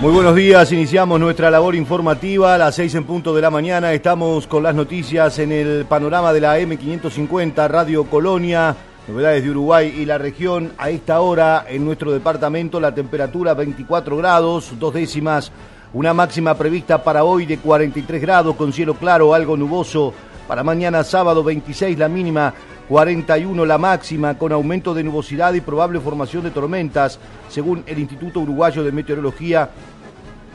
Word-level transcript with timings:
Muy 0.00 0.12
buenos 0.12 0.34
días, 0.34 0.72
iniciamos 0.72 1.20
nuestra 1.20 1.50
labor 1.50 1.74
informativa 1.74 2.54
a 2.54 2.58
las 2.58 2.74
seis 2.74 2.94
en 2.94 3.04
punto 3.04 3.34
de 3.34 3.42
la 3.42 3.50
mañana. 3.50 3.92
Estamos 3.92 4.46
con 4.46 4.62
las 4.62 4.74
noticias 4.74 5.38
en 5.38 5.52
el 5.52 5.84
panorama 5.84 6.32
de 6.32 6.40
la 6.40 6.58
M550 6.58 7.68
Radio 7.68 8.04
Colonia, 8.04 8.74
novedades 9.06 9.44
de 9.44 9.50
Uruguay 9.50 9.94
y 9.94 10.06
la 10.06 10.16
región. 10.16 10.72
A 10.78 10.88
esta 10.88 11.20
hora 11.20 11.66
en 11.68 11.84
nuestro 11.84 12.12
departamento 12.12 12.80
la 12.80 12.94
temperatura 12.94 13.52
24 13.52 14.16
grados, 14.16 14.72
dos 14.78 14.94
décimas, 14.94 15.52
una 15.92 16.14
máxima 16.14 16.54
prevista 16.54 17.04
para 17.04 17.22
hoy 17.22 17.44
de 17.44 17.58
43 17.58 18.22
grados 18.22 18.56
con 18.56 18.72
cielo 18.72 18.94
claro, 18.94 19.34
algo 19.34 19.54
nuboso. 19.54 20.14
Para 20.48 20.64
mañana 20.64 21.04
sábado 21.04 21.44
26 21.44 21.98
la 21.98 22.08
mínima, 22.08 22.54
41 22.90 23.64
la 23.66 23.78
máxima, 23.78 24.36
con 24.36 24.50
aumento 24.50 24.92
de 24.94 25.04
nubosidad 25.04 25.54
y 25.54 25.60
probable 25.60 26.00
formación 26.00 26.42
de 26.42 26.50
tormentas, 26.50 27.20
según 27.48 27.84
el 27.86 28.00
Instituto 28.00 28.40
Uruguayo 28.40 28.82
de 28.82 28.90
Meteorología, 28.90 29.70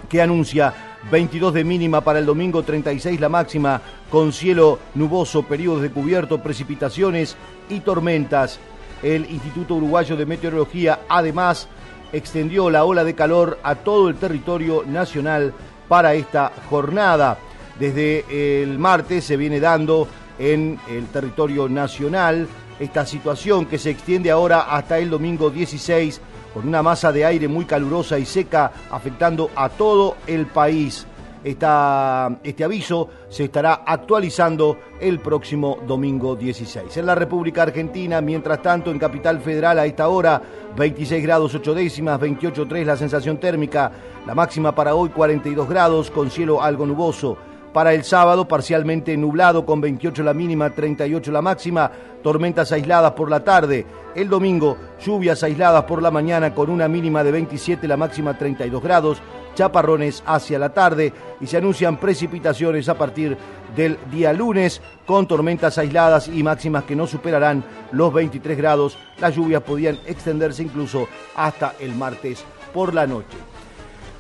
que 0.09 0.22
anuncia 0.22 0.98
22 1.09 1.54
de 1.54 1.64
mínima 1.64 2.02
para 2.02 2.20
el 2.20 2.26
domingo, 2.26 2.62
36 2.62 3.22
la 3.22 3.30
máxima, 3.30 3.82
con 4.12 4.34
cielo 4.34 4.80
nuboso, 4.95 5.44
periodos 5.44 5.82
de 5.82 5.92
cubierto, 5.92 6.44
precipitaciones 6.44 7.38
y 7.70 7.80
tormentas. 7.80 8.59
El 9.02 9.31
Instituto 9.31 9.76
Uruguayo 9.76 10.17
de 10.17 10.26
Meteorología 10.26 11.00
además 11.08 11.70
extendió 12.12 12.70
la 12.70 12.84
ola 12.84 13.06
de 13.06 13.16
calor 13.16 13.59
a 13.64 13.76
todo 13.76 14.09
el 14.09 14.16
territorio 14.16 14.84
nacional 14.86 15.54
para 15.88 16.16
esta 16.16 16.52
jornada. 16.70 17.38
Desde 17.80 18.62
el 18.62 18.78
martes 18.78 19.23
se 19.23 19.38
viene 19.38 19.62
dando 19.62 20.09
en 20.39 20.80
el 20.89 21.07
territorio 21.07 21.70
nacional. 21.70 22.48
Esta 22.80 23.05
situación 23.05 23.66
que 23.66 23.77
se 23.77 23.89
extiende 23.89 24.31
ahora 24.31 24.61
hasta 24.61 24.98
el 24.99 25.09
domingo 25.09 25.49
16 25.49 26.20
con 26.53 26.67
una 26.67 26.81
masa 26.81 27.11
de 27.11 27.25
aire 27.25 27.49
muy 27.49 27.66
calurosa 27.66 28.17
y 28.17 28.25
seca 28.25 28.71
afectando 28.89 29.52
a 29.55 29.67
todo 29.67 30.16
el 30.25 30.45
país. 30.45 31.05
este 31.44 32.64
aviso 32.64 33.09
se 33.30 33.44
estará 33.44 33.83
actualizando 33.86 34.80
el 35.00 35.19
próximo 35.19 35.80
domingo 35.86 36.36
16. 36.36 36.95
En 36.97 37.05
la 37.05 37.14
República 37.14 37.64
Argentina, 37.64 38.20
mientras 38.22 38.61
tanto, 38.61 38.89
en 38.89 38.97
Capital 38.97 39.42
Federal 39.42 39.77
a 39.77 39.86
esta 39.86 40.08
hora, 40.08 40.42
26 40.75 41.23
grados 41.23 41.53
8 41.53 41.73
décimas, 41.75 42.20
28.3 42.20 42.86
la 42.86 42.97
sensación 42.97 43.38
térmica, 43.38 43.92
la 44.25 44.33
máxima 44.33 44.73
para 44.73 44.95
hoy 44.95 45.09
42 45.09 45.70
grados 45.70 46.09
con 46.09 46.31
cielo 46.31 46.64
algo 46.64 46.86
nuboso. 46.86 47.38
Para 47.76 47.94
el 47.94 48.06
sábado, 48.06 48.48
parcialmente 48.48 49.18
nublado 49.18 49.66
con 49.66 49.81
28 49.81 50.23
la 50.23 50.34
mínima, 50.34 50.70
38 50.70 51.30
la 51.30 51.42
máxima, 51.42 51.92
tormentas 52.23 52.72
aisladas 52.72 53.12
por 53.12 53.30
la 53.30 53.44
tarde. 53.44 53.86
El 54.16 54.30
domingo, 54.30 54.78
lluvias 55.06 55.44
aisladas 55.44 55.84
por 55.84 56.02
la 56.02 56.09
mañana 56.09 56.56
con 56.56 56.70
una 56.70 56.88
mínima 56.88 57.22
de 57.22 57.34
27, 57.34 57.86
la 57.86 57.98
máxima 57.98 58.38
32 58.38 58.82
grados, 58.82 59.22
chaparrones 59.56 60.23
hacia 60.26 60.58
la 60.58 60.70
tarde 60.70 61.12
y 61.42 61.48
se 61.48 61.58
anuncian 61.58 61.98
precipitaciones 61.98 62.88
a 62.88 62.98
partir 62.98 63.38
del 63.76 64.00
día 64.10 64.32
lunes 64.32 64.82
con 65.06 65.28
tormentas 65.28 65.78
aisladas 65.78 66.30
y 66.30 66.44
máximas 66.44 66.86
que 66.86 66.95
no 66.95 67.06
superarán 67.08 67.62
los 67.92 68.14
23 68.14 68.58
grados. 68.58 68.98
Las 69.20 69.36
lluvias 69.36 69.64
podían 69.64 70.00
extenderse 70.06 70.64
incluso 70.64 71.10
hasta 71.36 71.73
el 71.82 71.94
martes 71.94 72.42
por 72.73 72.94
la 72.94 73.06
noche. 73.06 73.55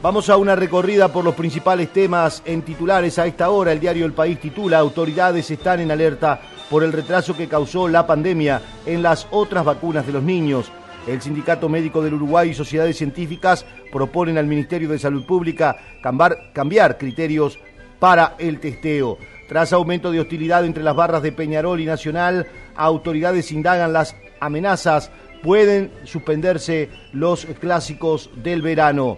Vamos 0.05 0.29
a 0.29 0.37
una 0.37 0.55
recorrida 0.55 1.11
por 1.11 1.25
los 1.25 1.33
principales 1.33 1.91
temas 1.91 2.43
en 2.45 2.61
titulares 2.61 3.17
a 3.17 3.25
esta 3.25 3.49
hora. 3.49 3.71
El 3.71 3.79
diario 3.79 4.05
El 4.05 4.13
País 4.13 4.39
titula, 4.39 4.77
autoridades 4.77 5.49
están 5.49 5.79
en 5.79 5.89
alerta 5.89 6.41
por 6.69 6.83
el 6.83 6.93
retraso 6.93 7.35
que 7.35 7.47
causó 7.47 7.87
la 7.87 8.05
pandemia 8.05 8.61
en 8.85 9.01
las 9.01 9.27
otras 9.31 9.65
vacunas 9.65 10.05
de 10.05 10.13
los 10.13 10.21
niños. 10.21 10.71
El 11.07 11.23
Sindicato 11.23 11.69
Médico 11.69 12.03
del 12.03 12.13
Uruguay 12.13 12.51
y 12.51 12.53
sociedades 12.53 12.99
científicas 12.99 13.65
proponen 13.91 14.37
al 14.37 14.45
Ministerio 14.45 14.89
de 14.89 14.99
Salud 14.99 15.25
Pública 15.25 15.75
cambiar, 16.03 16.99
criterios 16.99 17.57
para 17.97 18.35
el 18.37 18.59
testeo. 18.59 19.17
Tras 19.49 19.73
aumento 19.73 20.11
de 20.11 20.19
hostilidad 20.19 20.65
entre 20.65 20.83
las 20.83 20.95
barras 20.95 21.23
de 21.23 21.31
Peñarol 21.31 21.79
y 21.81 21.85
Nacional, 21.87 22.45
autoridades 22.75 23.51
indagan 23.51 23.91
las 23.91 24.15
amenazas. 24.39 25.09
Pueden 25.41 25.89
suspenderse 26.03 26.91
los 27.11 27.47
clásicos 27.59 28.29
del 28.35 28.61
verano. 28.61 29.17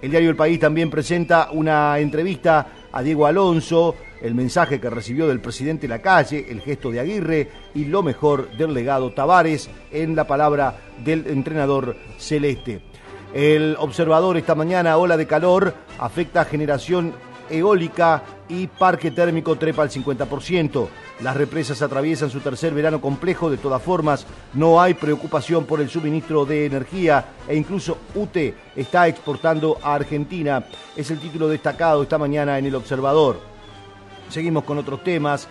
El 0.00 0.10
diario 0.10 0.30
El 0.30 0.36
País 0.36 0.60
también 0.60 0.90
presenta 0.90 1.48
una 1.50 1.98
entrevista 1.98 2.66
a 2.92 3.02
Diego 3.02 3.26
Alonso, 3.26 3.96
el 4.22 4.34
mensaje 4.34 4.80
que 4.80 4.90
recibió 4.90 5.26
del 5.26 5.40
presidente 5.40 5.88
Lacalle, 5.88 6.46
el 6.48 6.60
gesto 6.60 6.90
de 6.90 7.00
Aguirre 7.00 7.48
y 7.74 7.84
lo 7.84 8.02
mejor 8.02 8.56
del 8.56 8.74
legado 8.74 9.12
Tavares 9.12 9.68
en 9.90 10.14
la 10.14 10.26
palabra 10.26 10.76
del 11.04 11.26
entrenador 11.26 11.96
celeste. 12.16 12.80
El 13.34 13.76
observador 13.78 14.36
esta 14.36 14.54
mañana, 14.54 14.96
ola 14.96 15.16
de 15.16 15.26
calor, 15.26 15.74
afecta 15.98 16.42
a 16.42 16.44
generación 16.44 17.12
eólica 17.50 18.22
y 18.48 18.66
parque 18.66 19.10
térmico 19.10 19.56
trepa 19.56 19.82
al 19.82 19.90
50%. 19.90 20.88
Las 21.20 21.36
represas 21.36 21.82
atraviesan 21.82 22.30
su 22.30 22.40
tercer 22.40 22.72
verano 22.72 23.00
complejo, 23.00 23.50
de 23.50 23.56
todas 23.56 23.82
formas 23.82 24.26
no 24.54 24.80
hay 24.80 24.94
preocupación 24.94 25.64
por 25.64 25.80
el 25.80 25.88
suministro 25.88 26.44
de 26.44 26.66
energía 26.66 27.24
e 27.46 27.56
incluso 27.56 27.98
UTE 28.14 28.54
está 28.76 29.08
exportando 29.08 29.78
a 29.82 29.94
Argentina. 29.94 30.64
Es 30.96 31.10
el 31.10 31.18
título 31.18 31.48
destacado 31.48 32.02
esta 32.02 32.18
mañana 32.18 32.58
en 32.58 32.66
el 32.66 32.74
Observador. 32.74 33.40
Seguimos 34.28 34.64
con 34.64 34.78
otros 34.78 35.02
temas. 35.02 35.48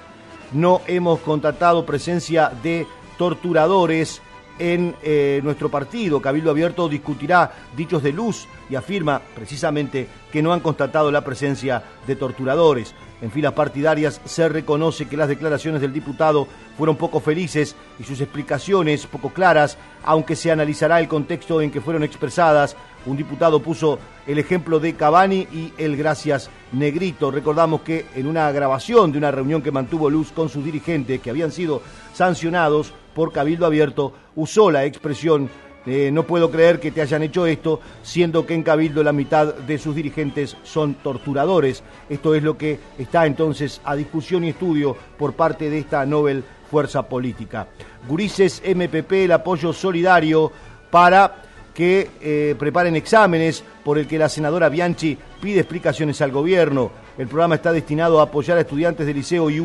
No 0.53 0.81
hemos 0.87 1.19
contatado 1.19 1.85
presencia 1.85 2.51
de 2.63 2.87
torturadores 3.17 4.21
en 4.59 4.95
eh, 5.03 5.41
nuestro 5.43 5.69
partido. 5.69 6.21
Cabildo 6.21 6.51
Abierto 6.51 6.89
discutirá 6.89 7.51
dichos 7.75 8.03
de 8.03 8.11
luz 8.11 8.47
y 8.69 8.75
afirma 8.75 9.21
precisamente 9.35 10.07
que 10.31 10.41
no 10.41 10.53
han 10.53 10.59
constatado 10.59 11.11
la 11.11 11.23
presencia 11.23 11.83
de 12.05 12.15
torturadores. 12.15 12.93
En 13.21 13.31
filas 13.31 13.53
partidarias 13.53 14.21
se 14.25 14.47
reconoce 14.47 15.07
que 15.07 15.17
las 15.17 15.27
declaraciones 15.27 15.81
del 15.81 15.93
diputado 15.93 16.47
fueron 16.77 16.97
poco 16.97 17.19
felices 17.19 17.75
y 17.99 18.03
sus 18.03 18.21
explicaciones 18.21 19.07
poco 19.07 19.29
claras, 19.29 19.77
aunque 20.03 20.35
se 20.35 20.51
analizará 20.51 20.99
el 20.99 21.07
contexto 21.07 21.59
en 21.61 21.71
que 21.71 21.81
fueron 21.81 22.03
expresadas. 22.03 22.75
Un 23.07 23.17
diputado 23.17 23.61
puso 23.61 23.97
el 24.27 24.37
ejemplo 24.37 24.79
de 24.79 24.93
Cavani 24.93 25.47
y 25.51 25.73
el 25.77 25.97
gracias 25.97 26.51
negrito. 26.73 27.31
Recordamos 27.31 27.81
que 27.81 28.05
en 28.15 28.27
una 28.27 28.51
grabación 28.51 29.11
de 29.11 29.17
una 29.17 29.31
reunión 29.31 29.61
que 29.61 29.71
mantuvo 29.71 30.09
Luz 30.09 30.31
con 30.31 30.49
sus 30.49 30.63
dirigentes 30.63 31.19
que 31.19 31.29
habían 31.29 31.51
sido 31.51 31.81
sancionados 32.17 32.93
por 33.13 33.31
Cabildo 33.31 33.67
Abierto, 33.67 34.13
usó 34.35 34.71
la 34.71 34.85
expresión 34.85 35.49
eh, 35.85 36.11
no 36.11 36.23
puedo 36.23 36.51
creer 36.51 36.81
que 36.81 36.91
te 36.91 37.01
hayan 37.01 37.23
hecho 37.23 37.45
esto, 37.45 37.79
siendo 38.03 38.45
que 38.45 38.53
en 38.53 38.63
Cabildo 38.63 39.03
la 39.03 39.13
mitad 39.13 39.53
de 39.53 39.77
sus 39.77 39.95
dirigentes 39.95 40.57
son 40.63 40.95
torturadores. 40.95 41.81
Esto 42.09 42.35
es 42.35 42.43
lo 42.43 42.57
que 42.57 42.77
está 42.97 43.25
entonces 43.25 43.79
a 43.85 43.95
discusión 43.95 44.43
y 44.43 44.49
estudio 44.49 44.97
por 45.17 45.33
parte 45.33 45.69
de 45.69 45.79
esta 45.79 46.05
Nobel 46.05 46.43
Fuerza 46.69 47.03
Política. 47.03 47.67
Gurises 48.05 48.61
MPP, 48.65 49.13
el 49.13 49.31
apoyo 49.31 49.71
solidario 49.71 50.51
para 50.91 51.43
que 51.77 52.09
eh, 52.21 52.55
preparen 52.57 52.95
exámenes 52.95 53.63
por 53.83 53.99
el 53.99 54.07
que 54.07 54.17
la 54.17 54.29
senadora 54.29 54.67
Bianchi 54.67 55.15
pide 55.39 55.59
explicaciones 55.59 56.19
al 56.23 56.31
gobierno. 56.31 56.89
El 57.19 57.27
programa 57.27 57.53
está 57.53 57.71
destinado 57.71 58.19
a 58.19 58.23
apoyar 58.23 58.57
a 58.57 58.61
estudiantes 58.61 59.05
del 59.05 59.17
liceo 59.17 59.47
y 59.51 59.61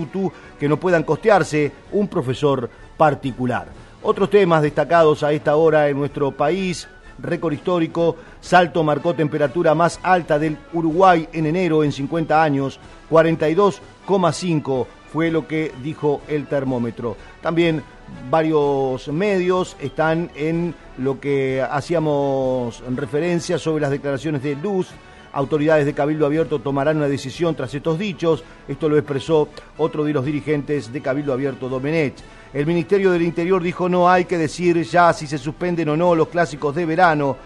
que 0.60 0.68
no 0.68 0.76
puedan 0.76 1.04
costearse 1.04 1.72
un 1.90 2.08
profesor 2.08 2.68
particular. 2.98 3.68
Otros 4.02 4.28
temas 4.28 4.60
destacados 4.60 5.22
a 5.22 5.32
esta 5.32 5.56
hora 5.56 5.88
en 5.88 5.96
nuestro 5.96 6.32
país, 6.32 6.86
récord 7.18 7.54
histórico, 7.54 8.16
Salto 8.42 8.82
marcó 8.82 9.14
temperatura 9.14 9.74
más 9.74 9.98
alta 10.02 10.38
del 10.38 10.58
Uruguay 10.74 11.26
en 11.32 11.46
enero 11.46 11.82
en 11.82 11.92
50 11.92 12.42
años, 12.42 12.78
42,5 13.10 14.86
fue 15.10 15.30
lo 15.30 15.48
que 15.48 15.72
dijo 15.82 16.20
el 16.28 16.46
termómetro. 16.46 17.16
También 17.40 17.82
varios 18.30 19.08
medios 19.08 19.76
están 19.80 20.30
en 20.34 20.74
lo 20.98 21.20
que 21.20 21.62
hacíamos 21.62 22.82
referencia 22.94 23.58
sobre 23.58 23.82
las 23.82 23.90
declaraciones 23.90 24.42
de 24.42 24.56
Luz. 24.56 24.88
Autoridades 25.32 25.86
de 25.86 25.94
Cabildo 25.94 26.26
Abierto 26.26 26.58
tomarán 26.58 26.98
una 26.98 27.08
decisión 27.08 27.54
tras 27.54 27.74
estos 27.74 27.98
dichos. 27.98 28.44
Esto 28.68 28.88
lo 28.88 28.98
expresó 28.98 29.48
otro 29.78 30.04
de 30.04 30.12
los 30.12 30.24
dirigentes 30.24 30.92
de 30.92 31.00
Cabildo 31.00 31.32
Abierto, 31.32 31.68
Domenech. 31.68 32.16
El 32.52 32.66
Ministerio 32.66 33.10
del 33.12 33.22
Interior 33.22 33.62
dijo 33.62 33.88
no 33.88 34.10
hay 34.10 34.26
que 34.26 34.36
decir 34.36 34.82
ya 34.82 35.12
si 35.14 35.26
se 35.26 35.38
suspenden 35.38 35.88
o 35.88 35.96
no 35.96 36.14
los 36.14 36.28
clásicos 36.28 36.74
de 36.74 36.84
verano. 36.84 37.36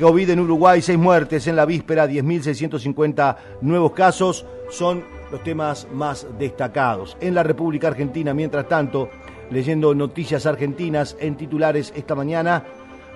COVID 0.00 0.30
en 0.30 0.40
Uruguay, 0.40 0.80
seis 0.80 0.98
muertes 0.98 1.46
en 1.46 1.54
la 1.54 1.66
víspera, 1.66 2.08
10.650 2.08 3.36
nuevos 3.60 3.92
casos 3.92 4.46
son 4.70 5.04
los 5.30 5.42
temas 5.42 5.86
más 5.92 6.26
destacados. 6.38 7.16
En 7.20 7.34
la 7.34 7.42
República 7.42 7.88
Argentina, 7.88 8.32
mientras 8.32 8.66
tanto, 8.68 9.10
leyendo 9.52 9.94
noticias 9.94 10.46
argentinas 10.46 11.16
en 11.20 11.36
titulares 11.36 11.92
esta 11.94 12.14
mañana, 12.14 12.64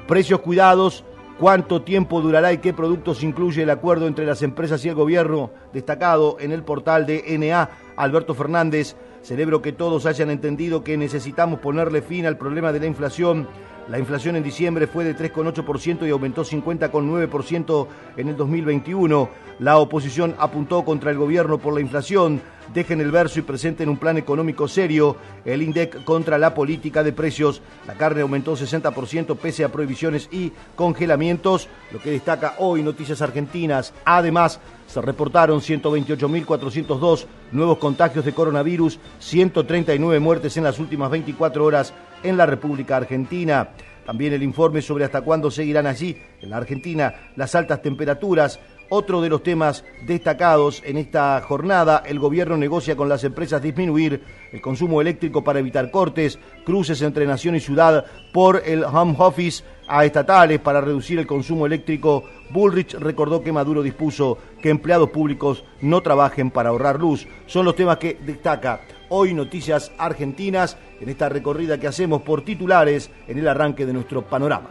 precios 0.06 0.40
cuidados, 0.40 1.04
cuánto 1.38 1.82
tiempo 1.82 2.20
durará 2.20 2.52
y 2.52 2.58
qué 2.58 2.72
productos 2.72 3.22
incluye 3.22 3.62
el 3.62 3.70
acuerdo 3.70 4.06
entre 4.06 4.26
las 4.26 4.42
empresas 4.42 4.84
y 4.84 4.88
el 4.88 4.94
gobierno, 4.94 5.50
destacado 5.72 6.36
en 6.38 6.52
el 6.52 6.62
portal 6.62 7.06
de 7.06 7.24
NA, 7.38 7.70
Alberto 7.96 8.34
Fernández. 8.34 8.96
Celebro 9.22 9.60
que 9.60 9.72
todos 9.72 10.06
hayan 10.06 10.30
entendido 10.30 10.84
que 10.84 10.96
necesitamos 10.96 11.58
ponerle 11.58 12.00
fin 12.02 12.26
al 12.26 12.38
problema 12.38 12.72
de 12.72 12.80
la 12.80 12.86
inflación. 12.86 13.48
La 13.88 14.00
inflación 14.00 14.34
en 14.34 14.42
diciembre 14.42 14.88
fue 14.88 15.04
de 15.04 15.16
3,8% 15.16 16.08
y 16.08 16.10
aumentó 16.10 16.44
50,9% 16.44 17.86
en 18.16 18.28
el 18.28 18.36
2021. 18.36 19.28
La 19.60 19.78
oposición 19.78 20.34
apuntó 20.38 20.84
contra 20.84 21.12
el 21.12 21.18
gobierno 21.18 21.58
por 21.58 21.72
la 21.72 21.80
inflación. 21.80 22.42
Dejen 22.74 23.00
el 23.00 23.12
verso 23.12 23.38
y 23.38 23.42
presenten 23.42 23.88
un 23.88 23.96
plan 23.96 24.16
económico 24.16 24.66
serio. 24.66 25.16
El 25.44 25.62
INDEC 25.62 26.02
contra 26.02 26.36
la 26.36 26.52
política 26.52 27.04
de 27.04 27.12
precios. 27.12 27.62
La 27.86 27.94
carne 27.94 28.22
aumentó 28.22 28.56
60% 28.56 29.36
pese 29.36 29.62
a 29.62 29.70
prohibiciones 29.70 30.28
y 30.32 30.52
congelamientos. 30.74 31.68
Lo 31.92 32.00
que 32.00 32.10
destaca 32.10 32.56
hoy 32.58 32.82
Noticias 32.82 33.22
Argentinas. 33.22 33.94
Además, 34.04 34.58
se 34.88 35.00
reportaron 35.00 35.60
128.402 35.60 37.26
nuevos 37.52 37.78
contagios 37.78 38.24
de 38.24 38.32
coronavirus, 38.32 38.98
139 39.20 40.18
muertes 40.18 40.56
en 40.56 40.64
las 40.64 40.80
últimas 40.80 41.10
24 41.10 41.64
horas 41.64 41.94
en 42.28 42.36
la 42.36 42.46
República 42.46 42.96
Argentina. 42.96 43.70
También 44.04 44.32
el 44.32 44.42
informe 44.42 44.82
sobre 44.82 45.04
hasta 45.04 45.22
cuándo 45.22 45.50
seguirán 45.50 45.86
allí, 45.86 46.16
en 46.40 46.50
la 46.50 46.58
Argentina, 46.58 47.14
las 47.34 47.54
altas 47.54 47.82
temperaturas. 47.82 48.60
Otro 48.88 49.20
de 49.20 49.28
los 49.28 49.42
temas 49.42 49.84
destacados 50.06 50.80
en 50.86 50.96
esta 50.96 51.40
jornada, 51.40 52.04
el 52.06 52.20
gobierno 52.20 52.56
negocia 52.56 52.96
con 52.96 53.08
las 53.08 53.24
empresas 53.24 53.60
disminuir 53.60 54.22
el 54.52 54.60
consumo 54.60 55.00
eléctrico 55.00 55.42
para 55.42 55.58
evitar 55.58 55.90
cortes, 55.90 56.38
cruces 56.64 57.02
entre 57.02 57.26
nación 57.26 57.56
y 57.56 57.60
ciudad 57.60 58.04
por 58.32 58.62
el 58.64 58.84
home 58.84 59.16
office 59.18 59.64
a 59.88 60.04
estatales 60.04 60.60
para 60.60 60.80
reducir 60.80 61.18
el 61.18 61.26
consumo 61.26 61.66
eléctrico. 61.66 62.22
Bullrich 62.50 62.94
recordó 62.94 63.42
que 63.42 63.50
Maduro 63.50 63.82
dispuso 63.82 64.38
que 64.62 64.70
empleados 64.70 65.10
públicos 65.10 65.64
no 65.80 66.00
trabajen 66.00 66.52
para 66.52 66.68
ahorrar 66.68 67.00
luz. 67.00 67.26
Son 67.46 67.64
los 67.64 67.74
temas 67.74 67.96
que 67.96 68.18
destaca 68.24 68.82
hoy 69.08 69.34
Noticias 69.34 69.92
Argentinas 69.98 70.76
en 71.00 71.08
esta 71.08 71.28
recorrida 71.28 71.78
que 71.78 71.86
hacemos 71.86 72.22
por 72.22 72.44
titulares 72.44 73.10
en 73.28 73.38
el 73.38 73.46
arranque 73.48 73.86
de 73.86 73.92
nuestro 73.92 74.22
panorama. 74.22 74.70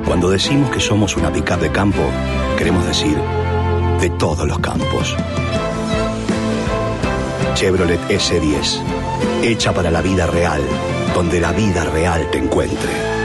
Cuando 0.07 0.31
decimos 0.31 0.71
que 0.71 0.79
somos 0.79 1.17
una 1.17 1.33
pickup 1.33 1.59
de 1.59 1.73
campo, 1.73 2.05
queremos 2.57 2.87
decir 2.87 3.19
de 4.01 4.09
todos 4.11 4.47
los 4.47 4.61
campos. 4.61 5.17
Chevrolet 7.55 7.99
S10, 8.11 8.81
hecha 9.43 9.75
para 9.75 9.91
la 9.91 10.03
vida 10.03 10.29
real, 10.29 10.63
donde 11.17 11.41
la 11.41 11.51
vida 11.51 11.83
real 11.83 12.31
te 12.31 12.39
encuentre. 12.39 13.18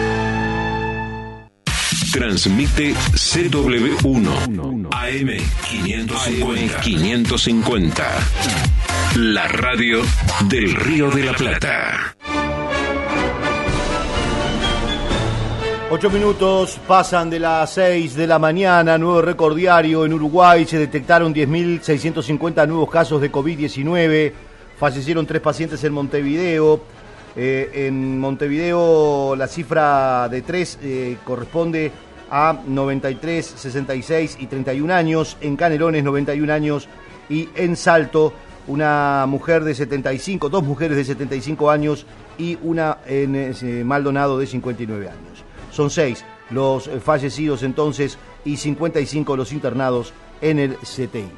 Transmite 2.13 2.93
CW1 2.93 4.87
AM 4.91 5.29
550. 5.67 6.81
550. 6.81 8.03
La 9.15 9.47
radio 9.47 10.03
del 10.47 10.75
Río 10.75 11.09
de 11.09 11.23
la 11.23 11.33
Plata. 11.33 12.15
Ocho 15.89 16.11
minutos 16.11 16.79
pasan 16.87 17.31
de 17.31 17.39
las 17.39 17.73
seis 17.73 18.13
de 18.13 18.27
la 18.27 18.37
mañana, 18.37 18.99
nuevo 18.99 19.23
récord 19.23 19.57
diario 19.57 20.05
en 20.05 20.13
Uruguay, 20.13 20.65
se 20.65 20.77
detectaron 20.77 21.33
10.650 21.33 22.67
nuevos 22.67 22.91
casos 22.91 23.21
de 23.21 23.31
COVID-19, 23.31 24.31
fallecieron 24.77 25.25
tres 25.25 25.41
pacientes 25.41 25.83
en 25.83 25.93
Montevideo, 25.93 26.79
eh, 27.35 27.87
en 27.87 28.19
Montevideo 28.19 29.35
la 29.35 29.47
cifra 29.47 30.29
de 30.29 30.41
tres 30.41 30.77
eh, 30.83 31.17
corresponde 31.23 31.91
a 32.29 32.59
93, 32.65 33.45
66 33.45 34.37
y 34.39 34.47
31 34.47 34.93
años. 34.93 35.37
En 35.41 35.55
Canelones 35.55 36.03
91 36.03 36.53
años. 36.53 36.87
Y 37.29 37.49
en 37.55 37.75
Salto 37.75 38.33
una 38.67 39.25
mujer 39.27 39.63
de 39.63 39.75
75, 39.75 40.49
dos 40.49 40.63
mujeres 40.63 40.95
de 40.95 41.03
75 41.03 41.69
años 41.69 42.05
y 42.37 42.57
una 42.61 42.99
en 43.05 43.35
eh, 43.35 43.83
Maldonado 43.83 44.37
de 44.37 44.47
59 44.47 45.07
años. 45.07 45.43
Son 45.71 45.89
seis 45.89 46.23
los 46.49 46.89
fallecidos 47.03 47.63
entonces 47.63 48.17
y 48.45 48.57
55 48.57 49.35
los 49.35 49.51
internados 49.53 50.13
en 50.41 50.59
el 50.59 50.75
CTI. 50.77 51.31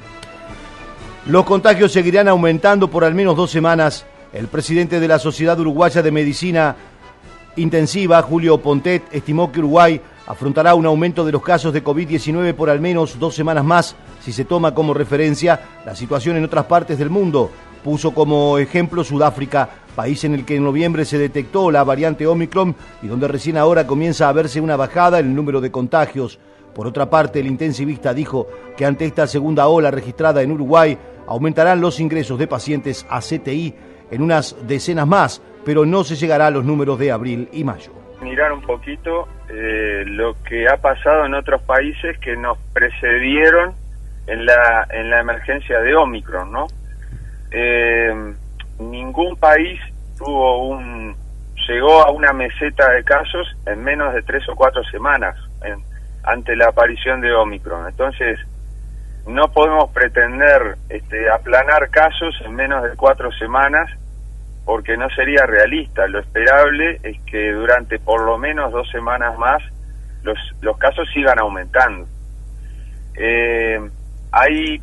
Los 1.26 1.44
contagios 1.44 1.92
seguirán 1.92 2.28
aumentando 2.28 2.88
por 2.88 3.04
al 3.04 3.14
menos 3.14 3.36
dos 3.36 3.50
semanas 3.50 4.04
el 4.36 4.48
presidente 4.48 5.00
de 5.00 5.08
la 5.08 5.18
Sociedad 5.18 5.58
Uruguaya 5.58 6.02
de 6.02 6.10
Medicina 6.10 6.76
Intensiva, 7.56 8.20
Julio 8.20 8.58
Pontet, 8.58 9.02
estimó 9.10 9.50
que 9.50 9.60
Uruguay 9.60 9.98
afrontará 10.26 10.74
un 10.74 10.84
aumento 10.84 11.24
de 11.24 11.32
los 11.32 11.42
casos 11.42 11.72
de 11.72 11.82
COVID-19 11.82 12.52
por 12.52 12.68
al 12.68 12.78
menos 12.78 13.18
dos 13.18 13.34
semanas 13.34 13.64
más 13.64 13.96
si 14.20 14.34
se 14.34 14.44
toma 14.44 14.74
como 14.74 14.92
referencia 14.92 15.60
la 15.86 15.94
situación 15.96 16.36
en 16.36 16.44
otras 16.44 16.66
partes 16.66 16.98
del 16.98 17.08
mundo. 17.08 17.50
Puso 17.82 18.12
como 18.12 18.58
ejemplo 18.58 19.04
Sudáfrica, 19.04 19.70
país 19.94 20.22
en 20.24 20.34
el 20.34 20.44
que 20.44 20.56
en 20.56 20.64
noviembre 20.64 21.06
se 21.06 21.16
detectó 21.16 21.70
la 21.70 21.82
variante 21.82 22.26
Omicron 22.26 22.76
y 23.02 23.06
donde 23.06 23.28
recién 23.28 23.56
ahora 23.56 23.86
comienza 23.86 24.28
a 24.28 24.32
verse 24.32 24.60
una 24.60 24.76
bajada 24.76 25.18
en 25.18 25.28
el 25.28 25.34
número 25.34 25.62
de 25.62 25.70
contagios. 25.70 26.38
Por 26.74 26.86
otra 26.86 27.08
parte, 27.08 27.40
el 27.40 27.46
intensivista 27.46 28.12
dijo 28.12 28.48
que 28.76 28.84
ante 28.84 29.06
esta 29.06 29.26
segunda 29.26 29.66
ola 29.68 29.90
registrada 29.90 30.42
en 30.42 30.52
Uruguay 30.52 30.98
aumentarán 31.26 31.80
los 31.80 32.00
ingresos 32.00 32.38
de 32.38 32.46
pacientes 32.46 33.06
a 33.08 33.20
CTI 33.20 33.74
en 34.10 34.22
unas 34.22 34.56
decenas 34.66 35.06
más, 35.06 35.42
pero 35.64 35.84
no 35.84 36.04
se 36.04 36.16
llegará 36.16 36.46
a 36.46 36.50
los 36.50 36.64
números 36.64 36.98
de 36.98 37.12
abril 37.12 37.48
y 37.52 37.64
mayo. 37.64 37.92
Mirar 38.20 38.52
un 38.52 38.62
poquito 38.62 39.28
eh, 39.48 40.04
lo 40.06 40.42
que 40.42 40.68
ha 40.68 40.76
pasado 40.76 41.26
en 41.26 41.34
otros 41.34 41.62
países 41.62 42.18
que 42.18 42.36
nos 42.36 42.58
precedieron 42.72 43.74
en 44.26 44.46
la, 44.46 44.86
en 44.90 45.10
la 45.10 45.20
emergencia 45.20 45.80
de 45.80 45.94
Omicron, 45.94 46.50
¿no? 46.50 46.66
Eh, 47.50 48.34
ningún 48.78 49.36
país 49.36 49.80
tuvo 50.18 50.68
un 50.68 51.14
llegó 51.68 52.02
a 52.02 52.10
una 52.10 52.32
meseta 52.32 52.90
de 52.92 53.02
casos 53.02 53.56
en 53.66 53.82
menos 53.82 54.14
de 54.14 54.22
tres 54.22 54.48
o 54.48 54.54
cuatro 54.54 54.84
semanas 54.84 55.36
ante 56.22 56.56
la 56.56 56.66
aparición 56.66 57.20
de 57.20 57.32
Omicron. 57.32 57.88
Entonces, 57.88 58.38
no 59.26 59.48
podemos 59.48 59.90
pretender 59.90 60.76
este, 60.88 61.28
aplanar 61.30 61.90
casos 61.90 62.40
en 62.44 62.54
menos 62.54 62.84
de 62.84 62.96
cuatro 62.96 63.30
semanas 63.32 63.90
porque 64.64 64.96
no 64.96 65.08
sería 65.10 65.44
realista. 65.46 66.06
Lo 66.06 66.20
esperable 66.20 67.00
es 67.02 67.20
que 67.22 67.52
durante 67.52 67.98
por 67.98 68.22
lo 68.22 68.38
menos 68.38 68.72
dos 68.72 68.88
semanas 68.90 69.36
más 69.38 69.62
los, 70.22 70.38
los 70.60 70.76
casos 70.78 71.08
sigan 71.12 71.38
aumentando. 71.38 72.06
Eh, 73.16 73.80
hay, 74.30 74.80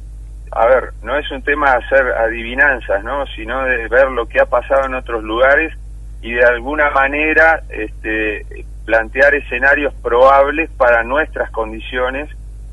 a 0.51 0.67
ver, 0.67 0.93
no 1.03 1.17
es 1.17 1.29
un 1.31 1.41
tema 1.43 1.71
de 1.71 1.85
hacer 1.85 2.07
adivinanzas, 2.07 3.03
¿no? 3.03 3.25
sino 3.27 3.63
de 3.63 3.87
ver 3.87 4.09
lo 4.09 4.25
que 4.25 4.41
ha 4.41 4.45
pasado 4.45 4.85
en 4.85 4.95
otros 4.95 5.23
lugares 5.23 5.73
y 6.21 6.33
de 6.33 6.43
alguna 6.43 6.89
manera 6.91 7.63
este, 7.69 8.65
plantear 8.85 9.35
escenarios 9.35 9.93
probables 9.95 10.69
para 10.71 11.03
nuestras 11.03 11.51
condiciones 11.51 12.29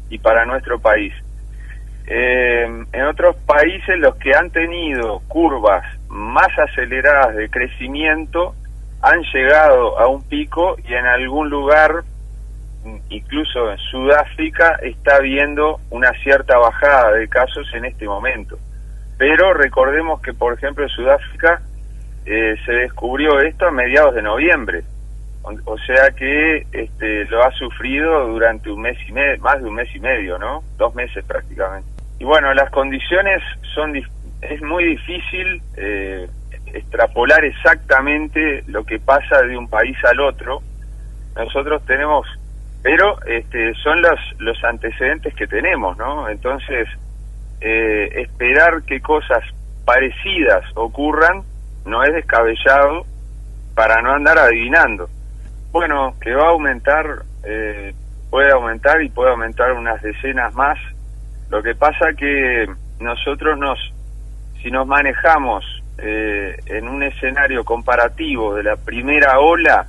y 0.08 0.18
para 0.18 0.44
nuestro 0.46 0.78
país. 0.78 1.12
Eh, 2.06 2.84
en 2.92 3.02
otros 3.04 3.36
países 3.46 3.98
los 3.98 4.16
que 4.16 4.34
han 4.34 4.50
tenido 4.50 5.20
curvas 5.28 5.84
más 6.08 6.48
aceleradas 6.58 7.36
de 7.36 7.48
crecimiento 7.48 8.54
han 9.02 9.22
llegado 9.32 9.98
a 9.98 10.08
un 10.08 10.22
pico 10.22 10.76
y 10.86 10.92
en 10.92 11.06
algún 11.06 11.48
lugar, 11.48 12.02
incluso 13.08 13.70
en 13.70 13.78
Sudáfrica, 13.78 14.78
está 14.82 15.16
habiendo 15.16 15.80
una 15.90 16.10
cierta 16.22 16.58
bajada 16.58 17.12
de 17.12 17.28
casos 17.28 17.66
en 17.74 17.86
este 17.86 18.06
momento. 18.06 18.58
Pero 19.16 19.54
recordemos 19.54 20.20
que, 20.20 20.32
por 20.32 20.54
ejemplo, 20.54 20.84
en 20.84 20.90
Sudáfrica 20.90 21.62
eh, 22.26 22.54
se 22.64 22.72
descubrió 22.72 23.40
esto 23.40 23.66
a 23.66 23.70
mediados 23.70 24.14
de 24.14 24.22
noviembre. 24.22 24.82
O, 25.42 25.78
sea 25.78 26.10
que 26.10 26.66
este, 26.72 27.24
lo 27.26 27.42
ha 27.42 27.50
sufrido 27.52 28.28
durante 28.28 28.70
un 28.70 28.82
mes 28.82 28.98
y 29.08 29.12
medio, 29.12 29.40
más 29.40 29.60
de 29.60 29.68
un 29.68 29.74
mes 29.74 29.88
y 29.94 30.00
medio, 30.00 30.38
¿no? 30.38 30.62
Dos 30.76 30.94
meses 30.94 31.24
prácticamente. 31.24 31.88
Y 32.18 32.24
bueno, 32.24 32.52
las 32.52 32.70
condiciones 32.70 33.42
son 33.74 33.96
es 33.96 34.62
muy 34.62 34.84
difícil 34.84 35.62
eh, 35.76 36.28
extrapolar 36.66 37.44
exactamente 37.44 38.64
lo 38.66 38.84
que 38.84 38.98
pasa 38.98 39.42
de 39.42 39.56
un 39.56 39.68
país 39.68 39.96
al 40.04 40.20
otro. 40.20 40.62
Nosotros 41.36 41.84
tenemos, 41.86 42.26
pero 42.82 43.22
este, 43.24 43.74
son 43.74 44.02
los, 44.02 44.18
los 44.38 44.62
antecedentes 44.64 45.34
que 45.34 45.46
tenemos, 45.46 45.96
¿no? 45.96 46.28
Entonces, 46.28 46.88
eh, 47.60 48.08
esperar 48.14 48.82
que 48.82 49.00
cosas 49.00 49.42
parecidas 49.84 50.64
ocurran 50.74 51.42
no 51.84 52.02
es 52.02 52.12
descabellado 52.12 53.04
para 53.74 54.02
no 54.02 54.12
andar 54.12 54.38
adivinando. 54.38 55.08
Bueno, 55.72 56.16
que 56.20 56.34
va 56.34 56.46
a 56.46 56.50
aumentar, 56.50 57.22
eh, 57.44 57.94
puede 58.28 58.50
aumentar 58.52 59.02
y 59.02 59.08
puede 59.08 59.30
aumentar 59.30 59.72
unas 59.72 60.02
decenas 60.02 60.52
más. 60.54 60.78
Lo 61.48 61.62
que 61.62 61.74
pasa 61.74 62.12
que 62.16 62.66
nosotros 62.98 63.58
nos 63.58 63.78
si 64.62 64.70
nos 64.70 64.86
manejamos 64.86 65.64
eh, 65.98 66.58
en 66.66 66.88
un 66.88 67.02
escenario 67.02 67.64
comparativo 67.64 68.54
de 68.54 68.62
la 68.62 68.76
primera 68.76 69.38
ola, 69.38 69.86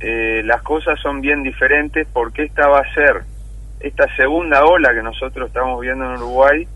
eh, 0.00 0.42
las 0.44 0.62
cosas 0.62 0.98
son 1.00 1.20
bien 1.20 1.42
diferentes 1.42 2.06
porque 2.12 2.44
esta 2.44 2.68
va 2.68 2.80
a 2.80 2.94
ser, 2.94 3.22
esta 3.80 4.04
segunda 4.16 4.64
ola 4.64 4.92
que 4.92 5.02
nosotros 5.02 5.48
estamos 5.48 5.80
viendo 5.80 6.04
en 6.04 6.20
Uruguay, 6.20 6.68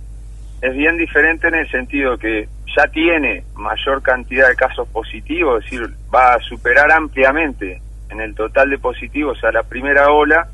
es 0.62 0.74
bien 0.74 0.96
diferente 0.96 1.48
en 1.48 1.56
el 1.56 1.70
sentido 1.70 2.16
que 2.16 2.48
ya 2.76 2.86
tiene 2.88 3.44
mayor 3.54 4.02
cantidad 4.02 4.48
de 4.48 4.56
casos 4.56 4.88
positivos, 4.88 5.64
es 5.64 5.70
decir, 5.70 5.94
va 6.14 6.34
a 6.34 6.40
superar 6.40 6.90
ampliamente 6.90 7.82
en 8.14 8.20
el 8.20 8.34
total 8.34 8.70
de 8.70 8.78
positivos 8.78 9.42
a 9.44 9.52
la 9.52 9.64
primera 9.64 10.10
ola, 10.10 10.48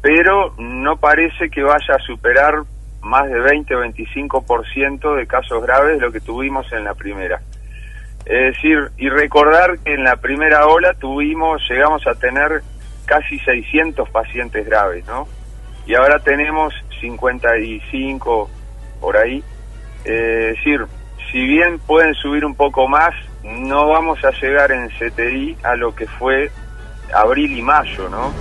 pero 0.00 0.54
no 0.58 0.96
parece 0.96 1.50
que 1.50 1.62
vaya 1.62 1.94
a 1.94 1.98
superar 1.98 2.62
más 3.02 3.28
de 3.28 3.38
20 3.38 3.74
o 3.76 3.84
25% 3.84 5.16
de 5.16 5.26
casos 5.26 5.62
graves 5.62 6.00
lo 6.00 6.10
que 6.10 6.20
tuvimos 6.20 6.72
en 6.72 6.84
la 6.84 6.94
primera. 6.94 7.40
Es 8.24 8.54
decir, 8.54 8.90
y 8.96 9.10
recordar 9.10 9.78
que 9.80 9.94
en 9.94 10.04
la 10.04 10.16
primera 10.16 10.66
ola 10.66 10.94
tuvimos, 10.94 11.62
llegamos 11.68 12.06
a 12.06 12.14
tener 12.14 12.62
casi 13.04 13.38
600 13.40 14.08
pacientes 14.08 14.64
graves, 14.66 15.04
¿no? 15.06 15.28
Y 15.86 15.94
ahora 15.94 16.18
tenemos 16.20 16.72
55 17.00 18.50
por 19.00 19.16
ahí. 19.18 19.44
es 20.04 20.56
decir, 20.56 20.86
si 21.30 21.46
bien 21.46 21.78
pueden 21.80 22.14
subir 22.14 22.46
un 22.46 22.54
poco 22.54 22.88
más, 22.88 23.14
no 23.42 23.88
vamos 23.88 24.24
a 24.24 24.30
llegar 24.30 24.72
en 24.72 24.88
CTI 24.88 25.58
a 25.62 25.76
lo 25.76 25.94
que 25.94 26.06
fue 26.06 26.50
abril 27.12 27.58
y 27.58 27.62
mayo, 27.62 28.08
¿no? 28.08 28.32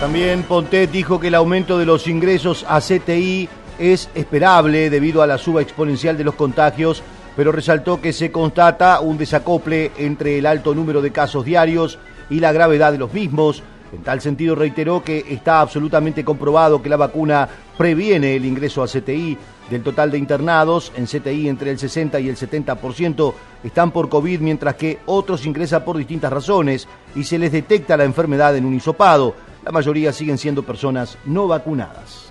También 0.00 0.42
Pontet 0.42 0.90
dijo 0.90 1.20
que 1.20 1.28
el 1.28 1.34
aumento 1.34 1.78
de 1.78 1.86
los 1.86 2.08
ingresos 2.08 2.66
a 2.68 2.80
CTI 2.80 3.48
es 3.78 4.10
esperable 4.14 4.90
debido 4.90 5.22
a 5.22 5.26
la 5.26 5.38
suba 5.38 5.62
exponencial 5.62 6.18
de 6.18 6.24
los 6.24 6.34
contagios, 6.34 7.02
pero 7.36 7.52
resaltó 7.52 8.00
que 8.00 8.12
se 8.12 8.32
constata 8.32 9.00
un 9.00 9.16
desacople 9.16 9.92
entre 9.98 10.38
el 10.38 10.46
alto 10.46 10.74
número 10.74 11.02
de 11.02 11.12
casos 11.12 11.44
diarios 11.44 11.98
y 12.30 12.40
la 12.40 12.52
gravedad 12.52 12.92
de 12.92 12.98
los 12.98 13.12
mismos. 13.12 13.62
En 13.92 14.02
tal 14.02 14.20
sentido 14.20 14.54
reiteró 14.54 15.04
que 15.04 15.24
está 15.28 15.60
absolutamente 15.60 16.24
comprobado 16.24 16.82
que 16.82 16.88
la 16.88 16.96
vacuna 16.96 17.48
previene 17.76 18.36
el 18.36 18.44
ingreso 18.44 18.82
a 18.82 18.86
CTI. 18.86 19.38
Del 19.72 19.82
total 19.82 20.10
de 20.10 20.18
internados 20.18 20.92
en 20.98 21.06
CTI 21.06 21.48
entre 21.48 21.70
el 21.70 21.78
60 21.78 22.20
y 22.20 22.28
el 22.28 22.36
70% 22.36 23.32
están 23.64 23.90
por 23.90 24.10
COVID, 24.10 24.40
mientras 24.40 24.74
que 24.74 24.98
otros 25.06 25.46
ingresan 25.46 25.82
por 25.82 25.96
distintas 25.96 26.30
razones 26.30 26.86
y 27.14 27.24
se 27.24 27.38
les 27.38 27.52
detecta 27.52 27.96
la 27.96 28.04
enfermedad 28.04 28.54
en 28.54 28.66
un 28.66 28.74
hisopado. 28.74 29.34
La 29.64 29.72
mayoría 29.72 30.12
siguen 30.12 30.36
siendo 30.36 30.62
personas 30.62 31.18
no 31.24 31.48
vacunadas. 31.48 32.30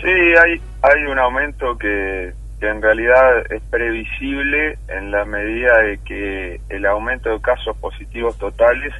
Sí, 0.00 0.12
hay, 0.12 0.60
hay 0.80 1.04
un 1.10 1.18
aumento 1.18 1.76
que, 1.76 2.32
en 2.60 2.80
realidad 2.80 3.52
es 3.52 3.62
previsible 3.64 4.78
en 4.86 5.10
la 5.10 5.24
medida 5.24 5.78
de 5.78 5.98
que 6.04 6.60
el 6.68 6.86
aumento 6.86 7.30
de 7.30 7.40
casos 7.40 7.76
positivos 7.78 8.38
totales 8.38 8.94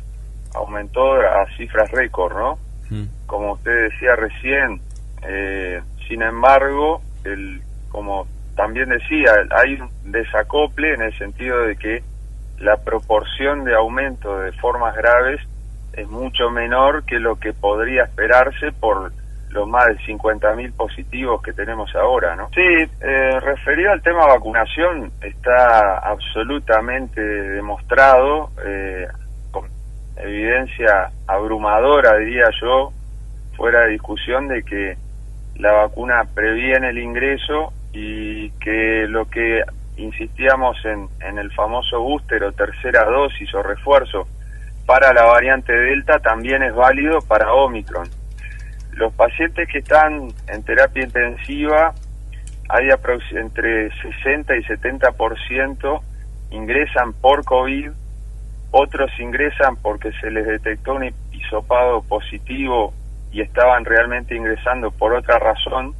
aumentó 0.56 1.12
a 1.20 1.46
cifras 1.56 1.88
récord, 1.92 2.36
¿no? 2.36 2.58
Mm. 2.90 3.04
Como 3.26 3.52
usted 3.52 3.90
decía 3.90 4.16
recién, 4.16 4.80
eh, 5.22 5.80
sin 6.08 6.22
embargo, 6.22 7.00
el, 7.24 7.60
como 7.96 8.26
también 8.54 8.90
decía, 8.90 9.32
hay 9.52 9.80
un 9.80 9.88
desacople 10.12 10.92
en 10.92 11.00
el 11.00 11.16
sentido 11.16 11.62
de 11.62 11.76
que 11.76 12.02
la 12.58 12.76
proporción 12.76 13.64
de 13.64 13.74
aumento 13.74 14.38
de 14.38 14.52
formas 14.52 14.94
graves 14.94 15.40
es 15.94 16.06
mucho 16.06 16.50
menor 16.50 17.04
que 17.06 17.18
lo 17.18 17.36
que 17.36 17.54
podría 17.54 18.02
esperarse 18.02 18.70
por 18.72 19.12
los 19.48 19.66
más 19.66 19.86
de 19.86 19.96
50.000 20.12 20.76
positivos 20.76 21.40
que 21.40 21.54
tenemos 21.54 21.90
ahora, 21.96 22.36
¿no? 22.36 22.50
Sí, 22.54 22.60
eh, 23.00 23.40
referido 23.40 23.92
al 23.92 24.02
tema 24.02 24.26
vacunación, 24.26 25.10
está 25.22 25.96
absolutamente 26.00 27.22
demostrado, 27.22 28.50
eh, 28.62 29.08
con 29.50 29.70
evidencia 30.18 31.12
abrumadora, 31.26 32.18
diría 32.18 32.50
yo, 32.60 32.92
fuera 33.56 33.84
de 33.86 33.92
discusión, 33.92 34.48
de 34.48 34.62
que 34.64 34.98
la 35.54 35.72
vacuna 35.72 36.24
previene 36.34 36.90
el 36.90 36.98
ingreso 36.98 37.72
y 37.98 38.50
que 38.60 39.06
lo 39.08 39.24
que 39.24 39.62
insistíamos 39.96 40.76
en, 40.84 41.08
en 41.20 41.38
el 41.38 41.50
famoso 41.52 41.98
booster 41.98 42.44
o 42.44 42.52
tercera 42.52 43.04
dosis 43.04 43.54
o 43.54 43.62
refuerzo 43.62 44.28
para 44.84 45.14
la 45.14 45.24
variante 45.24 45.72
Delta 45.72 46.18
también 46.18 46.62
es 46.62 46.74
válido 46.74 47.20
para 47.22 47.54
Omicron. 47.54 48.06
Los 48.92 49.14
pacientes 49.14 49.66
que 49.68 49.78
están 49.78 50.28
en 50.46 50.62
terapia 50.62 51.04
intensiva, 51.04 51.94
hay 52.68 52.88
entre 53.32 53.90
60 54.02 54.56
y 54.56 54.62
70% 54.64 56.00
ingresan 56.50 57.14
por 57.14 57.44
COVID, 57.46 57.90
otros 58.72 59.10
ingresan 59.18 59.76
porque 59.76 60.12
se 60.20 60.30
les 60.30 60.46
detectó 60.46 60.96
un 60.96 61.14
hisopado 61.32 62.02
positivo 62.02 62.92
y 63.32 63.40
estaban 63.40 63.86
realmente 63.86 64.36
ingresando 64.36 64.90
por 64.90 65.14
otra 65.14 65.38
razón, 65.38 65.94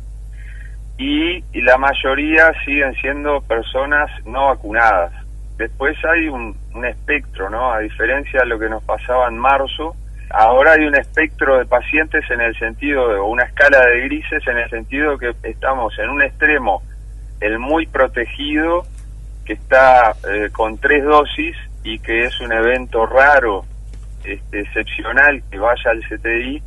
y, 0.99 1.43
la 1.61 1.77
mayoría 1.79 2.53
siguen 2.65 2.95
siendo 2.95 3.41
personas 3.43 4.11
no 4.25 4.47
vacunadas. 4.47 5.13
Después 5.57 5.97
hay 6.05 6.29
un, 6.29 6.57
espectro, 6.85 7.51
¿no? 7.51 7.73
A 7.73 7.81
diferencia 7.81 8.41
de 8.41 8.47
lo 8.47 8.59
que 8.59 8.69
nos 8.69 8.83
pasaba 8.85 9.29
en 9.29 9.39
marzo, 9.39 9.97
Ahora 10.29 10.73
hay 10.73 10.85
un 10.85 10.97
espectro 10.97 11.57
de 11.57 11.67
pacientes 11.67 12.29
en 12.31 12.41
el 12.41 12.59
sentido 12.59 13.09
de, 13.11 13.21
una 13.21 13.45
escala 13.45 13.81
de 13.87 14.01
grises 14.03 14.45
en 14.49 14.59
el 14.59 14.69
sentido 14.69 15.17
que 15.17 15.33
estamos 15.45 15.97
en 16.01 16.11
un 16.11 16.21
extremo, 16.21 16.83
el 17.41 17.61
muy 17.61 17.87
protegido, 17.87 18.85
que 19.45 19.53
está 19.53 20.17
eh, 20.29 20.49
con 20.51 20.79
tres 20.79 21.05
dosis 21.05 21.57
y 21.85 22.01
que 22.01 22.25
es 22.25 22.41
un 22.41 22.53
evento 22.53 23.07
raro, 23.07 23.65
este, 24.25 24.61
excepcional, 24.61 25.43
que 25.49 25.59
vaya 25.59 25.93
al 25.93 26.01
CTI, 26.01 26.61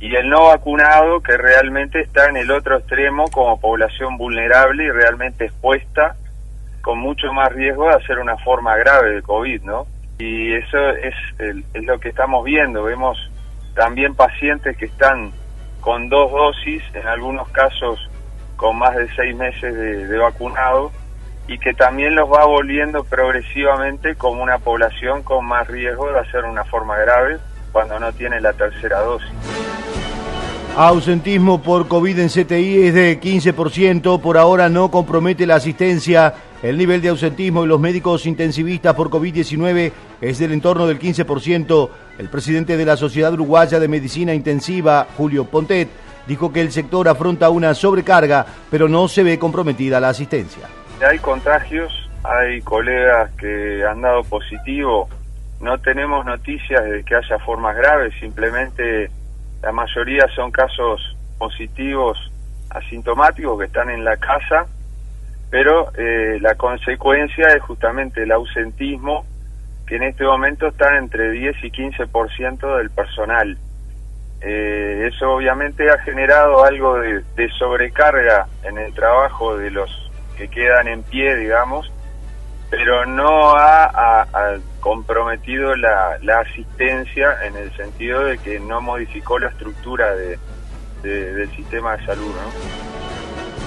y 0.00 0.14
el 0.16 0.28
no 0.28 0.46
vacunado, 0.46 1.20
que 1.20 1.36
realmente 1.36 2.00
está 2.00 2.26
en 2.26 2.36
el 2.36 2.50
otro 2.50 2.78
extremo 2.78 3.26
como 3.30 3.60
población 3.60 4.16
vulnerable 4.16 4.84
y 4.84 4.90
realmente 4.90 5.44
expuesta, 5.46 6.16
con 6.80 6.98
mucho 6.98 7.32
más 7.32 7.52
riesgo 7.52 7.84
de 7.84 7.96
hacer 7.96 8.18
una 8.18 8.36
forma 8.38 8.76
grave 8.76 9.16
de 9.16 9.22
COVID, 9.22 9.62
¿no? 9.62 9.86
y 10.20 10.54
eso 10.54 10.90
es, 10.90 11.14
es 11.38 11.84
lo 11.84 11.98
que 11.98 12.10
estamos 12.10 12.44
viendo. 12.44 12.84
Vemos 12.84 13.18
también 13.74 14.14
pacientes 14.14 14.76
que 14.76 14.86
están 14.86 15.32
con 15.80 16.08
dos 16.08 16.30
dosis, 16.30 16.82
en 16.94 17.06
algunos 17.06 17.48
casos 17.48 17.98
con 18.56 18.78
más 18.78 18.94
de 18.94 19.08
seis 19.16 19.34
meses 19.34 19.74
de, 19.74 20.18
vacunado, 20.18 20.92
y 21.48 21.58
que 21.58 21.72
también 21.72 22.14
los 22.14 22.30
va 22.30 22.44
volviendo 22.44 23.02
progresivamente 23.04 24.14
como 24.14 24.42
una 24.42 24.58
población 24.58 25.22
con 25.22 25.46
más 25.46 25.66
riesgo 25.66 26.12
de 26.12 26.20
hacer 26.20 26.44
una 26.44 26.64
forma 26.64 26.98
grave 26.98 27.38
cuando 27.72 27.98
no 27.98 28.12
tiene 28.12 28.40
la 28.40 28.52
tercera 28.52 29.00
dosis. 29.00 29.32
Ausentismo 30.76 31.60
por 31.60 31.88
COVID 31.88 32.20
en 32.20 32.28
CTI 32.28 32.86
es 32.86 32.94
de 32.94 33.20
15%, 33.20 34.20
por 34.20 34.38
ahora 34.38 34.68
no 34.68 34.90
compromete 34.90 35.44
la 35.44 35.56
asistencia. 35.56 36.32
El 36.62 36.78
nivel 36.78 37.02
de 37.02 37.08
ausentismo 37.08 37.64
y 37.64 37.66
los 37.66 37.80
médicos 37.80 38.24
intensivistas 38.24 38.94
por 38.94 39.10
COVID-19 39.10 39.92
es 40.20 40.38
del 40.38 40.52
entorno 40.52 40.86
del 40.86 40.98
15%. 40.98 41.90
El 42.18 42.28
presidente 42.28 42.76
de 42.76 42.84
la 42.86 42.96
Sociedad 42.96 43.32
Uruguaya 43.32 43.80
de 43.80 43.88
Medicina 43.88 44.32
Intensiva, 44.32 45.08
Julio 45.16 45.44
Pontet, 45.44 45.88
dijo 46.26 46.52
que 46.52 46.60
el 46.60 46.70
sector 46.70 47.08
afronta 47.08 47.50
una 47.50 47.74
sobrecarga, 47.74 48.46
pero 48.70 48.88
no 48.88 49.08
se 49.08 49.24
ve 49.24 49.38
comprometida 49.38 49.98
la 50.00 50.10
asistencia. 50.10 50.68
Hay 51.06 51.18
contagios, 51.18 51.92
hay 52.22 52.60
colegas 52.62 53.30
que 53.32 53.84
han 53.84 54.02
dado 54.02 54.22
positivo, 54.22 55.08
no 55.60 55.78
tenemos 55.78 56.24
noticias 56.24 56.84
de 56.84 57.02
que 57.04 57.16
haya 57.16 57.38
formas 57.40 57.76
graves, 57.76 58.14
simplemente 58.20 59.10
la 59.62 59.72
mayoría 59.72 60.26
son 60.34 60.50
casos 60.50 61.16
positivos 61.38 62.18
asintomáticos 62.70 63.58
que 63.58 63.66
están 63.66 63.90
en 63.90 64.04
la 64.04 64.16
casa, 64.16 64.66
pero 65.50 65.90
eh, 65.96 66.38
la 66.40 66.54
consecuencia 66.54 67.48
es 67.48 67.62
justamente 67.62 68.22
el 68.22 68.32
ausentismo, 68.32 69.24
que 69.86 69.96
en 69.96 70.04
este 70.04 70.24
momento 70.24 70.68
está 70.68 70.96
entre 70.96 71.30
10 71.32 71.64
y 71.64 71.70
15% 71.70 72.76
del 72.78 72.90
personal. 72.90 73.58
Eh, 74.40 75.10
eso 75.12 75.32
obviamente 75.32 75.90
ha 75.90 75.98
generado 75.98 76.64
algo 76.64 76.98
de, 76.98 77.22
sobrecarga 77.58 78.46
en 78.62 78.78
el 78.78 78.94
trabajo 78.94 79.56
de 79.58 79.70
los 79.70 80.10
que 80.36 80.48
quedan 80.48 80.88
en 80.88 81.02
pie, 81.02 81.36
digamos, 81.36 81.92
pero 82.70 83.04
no 83.04 83.52
ha, 83.56 84.24
comprometido 84.80 85.74
la, 85.76 86.18
asistencia 86.40 87.36
en 87.46 87.56
el 87.56 87.74
sentido 87.76 88.24
de 88.24 88.38
que 88.38 88.58
no 88.60 88.80
modificó 88.80 89.38
la 89.38 89.48
estructura 89.48 90.14
de, 90.14 90.38
del 91.02 91.50
sistema 91.54 91.96
de 91.96 92.06
salud. 92.06 92.32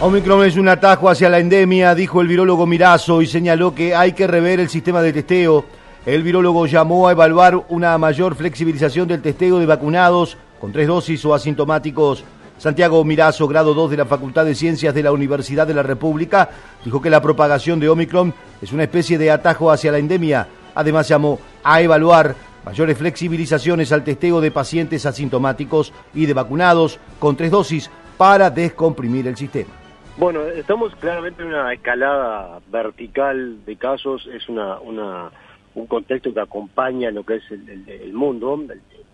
Omicron 0.02 0.46
es 0.46 0.58
un 0.58 0.68
atajo 0.68 1.10
hacia 1.10 1.30
la 1.30 1.40
endemia, 1.40 1.96
dijo 1.96 2.20
el 2.20 2.28
virólogo 2.28 2.66
Mirazo 2.66 3.22
y 3.22 3.28
señaló 3.28 3.74
que 3.74 3.96
hay 3.96 4.14
que 4.14 4.28
rever 4.28 4.60
el 4.60 4.70
sistema 4.70 5.02
de 5.02 5.14
testeo. 5.14 5.66
El 6.06 6.24
virólogo 6.24 6.66
llamó 6.66 7.08
a 7.08 7.14
evaluar 7.14 7.64
una 7.70 7.98
mayor 7.98 8.36
flexibilización 8.36 9.08
del 9.08 9.22
testeo 9.22 9.60
de 9.60 9.66
vacunados 9.66 10.38
con 10.60 10.74
tres 10.74 10.88
dosis 10.88 11.24
o 11.26 11.34
asintomáticos. 11.34 12.26
Santiago 12.58 13.04
Mirazo, 13.04 13.48
grado 13.48 13.74
2 13.74 13.92
de 13.92 13.98
la 13.98 14.06
Facultad 14.06 14.46
de 14.46 14.56
Ciencias 14.56 14.94
de 14.94 15.04
la 15.04 15.12
Universidad 15.12 15.66
de 15.66 15.74
la 15.74 15.84
República, 15.84 16.50
dijo 16.84 17.02
que 17.02 17.10
la 17.10 17.22
propagación 17.22 17.80
de 17.80 17.90
Omicron 17.90 18.34
es 18.62 18.72
una 18.72 18.84
especie 18.84 19.18
de 19.18 19.32
atajo 19.32 19.72
hacia 19.72 19.92
la 19.92 19.98
endemia. 19.98 20.48
Además 20.76 21.08
llamó 21.08 21.40
a 21.64 21.82
evaluar 21.82 22.36
mayores 22.66 22.98
flexibilizaciones 22.98 23.92
al 23.92 24.04
testeo 24.04 24.42
de 24.42 24.52
pacientes 24.52 25.06
asintomáticos 25.06 25.94
y 26.14 26.26
de 26.26 26.34
vacunados 26.34 27.00
con 27.20 27.36
tres 27.36 27.52
dosis 27.52 27.92
para 28.18 28.50
descomprimir 28.50 29.28
el 29.28 29.36
sistema. 29.36 29.72
Bueno, 30.16 30.44
estamos 30.44 30.96
claramente 30.96 31.42
en 31.42 31.50
una 31.50 31.74
escalada 31.74 32.60
vertical 32.72 33.66
de 33.66 33.76
casos, 33.78 34.30
es 34.32 34.48
una, 34.48 34.78
un 34.80 35.88
contexto 35.88 36.34
que 36.34 36.40
acompaña 36.40 37.10
lo 37.10 37.24
que 37.24 37.36
es 37.36 37.44
el, 37.50 38.14
mundo. 38.14 38.62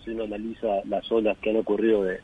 Si 0.03 0.11
uno 0.11 0.25
analiza 0.25 0.67
las 0.89 1.09
olas 1.09 1.37
que 1.37 1.51
han 1.51 1.55
ocurrido 1.55 2.03
de, 2.03 2.21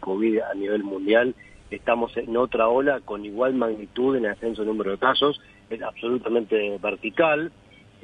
COVID 0.00 0.40
a 0.40 0.54
nivel 0.54 0.82
mundial, 0.82 1.36
estamos 1.70 2.16
en 2.16 2.36
otra 2.36 2.68
ola 2.68 3.00
con 3.00 3.24
igual 3.24 3.54
magnitud 3.54 4.16
en 4.16 4.24
el 4.24 4.32
ascenso 4.32 4.64
número 4.64 4.90
de 4.90 4.98
casos, 4.98 5.40
es 5.70 5.80
absolutamente 5.82 6.78
vertical. 6.82 7.52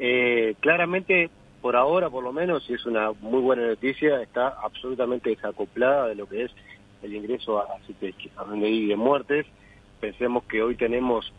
Eh, 0.04 0.56
claramente, 0.58 1.30
por 1.60 1.76
ahora 1.76 2.10
por 2.10 2.24
lo 2.24 2.32
menos, 2.32 2.68
y 2.68 2.74
es 2.74 2.84
una 2.86 3.12
muy 3.20 3.40
buena 3.40 3.68
noticia, 3.68 4.20
está 4.20 4.48
absolutamente 4.48 5.30
desacoplada 5.30 6.08
de 6.08 6.16
lo 6.16 6.28
que 6.28 6.42
es 6.42 6.50
el 7.04 7.14
ingreso 7.14 7.60
a, 7.60 7.72
a 7.72 7.78
CTI 7.86 8.86
de 8.86 8.96
muertes. 8.96 9.46
Pensemos 10.00 10.42
que 10.46 10.60
hoy 10.60 10.74
tenemos 10.74 11.32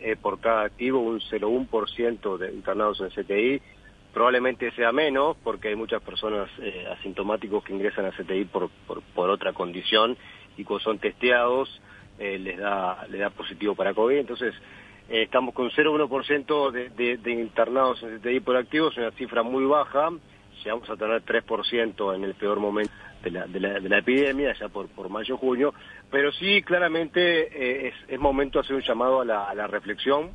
eh, 0.00 0.16
por 0.20 0.40
cada 0.40 0.64
activo 0.64 0.98
un 0.98 1.20
0,1% 1.20 2.38
de 2.38 2.52
internados 2.52 3.00
en 3.02 3.10
CTI. 3.10 3.62
Probablemente 4.12 4.72
sea 4.72 4.90
menos 4.90 5.36
porque 5.44 5.68
hay 5.68 5.76
muchas 5.76 6.02
personas 6.02 6.50
eh, 6.60 6.88
asintomáticos 6.98 7.62
que 7.62 7.72
ingresan 7.72 8.06
a 8.06 8.10
CTI 8.10 8.46
por, 8.46 8.68
por, 9.14 9.30
otra 9.30 9.52
condición 9.52 10.16
y 10.56 10.64
cuando 10.64 10.82
son 10.82 10.98
testeados 10.98 11.80
eh, 12.18 12.36
les, 12.40 12.58
da, 12.58 13.06
les 13.08 13.20
da 13.20 13.30
positivo 13.30 13.76
para 13.76 13.94
COVID. 13.94 14.16
Entonces, 14.16 14.54
estamos 15.20 15.54
con 15.54 15.70
0,1% 15.70 16.70
de, 16.70 16.88
de, 16.88 17.18
de 17.18 17.32
internados 17.32 18.02
en 18.02 18.18
CTI 18.18 18.40
por 18.40 18.56
activo, 18.56 18.88
es 18.88 18.96
una 18.96 19.10
cifra 19.12 19.42
muy 19.42 19.64
baja. 19.64 20.10
Llegamos 20.64 20.88
a 20.88 20.96
tener 20.96 21.22
3% 21.22 22.14
en 22.14 22.24
el 22.24 22.34
peor 22.34 22.60
momento 22.60 22.92
de 23.22 23.30
la, 23.30 23.46
de 23.46 23.60
la, 23.60 23.80
de 23.80 23.88
la 23.88 23.98
epidemia, 23.98 24.54
ya 24.58 24.68
por, 24.68 24.88
por 24.88 25.08
mayo-junio, 25.08 25.74
pero 26.10 26.32
sí 26.32 26.62
claramente 26.62 27.86
eh, 27.86 27.92
es, 28.08 28.20
momento 28.20 28.58
de 28.58 28.64
hacer 28.64 28.76
un 28.76 28.82
llamado 28.82 29.20
a 29.20 29.24
la, 29.24 29.66
reflexión, 29.66 30.30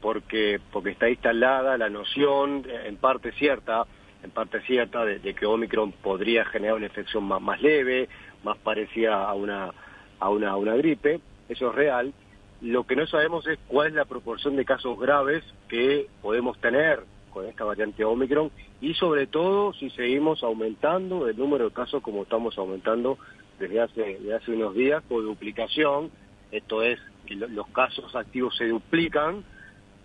porque, 0.00 0.60
porque 0.72 0.90
está 0.90 1.08
instalada 1.08 1.78
la 1.78 1.88
noción, 1.88 2.64
eh, 2.68 2.84
en 2.86 2.96
parte 2.96 3.32
cierta, 3.32 3.86
en 4.22 4.30
parte 4.30 4.60
cierta, 4.62 5.04
de, 5.04 5.20
de, 5.20 5.34
que 5.34 5.46
Omicron 5.46 5.92
podría 5.92 6.44
generar 6.44 6.76
una 6.76 6.86
infección 6.86 7.24
más, 7.24 7.40
más 7.40 7.62
leve, 7.62 8.08
más 8.44 8.58
parecida 8.58 9.24
a 9.24 9.32
una, 9.34 9.70
a 10.20 10.28
una 10.28 10.76
gripe, 10.76 11.20
eso 11.48 11.70
es 11.70 11.74
real. 11.74 12.12
Lo 12.62 12.84
que 12.84 12.94
no 12.94 13.08
sabemos 13.08 13.44
es 13.48 13.58
cuál 13.66 13.88
es 13.88 13.94
la 13.94 14.04
proporción 14.04 14.54
de 14.54 14.64
casos 14.64 14.96
graves 14.96 15.42
que 15.68 16.06
podemos 16.22 16.56
tener 16.60 17.00
con 17.32 17.44
esta 17.46 17.64
variante 17.64 18.04
Omicron 18.04 18.52
y 18.80 18.94
sobre 18.94 19.26
todo 19.26 19.72
si 19.72 19.90
seguimos 19.90 20.44
aumentando 20.44 21.26
el 21.26 21.36
número 21.36 21.64
de 21.64 21.74
casos 21.74 22.00
como 22.02 22.22
estamos 22.22 22.56
aumentando 22.58 23.18
desde 23.58 23.80
hace, 23.80 24.18
hace 24.32 24.52
unos 24.52 24.76
días 24.76 25.02
por 25.08 25.24
duplicación, 25.24 26.12
esto 26.52 26.84
es 26.84 27.00
que 27.26 27.34
los 27.34 27.66
casos 27.68 28.14
activos 28.14 28.56
se 28.56 28.68
duplican 28.68 29.42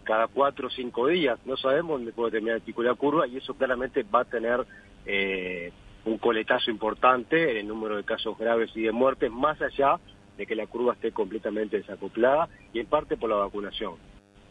cada 0.04 0.28
cuatro 0.28 0.68
o 0.68 0.72
cinco 0.72 1.08
días, 1.08 1.38
no 1.46 1.58
sabemos 1.58 2.00
dónde 2.00 2.12
puede 2.12 2.32
terminar 2.32 2.62
la 2.78 2.96
curva 2.96 3.28
y 3.28 3.38
eso 3.38 3.54
claramente 3.54 4.02
va 4.04 4.22
a 4.22 4.26
tener 4.26 4.66
eh, 5.06 5.72
un 6.06 6.18
coletazo 6.18 6.72
importante 6.72 7.52
en 7.52 7.58
el 7.58 7.68
número 7.68 7.98
de 7.98 8.04
casos 8.04 8.36
graves 8.36 8.72
y 8.74 8.82
de 8.82 8.92
muertes, 8.92 9.32
más 9.32 9.62
allá 9.62 10.00
de 10.38 10.46
que 10.46 10.56
la 10.56 10.68
curva 10.68 10.94
esté 10.94 11.12
completamente 11.12 11.78
desacoplada 11.78 12.48
y 12.74 12.80
en 12.80 12.86
parte 12.86 13.18
por 13.18 13.30
la 13.30 13.38
vacunación. 13.38 13.96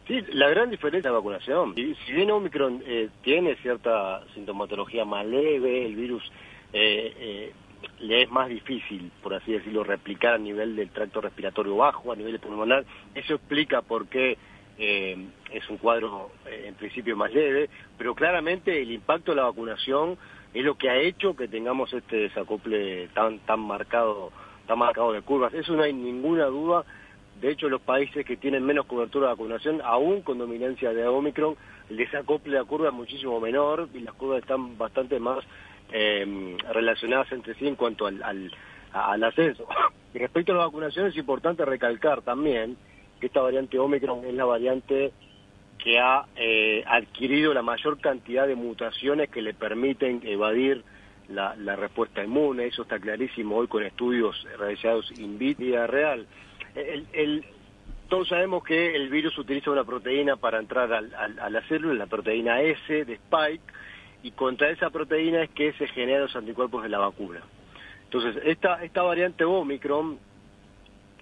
Sí, 0.07 0.21
la 0.31 0.47
gran 0.49 0.69
diferencia 0.69 0.99
es 1.09 1.13
la 1.13 1.19
vacunación. 1.19 1.75
Si 1.75 2.13
bien 2.13 2.31
Omicron 2.31 2.81
eh, 2.85 3.09
tiene 3.23 3.55
cierta 3.57 4.23
sintomatología 4.33 5.03
más 5.03 5.25
leve, 5.25 5.85
el 5.85 5.95
virus 5.97 6.23
eh, 6.71 7.13
eh, 7.19 7.53
le 7.99 8.21
es 8.21 8.31
más 8.31 8.47
difícil, 8.47 9.11
por 9.21 9.33
así 9.33 9.51
decirlo, 9.51 9.83
replicar 9.83 10.35
a 10.35 10.37
nivel 10.37 10.77
del 10.77 10.91
tracto 10.91 11.19
respiratorio 11.19 11.75
bajo, 11.75 12.13
a 12.13 12.15
nivel 12.15 12.39
pulmonar. 12.39 12.85
Eso 13.15 13.35
explica 13.35 13.81
por 13.81 14.07
qué 14.07 14.37
es 14.79 15.69
un 15.71 15.77
cuadro 15.77 16.29
en 16.45 16.75
principio 16.75 17.17
más 17.17 17.33
leve, 17.33 17.67
pero 17.97 18.13
claramente 18.13 18.79
el 18.79 18.91
impacto 18.91 19.31
de 19.31 19.37
la 19.37 19.45
vacunación 19.45 20.19
es 20.53 20.63
lo 20.63 20.77
que 20.77 20.89
ha 20.89 20.97
hecho 20.97 21.35
que 21.35 21.47
tengamos 21.47 21.91
este 21.93 22.15
desacople 22.15 23.07
tan 23.09 23.39
tan 23.39 23.59
marcado, 23.59 24.31
tan 24.67 24.79
marcado 24.79 25.13
de 25.13 25.21
curvas. 25.21 25.53
Eso 25.53 25.73
no 25.73 25.83
hay 25.83 25.93
ninguna 25.93 26.45
duda 26.45 26.85
de 27.41 27.51
hecho, 27.51 27.69
los 27.69 27.81
países 27.81 28.25
que 28.25 28.37
tienen 28.37 28.65
menos 28.65 28.87
cobertura 28.87 29.27
de 29.27 29.33
vacunación, 29.33 29.81
aún 29.83 30.21
con 30.21 30.39
dominancia 30.39 30.91
de 30.91 31.07
Omicron, 31.07 31.55
el 31.89 31.97
desacople 31.97 32.53
de 32.53 32.59
la 32.59 32.65
curva 32.65 32.89
muchísimo 32.91 33.39
menor 33.39 33.89
y 33.93 33.99
las 33.99 34.15
curvas 34.15 34.39
están 34.39 34.77
bastante 34.77 35.19
más 35.19 35.43
em, 35.91 36.57
relacionadas 36.73 37.31
entre 37.31 37.53
sí 37.55 37.67
en 37.67 37.75
cuanto 37.75 38.07
al, 38.07 38.23
al, 38.93 39.23
ascenso. 39.23 39.67
Y 40.13 40.19
respecto 40.19 40.51
a 40.51 40.55
la 40.55 40.65
vacunación 40.65 41.05
es 41.07 41.15
importante 41.15 41.63
recalcar 41.63 42.23
también 42.23 42.75
que 43.19 43.27
esta 43.27 43.41
variante 43.41 43.77
Omicron 43.77 44.25
es 44.25 44.33
la 44.33 44.45
variante 44.45 45.11
que 45.77 45.99
ha 45.99 46.25
eh, 46.35 46.83
adquirido 46.87 47.53
la 47.53 47.61
mayor 47.61 47.99
cantidad 47.99 48.47
de 48.47 48.55
mutaciones 48.55 49.29
que 49.29 49.43
le 49.43 49.53
permiten 49.53 50.21
evadir 50.23 50.83
la, 51.29 51.75
respuesta 51.75 52.23
inmune. 52.23 52.67
Eso 52.67 52.83
está 52.83 52.99
clarísimo 52.99 53.57
hoy 53.57 53.67
con 53.67 53.83
estudios 53.83 54.45
realizados 54.57 55.11
in 55.19 55.37
vitro 55.37 55.87
real 55.87 56.27
todos 58.07 58.29
sabemos 58.29 58.63
que 58.63 58.95
el 58.95 59.09
virus 59.09 59.37
utiliza 59.37 59.71
una 59.71 59.83
proteína 59.83 60.37
para 60.37 60.59
entrar 60.59 60.91
a 60.93 61.49
la 61.49 61.61
célula, 61.67 61.93
la 61.93 62.05
proteína 62.05 62.61
S 62.61 63.05
de 63.05 63.13
Spike, 63.13 63.63
y 64.23 64.31
contra 64.31 64.69
esa 64.69 64.89
proteína 64.89 65.43
es 65.43 65.49
que 65.51 65.73
se 65.73 65.87
generan 65.87 66.23
los 66.23 66.35
anticuerpos 66.35 66.83
de 66.83 66.89
la 66.89 66.99
vacuna. 66.99 67.41
Entonces, 68.05 68.41
esta, 68.45 68.83
esta 68.83 69.01
variante 69.01 69.43
Omicron, 69.43 70.17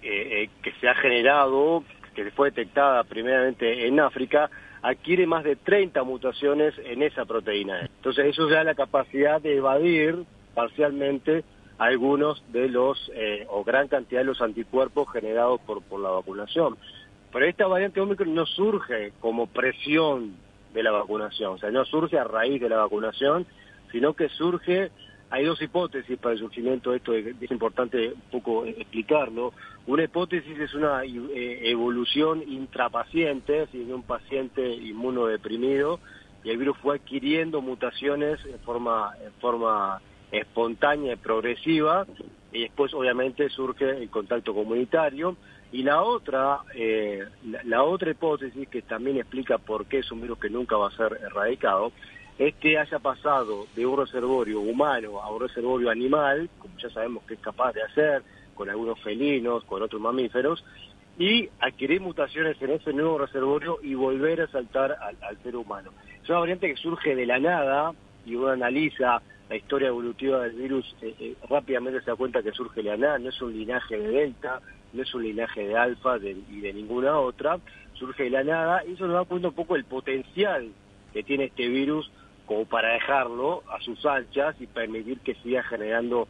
eh, 0.01 0.43
eh, 0.43 0.49
que 0.61 0.71
se 0.73 0.87
ha 0.87 0.95
generado, 0.95 1.83
que 2.13 2.29
fue 2.31 2.51
detectada 2.51 3.03
primeramente 3.03 3.87
en 3.87 3.99
África, 3.99 4.49
adquiere 4.85 5.25
más 5.25 5.43
de 5.43 5.55
30 5.55 6.03
mutaciones 6.03 6.75
en 6.77 7.01
esa 7.01 7.25
proteína. 7.25 7.81
Entonces, 7.81 8.27
eso 8.27 8.47
ya 8.47 8.57
da 8.57 8.63
la 8.65 8.75
capacidad 8.75 9.41
de 9.41 9.57
evadir 9.57 10.25
parcialmente 10.53 11.43
algunos 11.79 12.43
de 12.53 12.69
los, 12.69 13.11
eh, 13.15 13.47
o 13.49 13.63
gran 13.63 13.87
cantidad 13.87 14.21
de 14.21 14.25
los 14.25 14.41
anticuerpos 14.41 15.11
generados 15.11 15.59
por, 15.61 15.81
por 15.81 15.99
la 15.99 16.09
vacunación. 16.09 16.77
Pero 17.33 17.45
esta 17.47 17.65
variante 17.65 17.99
Omicron 17.99 18.35
no 18.35 18.45
surge 18.45 19.11
como 19.19 19.47
presión 19.47 20.35
de 20.75 20.83
la 20.83 20.91
vacunación, 20.91 21.53
o 21.53 21.57
sea, 21.57 21.71
no 21.71 21.83
surge 21.85 22.19
a 22.19 22.23
raíz 22.23 22.61
de 22.61 22.69
la 22.69 22.77
vacunación, 22.77 23.47
sino 23.91 24.13
que 24.13 24.29
surge, 24.29 24.91
hay 25.29 25.43
dos 25.45 25.61
hipótesis 25.61 26.17
para 26.17 26.33
el 26.33 26.39
surgimiento 26.39 26.91
de 26.91 26.97
esto, 26.97 27.13
es 27.13 27.51
importante 27.51 28.13
un 28.13 28.21
poco 28.31 28.65
explicarlo. 28.65 29.53
Una 29.87 30.03
hipótesis 30.03 30.57
es 30.59 30.73
una 30.73 31.03
eh, 31.03 31.59
evolución 31.69 32.43
intrapaciente, 32.47 33.67
de 33.71 33.93
un 33.93 34.03
paciente 34.03 34.67
inmunodeprimido, 34.67 35.99
y 36.43 36.51
el 36.51 36.57
virus 36.57 36.77
fue 36.77 36.97
adquiriendo 36.97 37.61
mutaciones 37.61 38.39
en 38.45 38.59
forma, 38.59 39.13
en 39.23 39.33
forma 39.41 39.99
espontánea 40.31 41.13
y 41.13 41.17
progresiva, 41.17 42.05
y 42.51 42.61
después 42.61 42.93
obviamente 42.93 43.49
surge 43.49 43.89
el 43.89 44.09
contacto 44.09 44.53
comunitario. 44.53 45.35
Y 45.71 45.83
la 45.83 46.03
otra, 46.03 46.59
eh, 46.75 47.25
la, 47.65 47.83
otra 47.83 48.11
hipótesis 48.11 48.69
que 48.69 48.83
también 48.83 49.17
explica 49.17 49.57
por 49.57 49.87
qué 49.87 49.99
es 49.99 50.11
un 50.11 50.21
virus 50.21 50.39
que 50.39 50.49
nunca 50.49 50.77
va 50.77 50.87
a 50.87 50.95
ser 50.95 51.19
erradicado, 51.21 51.91
es 52.37 52.53
que 52.55 52.77
haya 52.77 52.99
pasado 52.99 53.65
de 53.75 53.85
un 53.85 53.97
reservorio 53.97 54.59
humano 54.59 55.21
a 55.21 55.31
un 55.31 55.41
reservorio 55.41 55.89
animal, 55.89 56.49
como 56.59 56.77
ya 56.77 56.89
sabemos 56.89 57.23
que 57.23 57.35
es 57.35 57.39
capaz 57.39 57.73
de 57.73 57.83
hacer 57.83 58.23
con 58.53 58.69
algunos 58.69 58.99
felinos, 59.01 59.63
con 59.65 59.81
otros 59.81 60.01
mamíferos, 60.01 60.63
y 61.17 61.49
adquirir 61.61 62.01
mutaciones 62.01 62.61
en 62.61 62.71
ese 62.71 62.91
nuevo 62.91 63.17
reservorio 63.17 63.79
y 63.81 63.93
volver 63.93 64.41
a 64.41 64.47
saltar 64.47 64.97
al, 65.01 65.37
ser 65.43 65.55
humano. 65.55 65.91
Es 66.21 66.29
una 66.29 66.39
variante 66.39 66.67
que 66.67 66.75
surge 66.75 67.15
de 67.15 67.25
la 67.25 67.39
nada 67.39 67.93
y 68.25 68.35
uno 68.35 68.49
analiza 68.49 69.21
la 69.49 69.55
historia 69.55 69.89
evolutiva 69.89 70.41
del 70.41 70.53
virus, 70.53 70.95
eh, 71.01 71.13
eh, 71.19 71.35
rápidamente 71.49 71.99
se 72.01 72.07
da 72.07 72.15
cuenta 72.15 72.41
que 72.41 72.51
surge 72.51 72.81
de 72.81 72.89
la 72.89 72.97
nada, 72.97 73.19
no 73.19 73.29
es 73.29 73.41
un 73.41 73.53
linaje 73.53 73.97
de 73.97 74.07
delta, 74.07 74.59
no 74.91 75.03
es 75.03 75.13
un 75.13 75.23
linaje 75.23 75.67
de 75.67 75.77
alfa 75.77 76.17
y 76.17 76.61
de 76.61 76.73
ninguna 76.73 77.17
otra, 77.19 77.59
surge 77.93 78.23
de 78.23 78.31
la 78.31 78.43
nada 78.43 78.83
y 78.85 78.93
eso 78.93 79.05
nos 79.05 79.15
da 79.15 79.25
cuenta 79.25 79.49
un 79.49 79.53
poco 79.53 79.75
el 79.75 79.85
potencial 79.85 80.69
que 81.13 81.23
tiene 81.23 81.45
este 81.45 81.67
virus 81.67 82.11
como 82.45 82.65
para 82.65 82.93
dejarlo 82.93 83.63
a 83.69 83.79
sus 83.81 84.05
anchas 84.05 84.55
y 84.59 84.67
permitir 84.67 85.19
que 85.19 85.35
siga 85.35 85.63
generando 85.63 86.27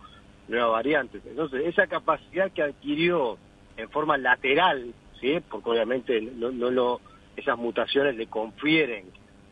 nuevas 0.47 0.71
variantes. 0.71 1.21
Entonces, 1.25 1.65
esa 1.65 1.87
capacidad 1.87 2.51
que 2.51 2.63
adquirió 2.63 3.37
en 3.77 3.89
forma 3.89 4.17
lateral, 4.17 4.93
¿sí? 5.19 5.39
porque 5.49 5.69
obviamente 5.71 6.21
no, 6.21 6.51
no 6.51 6.71
lo, 6.71 7.01
esas 7.35 7.57
mutaciones 7.57 8.15
le 8.15 8.27
confieren 8.27 9.05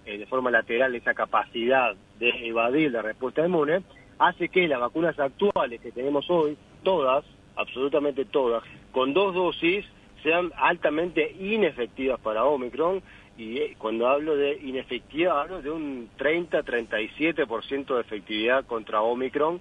eh, 0.06 0.18
de 0.18 0.26
forma 0.26 0.52
lateral 0.52 0.96
esa 0.96 1.14
capacidad 1.14 1.96
de 2.20 2.48
evadir 2.48 2.92
la 2.92 3.02
respuesta 3.02 3.46
inmune, 3.46 3.84
hace 4.20 4.50
que 4.50 4.68
las 4.68 4.80
vacunas 4.80 5.18
actuales 5.20 5.82
que 5.82 5.92
tenemos 5.92 6.30
hoy, 6.30 6.58
todas, 6.84 7.26
absolutamente 7.56 8.26
todas, 8.26 8.64
con 8.92 9.14
dos 9.14 9.34
dosis, 9.34 9.86
sean 10.22 10.52
altamente 10.56 11.36
inefectivas 11.40 12.20
para 12.20 12.46
Omicron, 12.46 13.02
y 13.38 13.58
eh, 13.58 13.76
cuando 13.78 14.08
hablo 14.08 14.36
de 14.36 14.60
inefectividad, 14.62 15.42
hablo 15.42 15.62
de 15.62 15.72
un 15.72 16.10
30-37% 16.18 17.96
de 17.96 18.02
efectividad 18.02 18.66
contra 18.66 19.02
Omicron 19.02 19.60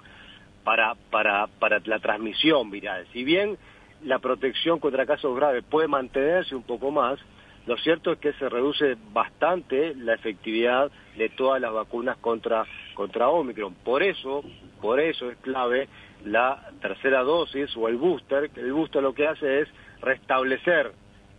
para, 0.64 0.94
para, 1.10 1.46
para 1.46 1.80
la 1.84 1.98
transmisión 1.98 2.70
viral. 2.70 3.06
Si 3.12 3.24
bien 3.24 3.56
la 4.04 4.18
protección 4.18 4.78
contra 4.78 5.06
casos 5.06 5.34
graves 5.36 5.64
puede 5.68 5.88
mantenerse 5.88 6.54
un 6.54 6.62
poco 6.64 6.90
más, 6.90 7.18
lo 7.66 7.76
cierto 7.78 8.12
es 8.12 8.18
que 8.18 8.32
se 8.34 8.48
reduce 8.48 8.96
bastante 9.12 9.94
la 9.94 10.14
efectividad 10.14 10.90
de 11.16 11.28
todas 11.28 11.60
las 11.60 11.72
vacunas 11.72 12.16
contra, 12.18 12.64
contra 12.94 13.28
Omicron. 13.28 13.74
Por 13.84 14.02
eso, 14.02 14.42
por 14.80 14.98
eso 14.98 15.30
es 15.30 15.38
clave 15.38 15.88
la 16.24 16.70
tercera 16.80 17.22
dosis 17.22 17.74
o 17.76 17.88
el 17.88 17.96
booster, 17.96 18.50
el 18.56 18.72
booster 18.72 19.02
lo 19.02 19.14
que 19.14 19.28
hace 19.28 19.60
es 19.60 19.68
restablecer 20.00 20.92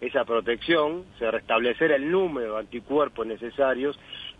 esa 0.08 0.26
protección, 0.26 1.06
se 1.18 1.30
restablecer 1.32 1.92
el 1.92 2.12
número 2.12 2.54
de 2.54 2.60
anticuerpos 2.60 3.26
necesarios 3.26 3.98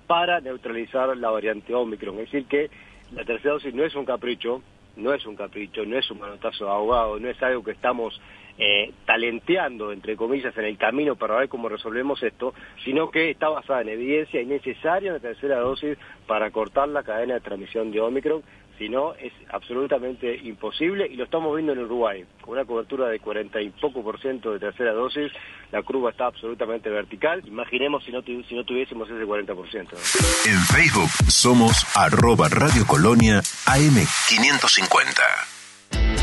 para 0.08 0.42
neutralizar 0.42 1.16
la 1.18 1.30
variante 1.30 1.74
Omicron. 1.74 2.20
Es 2.20 2.32
decir, 2.32 2.46
que 2.46 2.70
la 3.14 3.24
tercera 3.24 3.54
dosis 3.54 3.74
no 3.74 3.84
es 3.84 3.96
un 3.96 4.06
capricho, 4.06 4.62
no 4.96 5.14
es 5.14 5.26
un 5.26 5.36
capricho, 5.36 5.86
no 5.86 5.98
es 5.98 6.10
un 6.12 6.20
manotazo 6.20 6.66
de 6.66 6.72
ahogado, 6.72 7.20
no 7.20 7.30
es 7.30 7.42
algo 7.42 7.64
que 7.64 7.72
estamos 7.72 8.20
eh, 8.58 8.92
talenteando, 9.06 9.92
entre 9.92 10.16
comillas, 10.16 10.56
en 10.58 10.66
el 10.66 10.78
camino 10.78 11.16
para 11.16 11.38
ver 11.38 11.50
cómo 11.50 11.70
resolvemos 11.70 12.22
esto, 12.22 12.54
sino 12.84 13.10
que 13.10 13.32
está 13.32 13.50
basada 13.50 13.82
en 13.82 13.90
evidencia 13.90 14.42
y 14.42 14.46
necesaria 14.46 15.12
una 15.12 15.20
tercera 15.20 15.60
dosis 15.60 15.98
para 16.28 16.52
cortar 16.52 16.90
la 16.90 17.04
cadena 17.04 17.36
de 17.36 17.40
transmisión 17.40 17.92
de 17.92 18.02
Omicron, 18.02 18.44
si 18.78 18.90
no 18.90 19.14
es 19.16 19.32
absolutamente 19.50 20.36
imposible 20.36 21.08
y 21.08 21.16
lo 21.16 21.26
estamos 21.26 21.56
viendo 21.56 21.74
en 21.74 21.80
Uruguay, 21.80 22.26
con 22.42 22.54
una 22.54 22.66
cobertura 22.66 23.08
de 23.08 23.20
40 23.20 23.62
y 23.62 23.70
poco 23.70 24.04
por 24.04 24.20
ciento 24.20 24.52
de 24.52 24.60
tercera 24.60 24.94
dosis, 24.94 25.32
la 25.72 25.82
curva 25.84 26.12
está 26.12 26.28
absolutamente 26.28 26.90
vertical, 26.90 27.42
imaginemos 27.48 28.04
si 28.04 28.12
no, 28.12 28.22
si 28.22 28.56
no 28.56 28.64
tuviésemos 28.64 29.10
ese 29.10 29.26
40%. 29.26 30.48
En 30.48 30.60
Facebook 30.60 31.10
somos 31.30 31.86
arroba 31.96 32.50
Radio 32.50 32.86
Colonia 32.86 33.40
AM550. 33.40 35.63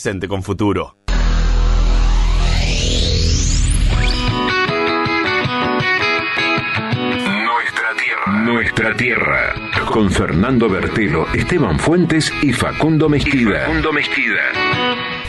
presente 0.00 0.28
con 0.28 0.42
futuro. 0.42 0.96
Nuestra 7.44 7.94
tierra. 7.98 8.32
Nuestra 8.42 8.96
tierra. 8.96 9.54
Con 9.92 10.10
Fernando 10.10 10.70
Bertelo, 10.70 11.26
Esteban 11.34 11.78
Fuentes 11.78 12.32
y 12.40 12.50
Facundo 12.54 13.10
Mezquida. 13.10 13.66
Facundo 13.66 13.92
Mezquida. 13.92 14.40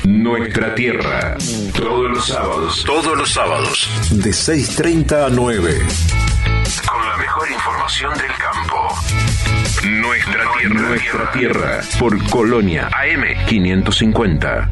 Nuestra 0.05 0.73
tierra. 0.73 1.35
Todos 1.75 2.09
los 2.09 2.27
sábados. 2.27 2.83
Todos 2.85 3.17
los 3.17 3.29
sábados. 3.29 3.89
De 4.09 4.29
6.30 4.29 5.25
a 5.25 5.29
9. 5.29 5.79
Con 6.89 7.09
la 7.09 7.17
mejor 7.17 7.51
información 7.51 8.13
del 8.17 8.31
campo. 8.37 8.87
Nuestra 9.83 10.43
tierra. 10.59 10.89
Nuestra 10.89 11.31
tierra. 11.31 11.79
Por 11.99 12.29
Colonia 12.29 12.89
AM550. 12.91 14.69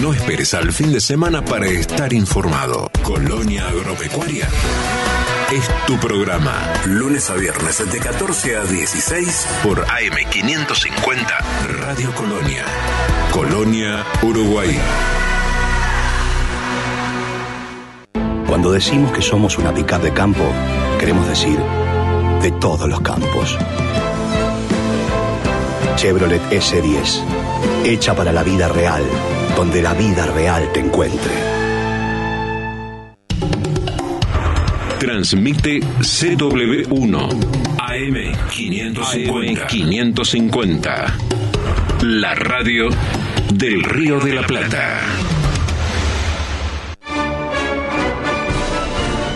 No 0.00 0.14
esperes 0.14 0.54
al 0.54 0.72
fin 0.72 0.90
de 0.90 1.00
semana 1.00 1.44
para 1.44 1.66
estar 1.66 2.14
informado. 2.14 2.90
Colonia 3.02 3.68
Agropecuaria 3.68 4.48
es 5.52 5.68
tu 5.86 5.98
programa. 5.98 6.54
Lunes 6.86 7.28
a 7.28 7.34
viernes 7.34 7.92
de 7.92 7.98
14 7.98 8.56
a 8.56 8.64
16 8.64 9.46
por 9.62 9.84
AM550 9.84 11.26
Radio 11.80 12.10
Colonia. 12.14 12.64
Colonia, 13.32 14.02
Uruguay. 14.22 14.78
Cuando 18.46 18.72
decimos 18.72 19.12
que 19.12 19.20
somos 19.20 19.58
una 19.58 19.74
pickup 19.74 20.00
de 20.00 20.12
campo, 20.14 20.44
queremos 20.98 21.28
decir 21.28 21.58
de 22.42 22.50
todos 22.52 22.88
los 22.88 23.00
campos. 23.00 23.56
Chevrolet 25.96 26.42
S10, 26.50 27.22
hecha 27.84 28.14
para 28.16 28.32
la 28.32 28.42
vida 28.42 28.68
real, 28.68 29.04
donde 29.56 29.80
la 29.80 29.94
vida 29.94 30.26
real 30.26 30.68
te 30.72 30.80
encuentre. 30.80 31.32
Transmite 34.98 35.80
CW1 36.00 37.28
AM550. 37.78 39.66
550. 39.68 41.16
La 42.02 42.34
radio 42.34 42.88
del 43.54 43.84
Río 43.84 44.18
de 44.18 44.34
la 44.34 44.42
Plata. 44.42 45.00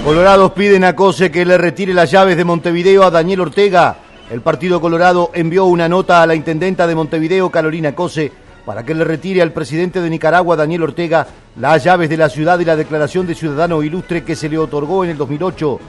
Colorados 0.07 0.53
piden 0.53 0.85
a 0.85 0.95
Cose 0.95 1.33
que 1.33 1.45
le 1.45 1.59
retire 1.59 1.92
las 1.92 2.12
llaves 2.12 2.37
de 2.37 2.45
Montevideo 2.45 3.03
a 3.03 3.11
Daniel 3.11 3.40
Ortega. 3.40 3.97
El 4.31 4.40
Partido 4.40 4.81
Colorado 4.81 5.33
envió 5.35 5.64
una 5.64 5.88
nota 5.88 6.23
a 6.23 6.29
la 6.29 6.37
intendenta 6.37 6.87
de 6.87 6.95
Montevideo, 6.95 7.51
Carolina 7.51 7.92
Cose, 7.92 8.31
para 8.64 8.85
que 8.85 8.95
le 8.95 9.03
retire 9.03 9.42
al 9.42 9.51
presidente 9.51 10.01
de 10.01 10.09
Nicaragua, 10.09 10.55
Daniel 10.55 10.85
Ortega, 10.85 11.27
las 11.57 11.83
llaves 11.83 12.09
de 12.09 12.19
la 12.19 12.29
ciudad 12.29 12.61
y 12.61 12.64
la 12.64 12.77
declaración 12.77 13.27
de 13.27 13.35
ciudadano 13.35 13.83
ilustre 13.83 14.23
que 14.23 14.37
se 14.37 14.49
le 14.49 14.59
otorgó 14.59 15.03
en 15.03 15.11
el 15.11 15.16
2008. 15.16 15.81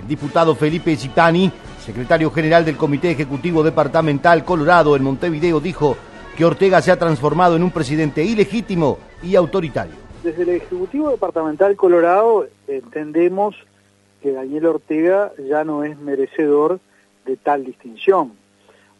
El 0.00 0.08
diputado 0.08 0.54
Felipe 0.54 0.96
Zipani, 0.96 1.52
secretario 1.84 2.30
general 2.30 2.64
del 2.64 2.78
Comité 2.78 3.10
Ejecutivo 3.10 3.62
Departamental 3.62 4.42
Colorado 4.42 4.96
en 4.96 5.02
Montevideo, 5.02 5.60
dijo 5.60 5.98
que 6.34 6.46
Ortega 6.46 6.80
se 6.80 6.92
ha 6.92 6.98
transformado 6.98 7.56
en 7.56 7.62
un 7.62 7.72
presidente 7.72 8.24
ilegítimo 8.24 8.96
y 9.22 9.36
autoritario. 9.36 10.05
Desde 10.26 10.42
el 10.42 10.48
Ejecutivo 10.48 11.10
Departamental 11.10 11.76
Colorado 11.76 12.48
entendemos 12.66 13.54
que 14.20 14.32
Daniel 14.32 14.66
Ortega 14.66 15.32
ya 15.38 15.62
no 15.62 15.84
es 15.84 15.96
merecedor 16.00 16.80
de 17.24 17.36
tal 17.36 17.64
distinción. 17.64 18.32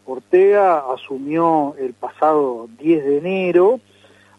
Ortega 0.05 0.85
asumió 0.89 1.75
el 1.77 1.91
pasado 1.91 2.69
10 2.79 3.03
de 3.03 3.17
enero 3.17 3.81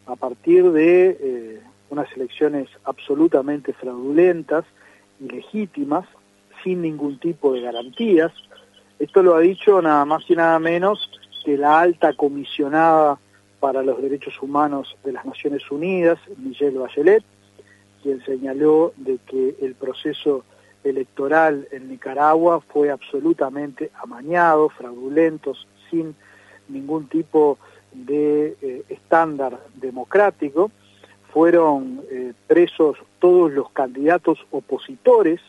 a 0.06 0.16
partir 0.16 0.72
de 0.72 1.18
eh, 1.20 1.62
unas 1.90 2.10
elecciones 2.16 2.70
absolutamente 2.84 3.74
fraudulentas, 3.74 4.64
ilegítimas, 5.20 6.06
sin 6.64 6.80
ningún 6.80 7.18
tipo 7.18 7.52
de 7.52 7.60
garantías. 7.60 8.32
Esto 8.98 9.22
lo 9.22 9.34
ha 9.34 9.40
dicho 9.40 9.82
nada 9.82 10.06
más 10.06 10.22
y 10.26 10.34
nada 10.34 10.58
menos 10.58 11.10
que 11.44 11.58
la 11.58 11.80
alta 11.80 12.14
comisionada 12.14 13.18
para 13.60 13.82
los 13.82 14.00
Derechos 14.00 14.40
Humanos 14.40 14.96
de 15.04 15.12
las 15.12 15.24
Naciones 15.24 15.70
Unidas, 15.70 16.18
Michelle 16.36 16.78
Bachelet, 16.78 17.24
quien 18.02 18.24
señaló 18.24 18.92
de 18.96 19.18
que 19.26 19.56
el 19.60 19.74
proceso 19.74 20.44
electoral 20.84 21.68
en 21.72 21.88
Nicaragua 21.88 22.60
fue 22.60 22.90
absolutamente 22.90 23.90
amañado, 24.00 24.68
fraudulento, 24.68 25.54
sin 25.90 26.14
ningún 26.68 27.08
tipo 27.08 27.58
de 27.92 28.56
eh, 28.62 28.84
estándar 28.88 29.58
democrático. 29.74 30.70
Fueron 31.32 32.02
eh, 32.10 32.32
presos 32.46 32.98
todos 33.18 33.52
los 33.52 33.70
candidatos 33.70 34.38
opositores. 34.50 35.40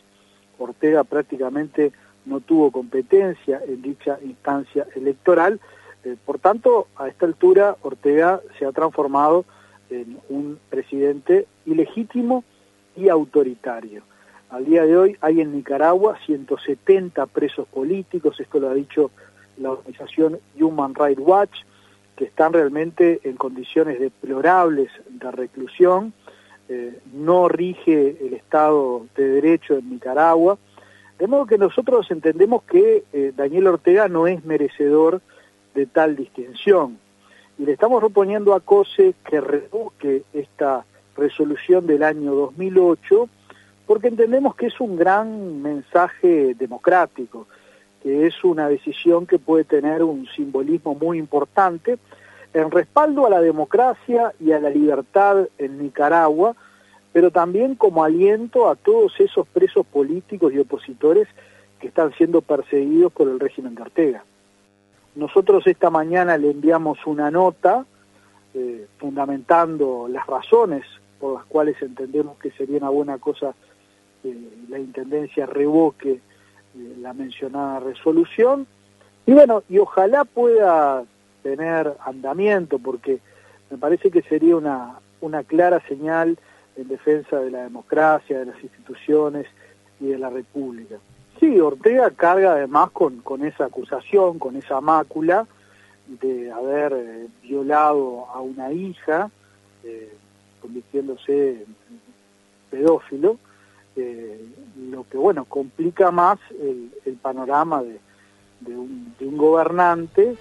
Ortega 0.58 1.04
prácticamente 1.04 1.92
no 2.26 2.40
tuvo 2.40 2.70
competencia 2.70 3.62
en 3.66 3.80
dicha 3.80 4.18
instancia 4.22 4.86
electoral 4.94 5.60
eh, 6.04 6.16
por 6.24 6.38
tanto, 6.38 6.88
a 6.96 7.08
esta 7.08 7.26
altura, 7.26 7.76
Ortega 7.82 8.40
se 8.58 8.64
ha 8.64 8.72
transformado 8.72 9.44
en 9.90 10.18
un 10.28 10.58
presidente 10.70 11.46
ilegítimo 11.66 12.44
y 12.96 13.08
autoritario. 13.08 14.02
Al 14.50 14.64
día 14.64 14.84
de 14.84 14.96
hoy 14.96 15.16
hay 15.20 15.40
en 15.40 15.52
Nicaragua 15.52 16.18
170 16.26 17.26
presos 17.26 17.68
políticos, 17.68 18.38
esto 18.40 18.58
lo 18.58 18.68
ha 18.68 18.74
dicho 18.74 19.10
la 19.58 19.72
organización 19.72 20.40
Human 20.58 20.94
Rights 20.94 21.20
Watch, 21.20 21.60
que 22.16 22.24
están 22.24 22.52
realmente 22.52 23.20
en 23.24 23.36
condiciones 23.36 24.00
deplorables 24.00 24.90
de 25.08 25.30
reclusión, 25.30 26.12
eh, 26.68 26.98
no 27.12 27.48
rige 27.48 28.16
el 28.20 28.34
Estado 28.34 29.06
de 29.16 29.28
Derecho 29.28 29.74
en 29.74 29.90
Nicaragua, 29.90 30.58
de 31.18 31.26
modo 31.26 31.46
que 31.46 31.58
nosotros 31.58 32.10
entendemos 32.10 32.62
que 32.64 33.04
eh, 33.12 33.32
Daniel 33.36 33.68
Ortega 33.68 34.08
no 34.08 34.26
es 34.26 34.44
merecedor 34.44 35.20
de 35.74 35.86
tal 35.86 36.16
distinción. 36.16 36.98
Y 37.58 37.64
le 37.64 37.72
estamos 37.72 38.00
proponiendo 38.00 38.54
a 38.54 38.60
COSE 38.60 39.14
que 39.24 39.40
revoque 39.40 40.22
esta 40.32 40.84
resolución 41.16 41.86
del 41.86 42.02
año 42.02 42.34
2008 42.34 43.28
porque 43.86 44.08
entendemos 44.08 44.54
que 44.54 44.66
es 44.66 44.80
un 44.80 44.96
gran 44.96 45.60
mensaje 45.60 46.54
democrático, 46.54 47.48
que 48.02 48.26
es 48.26 48.44
una 48.44 48.68
decisión 48.68 49.26
que 49.26 49.38
puede 49.38 49.64
tener 49.64 50.04
un 50.04 50.26
simbolismo 50.28 50.94
muy 50.94 51.18
importante 51.18 51.98
en 52.54 52.70
respaldo 52.70 53.26
a 53.26 53.30
la 53.30 53.40
democracia 53.40 54.32
y 54.40 54.52
a 54.52 54.60
la 54.60 54.70
libertad 54.70 55.48
en 55.58 55.82
Nicaragua, 55.82 56.54
pero 57.12 57.30
también 57.30 57.74
como 57.74 58.04
aliento 58.04 58.68
a 58.68 58.76
todos 58.76 59.18
esos 59.18 59.46
presos 59.48 59.84
políticos 59.86 60.52
y 60.52 60.58
opositores 60.58 61.26
que 61.80 61.88
están 61.88 62.12
siendo 62.14 62.42
perseguidos 62.42 63.12
por 63.12 63.28
el 63.28 63.40
régimen 63.40 63.74
de 63.74 63.82
Ortega. 63.82 64.24
Nosotros 65.14 65.66
esta 65.66 65.90
mañana 65.90 66.36
le 66.38 66.50
enviamos 66.50 66.98
una 67.06 67.30
nota 67.30 67.84
eh, 68.54 68.86
fundamentando 68.98 70.08
las 70.08 70.26
razones 70.26 70.84
por 71.18 71.34
las 71.34 71.44
cuales 71.46 71.80
entendemos 71.82 72.38
que 72.38 72.50
sería 72.52 72.78
una 72.78 72.88
buena 72.88 73.18
cosa 73.18 73.54
que 74.22 74.34
la 74.68 74.78
Intendencia 74.78 75.46
revoque 75.46 76.12
eh, 76.12 76.20
la 77.00 77.12
mencionada 77.12 77.80
resolución. 77.80 78.66
Y 79.26 79.32
bueno, 79.32 79.62
y 79.68 79.78
ojalá 79.78 80.24
pueda 80.24 81.04
tener 81.42 81.94
andamiento, 82.04 82.78
porque 82.78 83.20
me 83.70 83.78
parece 83.78 84.10
que 84.10 84.22
sería 84.22 84.56
una, 84.56 84.98
una 85.20 85.42
clara 85.44 85.80
señal 85.86 86.38
en 86.76 86.88
defensa 86.88 87.38
de 87.38 87.50
la 87.50 87.62
democracia, 87.62 88.38
de 88.38 88.46
las 88.46 88.62
instituciones 88.62 89.46
y 90.00 90.06
de 90.06 90.18
la 90.18 90.30
República. 90.30 90.96
Sí, 91.40 91.58
Ortega 91.58 92.10
carga 92.10 92.52
además 92.52 92.90
con, 92.90 93.22
esa 93.46 93.64
acusación, 93.64 94.38
con 94.38 94.56
esa 94.56 94.82
mácula 94.82 95.46
de 96.06 96.52
haber 96.52 96.92
eh, 96.92 97.28
violado 97.42 98.26
a 98.26 98.40
una 98.40 98.70
hija, 98.70 99.30
eh, 99.82 100.12
convirtiéndose 100.60 101.62
en 101.62 101.76
pedófilo, 102.70 103.38
eh, 103.96 104.38
lo 104.90 105.08
que 105.08 105.16
bueno 105.16 105.46
complica 105.46 106.10
más 106.10 106.38
el, 106.60 106.90
panorama 107.22 107.82
de, 107.82 108.76
un, 108.76 109.14
gobernante 109.38 110.36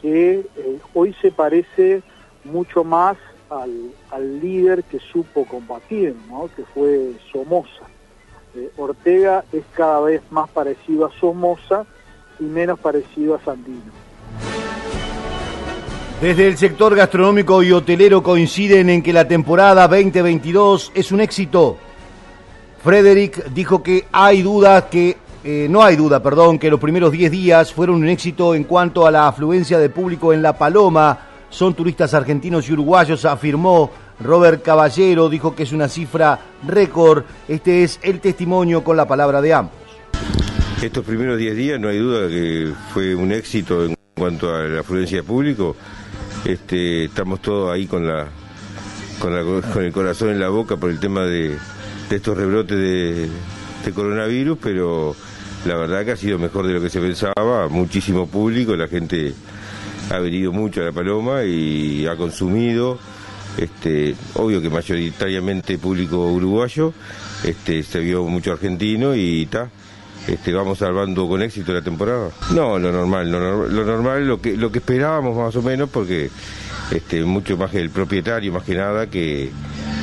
que 0.00 0.46
hoy 0.94 1.14
se 1.20 1.30
parece 1.30 2.02
mucho 2.44 2.82
más 2.82 3.18
al, 3.50 3.90
al 4.10 4.40
líder 4.40 4.84
que 4.84 5.00
supo 5.00 5.44
combatir, 5.44 6.16
¿no? 6.30 6.48
que 6.56 6.64
fue 6.64 7.12
Somoza. 7.30 7.86
Eh, 8.54 8.70
Ortega 8.76 9.44
es 9.52 9.62
cada 9.74 10.00
vez 10.00 10.22
más 10.30 10.48
parecido 10.50 11.06
a 11.06 11.12
Somoza 11.20 11.84
y 12.40 12.44
menos 12.44 12.78
parecido 12.80 13.36
a 13.36 13.44
Sandino. 13.44 13.92
Desde 16.20 16.48
el 16.48 16.58
sector 16.58 16.94
gastronómico 16.94 17.62
y 17.62 17.72
hotelero 17.72 18.22
coinciden 18.22 18.90
en 18.90 19.02
que 19.02 19.12
la 19.12 19.26
temporada 19.26 19.88
2022 19.88 20.92
es 20.94 21.12
un 21.12 21.20
éxito. 21.20 21.78
Frederick 22.82 23.46
dijo 23.52 23.82
que 23.82 24.06
hay 24.12 24.42
dudas 24.42 24.84
que 24.84 25.16
eh, 25.42 25.66
no 25.70 25.82
hay 25.82 25.96
duda, 25.96 26.22
perdón, 26.22 26.58
que 26.58 26.70
los 26.70 26.80
primeros 26.80 27.12
10 27.12 27.30
días 27.30 27.72
fueron 27.72 27.96
un 27.96 28.08
éxito 28.08 28.54
en 28.54 28.64
cuanto 28.64 29.06
a 29.06 29.10
la 29.10 29.28
afluencia 29.28 29.78
de 29.78 29.88
público 29.88 30.34
en 30.34 30.42
La 30.42 30.58
Paloma. 30.58 31.18
Son 31.48 31.72
turistas 31.72 32.12
argentinos 32.12 32.68
y 32.68 32.72
uruguayos, 32.74 33.24
afirmó 33.24 33.90
Robert 34.22 34.62
Caballero 34.62 35.28
dijo 35.28 35.54
que 35.54 35.62
es 35.62 35.72
una 35.72 35.88
cifra 35.88 36.38
récord. 36.66 37.24
Este 37.48 37.82
es 37.82 37.98
el 38.02 38.20
testimonio 38.20 38.84
con 38.84 38.96
la 38.96 39.06
palabra 39.06 39.40
de 39.40 39.54
ambos. 39.54 39.74
Estos 40.82 41.04
primeros 41.04 41.38
10 41.38 41.56
días 41.56 41.80
no 41.80 41.88
hay 41.88 41.98
duda 41.98 42.28
que 42.28 42.72
fue 42.92 43.14
un 43.14 43.32
éxito 43.32 43.84
en 43.84 43.94
cuanto 44.16 44.54
a 44.54 44.60
la 44.60 44.80
afluencia 44.80 45.18
de 45.18 45.22
público. 45.22 45.76
Este, 46.44 47.04
estamos 47.04 47.40
todos 47.40 47.72
ahí 47.72 47.86
con, 47.86 48.06
el 48.06 49.92
corazón 49.92 50.30
en 50.30 50.40
la 50.40 50.48
boca 50.48 50.76
por 50.76 50.90
el 50.90 50.98
tema 50.98 51.24
de, 51.24 51.56
estos 52.10 52.36
rebrotes 52.36 52.78
de 52.78 53.92
coronavirus, 53.94 54.58
pero 54.60 55.14
la 55.66 55.76
verdad 55.76 56.04
que 56.04 56.12
ha 56.12 56.16
sido 56.16 56.38
mejor 56.38 56.66
de 56.66 56.72
lo 56.72 56.80
que 56.80 56.88
se 56.88 57.00
pensaba, 57.00 57.68
muchísimo 57.68 58.26
público, 58.26 58.74
la 58.76 58.88
gente 58.88 59.34
ha 60.10 60.18
venido 60.18 60.52
mucho 60.52 60.80
a 60.80 60.84
La 60.84 60.92
Paloma 60.92 61.44
y 61.44 62.06
ha 62.06 62.16
consumido 62.16 62.98
este, 63.58 64.14
obvio 64.34 64.60
que 64.60 64.70
mayoritariamente 64.70 65.78
público 65.78 66.26
uruguayo, 66.26 66.92
este, 67.44 67.82
se 67.82 68.00
vio 68.00 68.24
mucho 68.24 68.52
argentino 68.52 69.14
y 69.14 69.42
está. 69.42 69.70
Vamos 70.54 70.78
salvando 70.78 71.26
con 71.26 71.42
éxito 71.42 71.72
la 71.72 71.82
temporada. 71.82 72.28
No, 72.54 72.78
lo 72.78 72.92
normal, 72.92 73.30
lo, 73.30 73.84
normal, 73.84 74.26
lo 74.26 74.40
que, 74.40 74.56
lo 74.56 74.70
que 74.70 74.78
esperábamos 74.78 75.36
más 75.36 75.56
o 75.56 75.62
menos, 75.62 75.88
porque 75.88 76.30
este, 76.92 77.24
mucho 77.24 77.56
más 77.56 77.70
que 77.70 77.80
el 77.80 77.90
propietario, 77.90 78.52
más 78.52 78.62
que 78.62 78.74
nada, 78.74 79.08
que, 79.08 79.50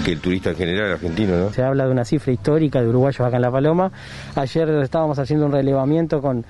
que 0.03 0.11
el 0.13 0.19
turista 0.19 0.49
en 0.49 0.55
general 0.57 0.93
argentino. 0.93 1.37
¿no? 1.37 1.53
Se 1.53 1.63
habla 1.63 1.85
de 1.85 1.91
una 1.91 2.03
cifra 2.03 2.33
histórica 2.33 2.81
de 2.81 2.89
uruguayos 2.89 3.21
acá 3.21 3.37
en 3.37 3.41
La 3.41 3.51
Paloma. 3.51 3.91
Ayer 4.35 4.69
estábamos 4.81 5.19
haciendo 5.19 5.45
un 5.45 5.51
relevamiento 5.51 6.21
con, 6.21 6.45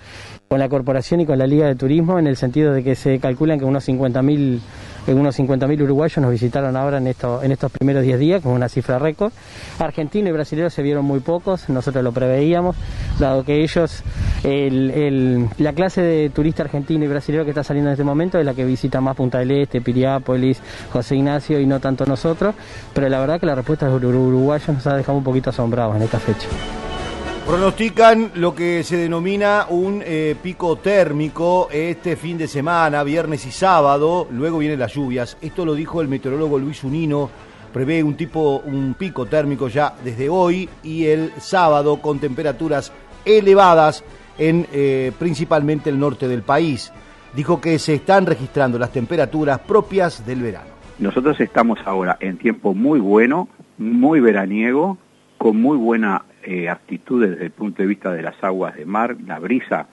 con 0.48 0.60
la 0.60 0.70
corporación 0.70 1.22
y 1.22 1.26
con 1.26 1.38
la 1.38 1.46
Liga 1.46 1.68
de 1.68 1.76
Turismo 1.76 2.18
en 2.20 2.28
el 2.28 2.38
sentido 2.38 2.74
de 2.74 2.84
que 2.84 2.96
se 2.96 3.20
calculan 3.20 3.60
que 3.60 3.66
unos 3.66 3.88
50.000 3.88 4.60
unos 5.16 5.40
50.000 5.40 5.82
uruguayos 5.84 6.18
nos 6.18 6.32
visitaron 6.32 6.76
ahora 6.76 6.98
en, 6.98 7.08
esto, 7.08 7.42
en 7.44 7.52
estos 7.52 7.72
primeros 7.72 8.04
10 8.04 8.20
días, 8.20 8.42
con 8.42 8.54
una 8.54 8.70
cifra 8.70 9.00
récord. 9.00 9.32
Argentinos 9.80 10.30
y 10.30 10.34
brasileños 10.34 10.74
se 10.74 10.82
vieron 10.82 11.06
muy 11.06 11.20
pocos, 11.20 11.70
nosotros 11.70 12.04
lo 12.04 12.12
preveíamos, 12.12 12.76
dado 13.20 13.44
que 13.44 13.62
ellos, 13.62 14.04
la 14.44 15.74
clase 15.74 16.02
de 16.02 16.30
turista 16.30 16.64
argentino 16.64 17.06
y 17.06 17.08
brasileño 17.08 17.44
que 17.44 17.52
está 17.52 17.64
saliendo 17.64 17.90
en 17.90 17.94
este 17.94 18.04
momento 18.04 18.40
es 18.40 18.46
la 18.46 18.54
que 18.54 18.66
visita 18.66 19.02
más 19.02 19.16
Punta 19.16 19.40
del 19.40 19.52
Este, 19.52 19.82
Piriápolis, 19.82 20.62
José 20.92 21.16
Ignacio 21.16 21.60
y 21.60 21.66
no 21.66 21.80
tanto 21.80 22.06
nosotros, 22.06 22.56
pero 22.94 23.10
la 23.10 23.20
verdad 23.20 23.40
que 23.40 23.46
la 23.46 23.56
respuesta 23.56 23.88
de 23.88 24.00
los 24.00 24.04
uruguayos 24.04 24.70
nos 24.70 24.88
ha 24.88 24.96
dejado 24.96 25.18
un 25.18 25.24
poquito 25.24 25.50
asombrados 25.50 25.96
en 25.96 26.04
esta 26.04 26.20
fecha. 26.20 26.48
Pronostican 27.48 28.32
lo 28.36 28.54
que 28.54 28.84
se 28.84 28.98
denomina 28.98 29.68
un 29.70 30.04
eh, 30.06 30.36
pico 30.44 30.76
térmico 30.76 31.70
este 31.72 32.18
fin 32.18 32.38
de 32.38 32.46
semana, 32.46 33.04
viernes 33.04 33.46
y 33.46 33.52
sábado, 33.52 34.28
luego 34.32 34.58
vienen 34.58 34.80
las 34.80 34.94
lluvias. 34.94 35.38
Esto 35.42 35.64
lo 35.64 35.74
dijo 35.74 36.02
el 36.02 36.10
meteorólogo 36.10 36.60
Luis 36.60 36.84
Unino, 36.84 37.30
prevé 37.72 38.04
un 38.04 38.16
tipo 38.16 38.62
un 38.66 38.96
pico 38.96 39.28
térmico 39.28 39.70
ya 39.70 39.96
desde 40.04 40.28
hoy 40.28 40.68
y 40.84 41.06
el 41.06 41.32
sábado 41.38 42.02
con 42.02 42.20
temperaturas 42.20 42.92
elevadas 43.24 44.04
en 44.38 44.68
eh, 44.74 45.14
principalmente 45.18 45.90
el 45.90 45.98
norte 45.98 46.28
del 46.28 46.42
país. 46.42 46.92
Dijo 47.34 47.62
que 47.62 47.80
se 47.80 47.94
están 47.94 48.26
registrando 48.26 48.78
las 48.78 48.92
temperaturas 48.92 49.60
propias 49.60 50.26
del 50.26 50.42
verano. 50.42 50.72
Nosotros 51.00 51.40
estamos 51.40 51.80
ahora 51.86 52.18
en 52.20 52.38
tiempo 52.38 52.74
muy 52.74 53.00
bueno 53.00 53.48
muy 53.78 54.20
veraniego, 54.20 54.98
con 55.38 55.62
muy 55.62 55.78
buena 55.78 56.24
eh, 56.50 56.70
actitud 56.70 57.28
desde 57.28 57.44
el 57.44 57.52
punto 57.52 57.82
de 57.82 57.88
vista 57.90 58.14
de 58.14 58.22
las 58.22 58.42
aguas 58.42 58.74
de 58.76 58.86
mar, 58.86 59.18
la 59.26 59.38
brisa 59.38 59.88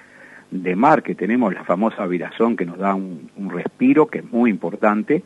de 0.52 0.76
mar 0.76 1.02
que 1.02 1.16
tenemos, 1.16 1.52
la 1.52 1.64
famosa 1.64 2.06
virazón 2.06 2.56
que 2.56 2.64
nos 2.64 2.78
da 2.78 2.94
un, 2.94 3.28
un 3.36 3.50
respiro, 3.50 4.06
que 4.06 4.18
es 4.18 4.32
muy 4.32 4.50
importante, 4.50 5.24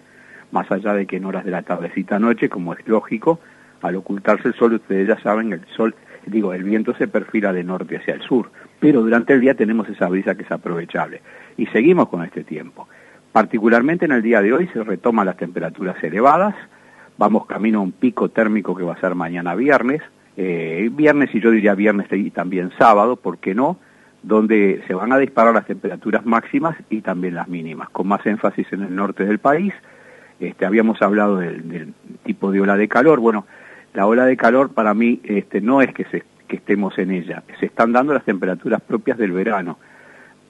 más 0.53 0.73
allá 0.73 0.95
de 0.95 1.05
que 1.05 1.17
en 1.19 1.27
horas 1.27 1.45
de 1.45 1.51
la 1.51 1.61
tardecita 1.61 2.19
noche, 2.19 2.49
como 2.49 2.73
es 2.73 2.88
lógico, 2.88 3.41
al 3.83 3.97
ocultarse 3.97 4.49
el 4.49 4.55
sol, 4.55 4.73
ustedes 4.73 5.07
ya 5.07 5.21
saben, 5.21 5.53
el 5.53 5.67
sol, 5.77 5.95
digo, 6.25 6.55
el 6.55 6.64
viento 6.64 6.95
se 6.95 7.09
perfila 7.09 7.53
de 7.53 7.62
norte 7.62 7.99
hacia 7.99 8.14
el 8.14 8.23
sur, 8.23 8.51
pero 8.81 9.03
durante 9.03 9.35
el 9.35 9.43
día 9.43 9.53
tenemos 9.53 9.87
esa 9.91 10.09
brisa 10.09 10.35
que 10.35 10.45
es 10.45 10.51
aprovechable. 10.51 11.21
Y 11.59 11.67
seguimos 11.67 12.09
con 12.09 12.25
este 12.25 12.43
tiempo. 12.43 12.88
Particularmente 13.33 14.07
en 14.07 14.12
el 14.12 14.23
día 14.23 14.41
de 14.41 14.55
hoy 14.55 14.69
se 14.69 14.83
retoman 14.83 15.27
las 15.27 15.37
temperaturas 15.37 16.03
elevadas, 16.03 16.55
vamos 17.19 17.45
camino 17.45 17.81
a 17.81 17.83
un 17.83 17.93
pico 17.93 18.31
térmico 18.31 18.75
que 18.75 18.83
va 18.83 18.95
a 18.95 19.01
ser 19.01 19.14
mañana 19.14 19.55
viernes, 19.55 20.01
eh, 20.40 20.88
viernes 20.92 21.35
y 21.35 21.40
yo 21.40 21.51
diría 21.51 21.74
viernes 21.74 22.07
y 22.12 22.31
también 22.31 22.70
sábado, 22.79 23.16
¿por 23.16 23.38
qué 23.38 23.57
no? 23.57 23.77
Donde 24.22 24.85
se 24.87 24.94
van 24.94 25.12
a 25.12 25.18
disparar 25.18 25.53
las 25.53 25.66
temperaturas 25.66 26.24
máximas 26.24 26.77
y 26.88 27.01
también 27.01 27.35
las 27.35 27.48
mínimas, 27.48 27.88
con 27.90 28.07
más 28.07 28.24
énfasis 28.24 28.72
en 28.72 28.85
el 28.85 28.94
norte 28.94 29.24
del 29.24 29.40
país. 29.40 29.74
Este, 30.38 30.64
habíamos 30.64 31.03
hablado 31.03 31.38
del, 31.38 31.92
tipo 32.22 32.53
de 32.53 32.61
ola 32.61 32.77
de 32.77 32.87
calor, 32.87 33.18
bueno, 33.18 33.46
la 33.94 34.07
ola 34.07 34.27
de 34.27 34.37
calor 34.37 34.72
para 34.72 34.94
mí 34.94 35.20
este, 35.24 35.61
no 35.61 35.83
es 35.83 35.92
que, 35.92 36.05
se, 36.05 36.22
que 36.46 36.55
estemos 36.55 36.96
en 36.98 37.11
ella, 37.11 37.42
se 37.59 37.66
están 37.66 37.92
dando 37.92 38.14
las 38.14 38.24
temperaturas 38.24 38.81
propias 38.81 39.18
del 39.18 39.33
verano. 39.33 39.77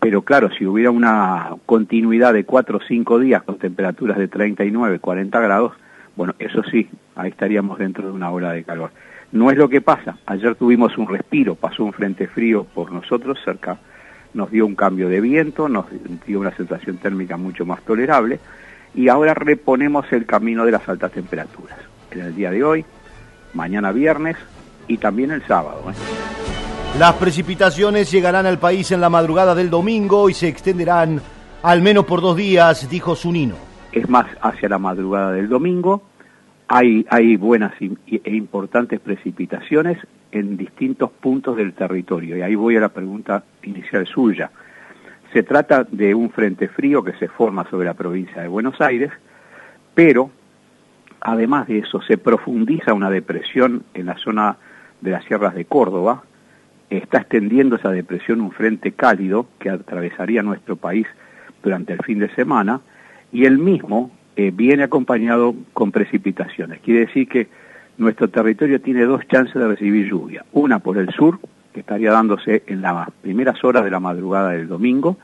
Pero 0.01 0.20
claro, 0.20 0.51
si 0.51 0.66
hubiera 0.66 0.90
una 0.90 1.57
continuidad 1.64 2.35
de 2.35 2.44
cuatro 2.44 2.77
o 2.77 2.83
cinco 2.87 3.18
días 3.18 3.42
con 3.42 3.57
temperaturas 3.57 4.18
de 4.18 4.29
39, 4.29 4.98
40 4.98 5.40
grados, 5.40 5.72
bueno, 6.14 6.35
eso 6.38 6.62
sí, 6.64 6.90
ahí 7.16 7.31
estaríamos 7.31 7.79
dentro 7.79 8.07
de 8.07 8.12
una 8.12 8.31
ola 8.31 8.53
de 8.53 8.64
calor. 8.64 8.90
No 9.33 9.51
es 9.51 9.57
lo 9.59 9.69
que 9.69 9.81
pasa. 9.81 10.19
Ayer 10.27 10.55
tuvimos 10.55 10.97
un 10.97 11.09
respiro, 11.09 11.55
pasó 11.55 11.85
un 11.85 11.93
frente 11.93 12.27
frío 12.27 12.64
por 12.64 12.93
nosotros 12.93 13.38
cerca, 13.45 13.79
nos 14.35 14.51
dio 14.51 14.67
un 14.67 14.75
cambio 14.75 15.09
de 15.09 15.21
viento, 15.21 15.69
nos 15.69 15.87
dio 16.27 16.41
una 16.41 16.55
sensación 16.57 16.99
térmica 16.99 17.37
mucho 17.37 17.67
más 17.67 17.83
tolerable 17.83 18.41
y 18.95 19.09
ahora 19.09 19.35
reponemos 19.35 20.11
el 20.12 20.27
camino 20.27 20.64
de 20.64 20.73
las 20.73 20.88
altas 20.88 21.12
temperaturas. 21.12 21.79
En 22.11 22.21
el 22.21 22.35
día 22.35 22.51
de 22.51 22.64
hoy 22.64 22.85
mañana 23.55 23.93
viernes 23.93 24.37
y 24.87 24.99
también 24.99 25.31
el 25.31 25.47
sábado. 25.47 25.83
¿eh? 25.91 26.99
Las 26.99 27.14
precipitaciones 27.14 28.11
llegarán 28.11 28.47
al 28.47 28.59
país 28.59 28.91
en 28.93 29.01
la 29.01 29.11
madrugada 29.11 29.55
del 29.55 29.71
domingo 29.71 30.31
y 30.31 30.35
se 30.35 30.49
extenderán 30.49 31.21
al 31.62 31.83
menos 31.83 32.05
por 32.07 32.21
dos 32.21 32.37
días, 32.37 32.88
dijo 32.88 33.14
Zunino. 33.14 33.57
Es 33.93 34.09
más, 34.09 34.27
hacia 34.41 34.69
la 34.69 34.79
madrugada 34.79 35.33
del 35.33 35.49
domingo 35.49 36.03
hay, 36.69 37.07
hay 37.11 37.37
buenas 37.37 37.73
e 37.81 38.37
importantes 38.37 39.01
precipitaciones 39.01 39.99
en 40.31 40.57
distintos 40.57 41.11
puntos 41.11 41.57
del 41.57 41.73
territorio. 41.73 42.37
Y 42.37 42.43
ahí 42.43 42.55
voy 42.55 42.77
a 42.77 42.81
la 42.81 42.91
pregunta 42.91 43.43
inicial 43.63 44.07
suya. 44.07 44.51
Se 45.33 45.43
trata 45.43 45.85
de 45.85 46.15
un 46.15 46.31
frente 46.31 46.69
frío 46.69 47.03
que 47.03 47.13
se 47.15 47.29
forma 47.29 47.69
sobre 47.69 47.87
la 47.87 47.95
provincia 47.95 48.43
de 48.43 48.49
Buenos 48.49 48.81
Aires, 48.81 49.11
pero 49.95 50.31
Además 51.21 51.67
de 51.67 51.79
eso, 51.79 52.01
se 52.03 52.17
profundiza 52.17 52.95
una 52.95 53.11
depresión 53.11 53.85
en 53.95 54.07
la 54.07 54.17
zona 54.19 54.57
de 55.01 55.11
las 55.11 55.25
sierras 55.25 55.55
de 55.55 55.65
Córdoba, 55.65 56.23
está 56.91 57.19
extendiendo 57.19 57.77
esa 57.77 57.91
depresión 57.91 58.41
un 58.41 58.53
frente 58.53 58.93
cálido 58.93 59.47
que 59.59 59.71
atravesaría 59.71 60.43
nuestro 60.43 60.77
país 60.77 61.07
durante 61.63 61.93
el 61.93 62.03
fin 62.03 62.19
de 62.19 62.33
semana 62.35 62.81
y 63.33 63.45
el 63.45 63.59
mismo 63.59 64.11
eh, 64.38 64.53
viene 64.55 64.85
acompañado 64.85 65.53
con 65.72 65.90
precipitaciones. 65.90 66.79
Quiere 66.79 67.07
decir 67.07 67.27
que 67.27 67.48
nuestro 67.96 68.31
territorio 68.31 68.81
tiene 68.81 69.05
dos 69.05 69.27
chances 69.27 69.57
de 69.57 69.66
recibir 69.66 70.09
lluvia. 70.09 70.44
Una 70.53 70.79
por 70.79 70.96
el 70.96 71.11
sur, 71.11 71.40
que 71.72 71.81
estaría 71.81 72.12
dándose 72.12 72.62
en 72.68 72.81
las 72.81 73.11
primeras 73.20 73.64
horas 73.64 73.83
de 73.83 73.90
la 73.90 73.98
madrugada 73.98 74.51
del 74.51 74.68
domingo, 74.68 75.16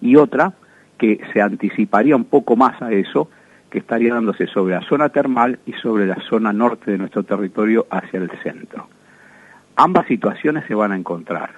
y 0.00 0.16
otra 0.16 0.54
que 0.96 1.20
se 1.34 1.42
anticiparía 1.42 2.16
un 2.16 2.24
poco 2.24 2.56
más 2.56 2.80
a 2.80 2.92
eso, 2.92 3.28
que 3.68 3.80
estaría 3.80 4.14
dándose 4.14 4.46
sobre 4.46 4.74
la 4.74 4.88
zona 4.88 5.10
termal 5.10 5.58
y 5.66 5.74
sobre 5.74 6.06
la 6.06 6.16
zona 6.22 6.50
norte 6.54 6.92
de 6.92 6.96
nuestro 6.96 7.24
territorio 7.24 7.86
hacia 7.90 8.20
el 8.20 8.30
centro. 8.42 8.88
Ambas 9.76 10.06
situaciones 10.06 10.64
se 10.66 10.74
van 10.74 10.92
a 10.92 10.96
encontrar. 10.96 11.50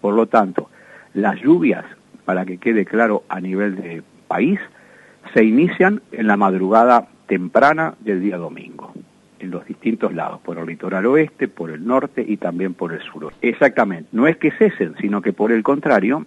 Por 0.00 0.14
lo 0.14 0.26
tanto, 0.26 0.70
las 1.12 1.40
lluvias, 1.40 1.84
para 2.24 2.44
que 2.44 2.58
quede 2.58 2.84
claro 2.84 3.24
a 3.28 3.40
nivel 3.40 3.74
de 3.74 4.04
país, 4.28 4.60
se 5.34 5.44
inician 5.44 6.02
en 6.12 6.26
la 6.26 6.36
madrugada 6.36 7.08
temprana 7.26 7.94
del 8.00 8.20
día 8.20 8.36
domingo, 8.36 8.92
en 9.38 9.50
los 9.50 9.66
distintos 9.66 10.14
lados, 10.14 10.40
por 10.40 10.58
el 10.58 10.66
litoral 10.66 11.06
oeste, 11.06 11.48
por 11.48 11.70
el 11.70 11.86
norte 11.86 12.24
y 12.26 12.36
también 12.36 12.74
por 12.74 12.92
el 12.92 13.00
sur. 13.02 13.32
Exactamente, 13.42 14.08
no 14.12 14.26
es 14.26 14.36
que 14.36 14.50
cesen, 14.52 14.94
sino 15.00 15.22
que 15.22 15.32
por 15.32 15.52
el 15.52 15.62
contrario, 15.62 16.26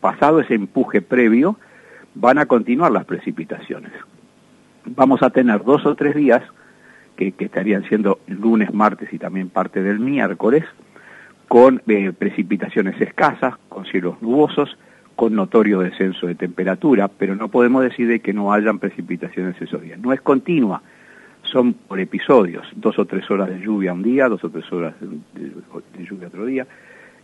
pasado 0.00 0.40
ese 0.40 0.54
empuje 0.54 1.02
previo, 1.02 1.58
van 2.14 2.38
a 2.38 2.46
continuar 2.46 2.92
las 2.92 3.04
precipitaciones 3.04 3.92
vamos 4.96 5.22
a 5.22 5.30
tener 5.30 5.62
dos 5.64 5.84
o 5.86 5.94
tres 5.94 6.14
días, 6.14 6.42
que, 7.16 7.34
estarían 7.38 7.84
siendo 7.84 8.20
lunes, 8.26 8.72
martes 8.72 9.12
y 9.12 9.18
también 9.18 9.48
parte 9.48 9.82
del 9.82 9.98
miércoles, 9.98 10.64
con 11.48 11.82
eh, 11.88 12.12
precipitaciones 12.16 13.00
escasas, 13.00 13.54
con 13.68 13.86
cielos 13.86 14.20
nubosos, 14.22 14.76
con 15.18 15.34
notorio 15.34 15.80
descenso 15.80 16.28
de 16.28 16.36
temperatura, 16.36 17.08
pero 17.08 17.34
no 17.34 17.48
podemos 17.48 17.82
decir 17.82 18.06
de 18.06 18.20
que 18.20 18.32
no 18.32 18.52
hayan 18.52 18.78
precipitaciones 18.78 19.60
esos 19.60 19.82
días. 19.82 19.98
No 19.98 20.12
es 20.12 20.20
continua, 20.20 20.80
son 21.42 21.72
por 21.72 21.98
episodios, 21.98 22.68
dos 22.76 23.00
o 23.00 23.04
tres 23.04 23.28
horas 23.28 23.48
de 23.48 23.58
lluvia 23.58 23.92
un 23.92 24.04
día, 24.04 24.28
dos 24.28 24.44
o 24.44 24.48
tres 24.48 24.72
horas 24.72 24.94
de, 25.00 26.04
lluvia 26.04 26.28
otro 26.28 26.46
día, 26.46 26.68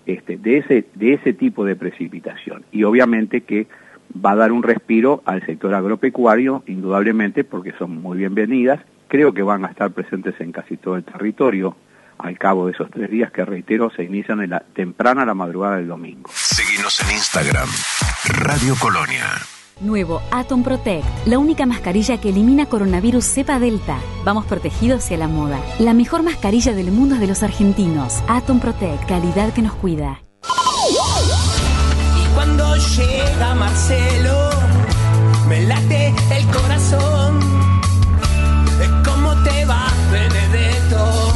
este, 0.07 0.37
de, 0.39 0.59
ese, 0.59 0.87
de 0.93 1.13
ese 1.13 1.35
tipo 1.35 1.65
de 1.65 1.77
precipitación. 1.77 2.65
Y 2.73 2.83
obviamente 2.83 3.43
que 3.43 3.69
va 4.13 4.33
a 4.33 4.37
dar 4.37 4.51
un 4.51 4.65
respiro 4.65 5.23
al 5.25 5.47
sector 5.47 5.73
agropecuario, 5.73 6.65
indudablemente, 6.67 7.45
porque 7.45 7.71
son 7.79 8.03
muy 8.03 8.19
bienvenidas. 8.19 8.81
Creo 9.07 9.33
que 9.33 9.43
van 9.43 9.65
a 9.65 9.69
estar 9.69 9.93
presentes 9.93 10.35
en 10.41 10.51
casi 10.51 10.77
todo 10.79 10.97
el 10.97 11.05
territorio 11.05 11.77
al 12.19 12.39
cabo 12.39 12.67
de 12.67 12.73
esos 12.73 12.91
tres 12.91 13.09
días 13.09 13.31
que, 13.31 13.45
reitero, 13.45 13.91
se 13.91 14.03
inician 14.03 14.41
en 14.41 14.51
la 14.51 14.61
temprana 14.61 15.25
la 15.25 15.35
madrugada 15.35 15.77
del 15.77 15.87
domingo. 15.87 16.29
Seguimos 16.55 17.01
en 17.01 17.11
Instagram, 17.11 17.69
Radio 18.29 18.77
Colonia. 18.79 19.27
Nuevo 19.81 20.23
Atom 20.31 20.63
Protect, 20.63 21.05
la 21.27 21.39
única 21.39 21.67
mascarilla 21.67 22.21
que 22.21 22.29
elimina 22.29 22.67
coronavirus 22.67 23.25
cepa 23.25 23.59
delta. 23.59 23.99
Vamos 24.25 24.47
protegidos 24.47 25.03
hacia 25.03 25.17
la 25.17 25.27
moda. 25.27 25.61
La 25.81 25.95
mejor 25.95 26.23
mascarilla 26.23 26.73
del 26.73 26.93
mundo 26.93 27.17
es 27.17 27.21
de 27.21 27.27
los 27.27 27.43
argentinos. 27.43 28.23
Atom 28.29 28.61
Protect, 28.61 29.05
calidad 29.09 29.53
que 29.53 29.63
nos 29.63 29.75
cuida 29.75 30.21
cuando 32.35 32.77
llega 32.77 33.55
Marcelo, 33.55 34.51
me 35.49 35.63
late 35.63 36.15
el 36.31 36.47
corazón. 36.47 37.41
¿Cómo 39.05 39.43
te 39.43 39.65
va, 39.65 39.87
Benedetto? 40.13 41.33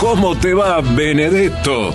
¿Cómo 0.00 0.36
te 0.36 0.54
va, 0.54 0.80
Benedetto? 0.80 1.94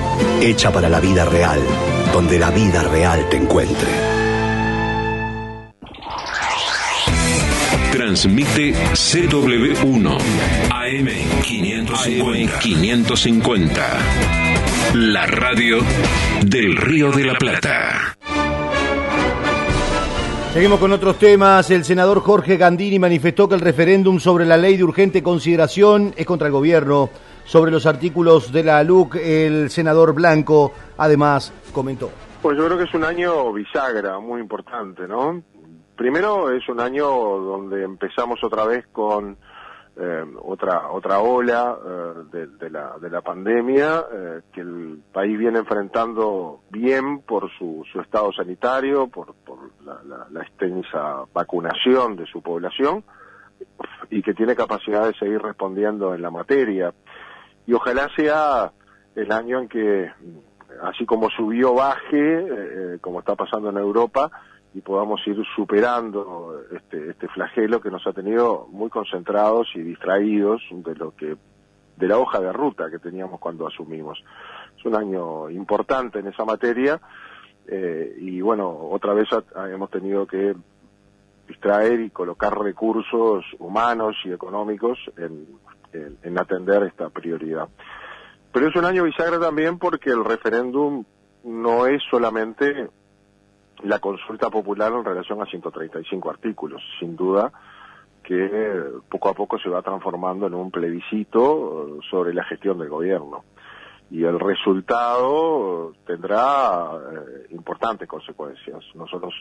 hecha 0.41 0.71
para 0.71 0.89
la 0.89 0.99
vida 0.99 1.23
real, 1.25 1.59
donde 2.11 2.39
la 2.39 2.49
vida 2.49 2.81
real 2.83 3.29
te 3.29 3.37
encuentre. 3.37 3.87
Transmite 7.91 8.73
CW1 8.93 10.17
AM 10.71 11.07
550. 12.59 13.99
La 14.95 15.25
radio 15.27 15.77
del 16.43 16.75
Río 16.75 17.11
de 17.11 17.25
la 17.25 17.35
Plata. 17.35 18.17
Seguimos 20.53 20.79
con 20.79 20.91
otros 20.91 21.17
temas. 21.17 21.69
El 21.69 21.85
senador 21.85 22.19
Jorge 22.21 22.57
Gandini 22.57 22.99
manifestó 22.99 23.47
que 23.47 23.55
el 23.55 23.61
referéndum 23.61 24.19
sobre 24.19 24.45
la 24.45 24.57
ley 24.57 24.75
de 24.75 24.83
urgente 24.83 25.23
consideración 25.23 26.13
es 26.17 26.25
contra 26.25 26.47
el 26.47 26.53
gobierno. 26.53 27.09
Sobre 27.51 27.69
los 27.69 27.85
artículos 27.85 28.53
de 28.53 28.63
la 28.63 28.81
LUC, 28.81 29.17
el 29.17 29.69
senador 29.69 30.13
Blanco 30.13 30.71
además 30.97 31.51
comentó. 31.73 32.09
Pues 32.41 32.57
yo 32.57 32.65
creo 32.65 32.77
que 32.77 32.85
es 32.85 32.93
un 32.93 33.03
año 33.03 33.51
bisagra 33.51 34.19
muy 34.19 34.39
importante, 34.39 35.05
¿no? 35.05 35.43
Primero 35.97 36.49
es 36.49 36.69
un 36.69 36.79
año 36.79 37.09
donde 37.09 37.83
empezamos 37.83 38.41
otra 38.41 38.63
vez 38.63 38.87
con 38.93 39.35
eh, 39.97 40.23
otra 40.43 40.91
otra 40.91 41.19
ola 41.19 41.77
eh, 42.33 42.47
de, 42.57 42.69
la, 42.69 42.97
de 42.97 43.09
la 43.09 43.19
pandemia 43.19 44.05
eh, 44.09 44.41
que 44.53 44.61
el 44.61 45.03
país 45.11 45.37
viene 45.37 45.59
enfrentando 45.59 46.61
bien 46.69 47.19
por 47.19 47.51
su, 47.57 47.83
su 47.91 47.99
estado 47.99 48.31
sanitario, 48.31 49.07
por, 49.07 49.33
por 49.45 49.71
la, 49.83 50.01
la, 50.05 50.25
la, 50.31 50.41
extensa 50.41 51.25
vacunación 51.33 52.15
de 52.15 52.25
su 52.27 52.41
población 52.41 53.03
y 54.09 54.21
que 54.21 54.33
tiene 54.33 54.55
capacidad 54.55 55.05
de 55.05 55.13
seguir 55.15 55.41
respondiendo 55.41 56.15
en 56.15 56.21
la 56.21 56.31
materia. 56.31 56.93
Y 57.67 57.73
ojalá 57.73 58.09
sea 58.15 58.71
el 59.15 59.31
año 59.31 59.59
en 59.59 59.67
que, 59.67 60.11
así 60.83 61.05
como 61.05 61.29
subió, 61.29 61.73
baje, 61.73 62.97
como 63.01 63.19
está 63.19 63.35
pasando 63.35 63.69
en 63.69 63.77
Europa, 63.77 64.31
y 64.73 64.81
podamos 64.81 65.19
ir 65.27 65.37
superando 65.55 66.61
este, 66.71 67.09
este 67.09 67.27
flagelo 67.27 67.81
que 67.81 67.91
nos 67.91 68.05
ha 68.07 68.13
tenido 68.13 68.67
muy 68.71 68.89
concentrados 68.89 69.67
y 69.75 69.81
distraídos 69.81 70.61
de 70.71 70.95
lo 70.95 71.15
que 71.15 71.35
de 71.97 72.07
la 72.07 72.17
hoja 72.17 72.39
de 72.39 72.51
ruta 72.51 72.89
que 72.89 72.97
teníamos 72.97 73.39
cuando 73.39 73.67
asumimos. 73.67 74.23
Es 74.77 74.85
un 74.85 74.95
año 74.95 75.49
importante 75.49 76.19
en 76.19 76.27
esa 76.27 76.45
materia 76.45 76.99
eh, 77.67 78.15
y 78.19 78.41
bueno, 78.41 78.69
otra 78.69 79.13
vez 79.13 79.27
hemos 79.71 79.89
tenido 79.91 80.25
que 80.25 80.55
distraer 81.47 81.99
y 81.99 82.09
colocar 82.09 82.57
recursos 82.57 83.45
humanos 83.59 84.15
y 84.23 84.31
económicos 84.31 84.97
en, 85.17 85.47
en, 85.93 86.17
en 86.23 86.39
atender 86.39 86.83
esta 86.83 87.09
prioridad. 87.09 87.67
Pero 88.51 88.67
es 88.67 88.75
un 88.75 88.85
año 88.85 89.03
bisagra 89.03 89.39
también 89.39 89.79
porque 89.79 90.09
el 90.09 90.25
referéndum 90.25 91.05
no 91.43 91.87
es 91.87 92.01
solamente 92.09 92.89
la 93.83 93.99
consulta 93.99 94.49
popular 94.49 94.91
en 94.91 95.05
relación 95.05 95.41
a 95.41 95.45
135 95.45 96.29
artículos. 96.29 96.81
Sin 96.99 97.15
duda 97.15 97.51
que 98.23 98.83
poco 99.09 99.29
a 99.29 99.33
poco 99.33 99.57
se 99.57 99.69
va 99.69 99.81
transformando 99.81 100.47
en 100.47 100.53
un 100.53 100.71
plebiscito 100.71 101.99
sobre 102.09 102.33
la 102.33 102.43
gestión 102.43 102.77
del 102.77 102.89
gobierno. 102.89 103.43
Y 104.11 104.23
el 104.25 104.39
resultado 104.39 105.93
tendrá 106.05 106.91
eh, 106.93 107.47
importantes 107.51 108.07
consecuencias. 108.07 108.83
Nosotros 108.93 109.33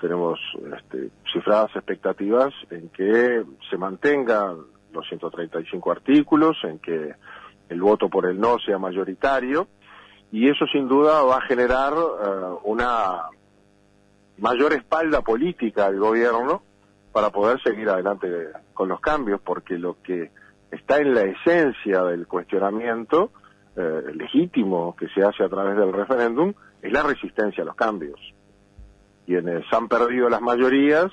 tenemos 0.00 0.38
este, 0.76 1.10
cifradas 1.32 1.74
expectativas 1.76 2.52
en 2.70 2.88
que 2.88 3.44
se 3.70 3.76
mantengan 3.76 4.56
los 4.92 5.06
135 5.08 5.90
artículos, 5.90 6.56
en 6.64 6.78
que 6.78 7.14
el 7.68 7.80
voto 7.80 8.08
por 8.08 8.26
el 8.26 8.38
no 8.38 8.58
sea 8.58 8.78
mayoritario, 8.78 9.68
y 10.32 10.48
eso 10.48 10.66
sin 10.66 10.88
duda 10.88 11.22
va 11.22 11.38
a 11.38 11.42
generar 11.42 11.92
uh, 11.94 12.60
una 12.64 13.22
mayor 14.38 14.72
espalda 14.72 15.22
política 15.22 15.86
al 15.86 15.98
gobierno 15.98 16.62
para 17.12 17.30
poder 17.30 17.60
seguir 17.62 17.88
adelante 17.88 18.28
con 18.72 18.88
los 18.88 19.00
cambios, 19.00 19.40
porque 19.40 19.78
lo 19.78 20.00
que 20.02 20.30
está 20.70 20.98
en 20.98 21.14
la 21.14 21.22
esencia 21.22 22.04
del 22.04 22.26
cuestionamiento 22.26 23.30
eh, 23.76 24.02
legítimo 24.14 24.94
que 24.96 25.08
se 25.08 25.22
hace 25.22 25.44
a 25.44 25.48
través 25.48 25.76
del 25.76 25.92
referéndum 25.92 26.52
es 26.82 26.92
la 26.92 27.02
resistencia 27.02 27.62
a 27.62 27.66
los 27.66 27.74
cambios. 27.74 28.18
Quienes 29.26 29.64
han 29.72 29.88
perdido 29.88 30.28
las 30.28 30.40
mayorías 30.40 31.10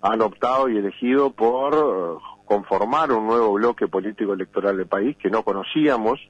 han 0.00 0.20
optado 0.20 0.68
y 0.68 0.78
elegido 0.78 1.30
por 1.30 1.74
eh, 1.74 2.33
conformar 2.44 3.12
un 3.12 3.26
nuevo 3.26 3.52
bloque 3.54 3.88
político 3.88 4.32
electoral 4.32 4.76
del 4.76 4.86
país 4.86 5.16
que 5.16 5.30
no 5.30 5.42
conocíamos 5.42 6.20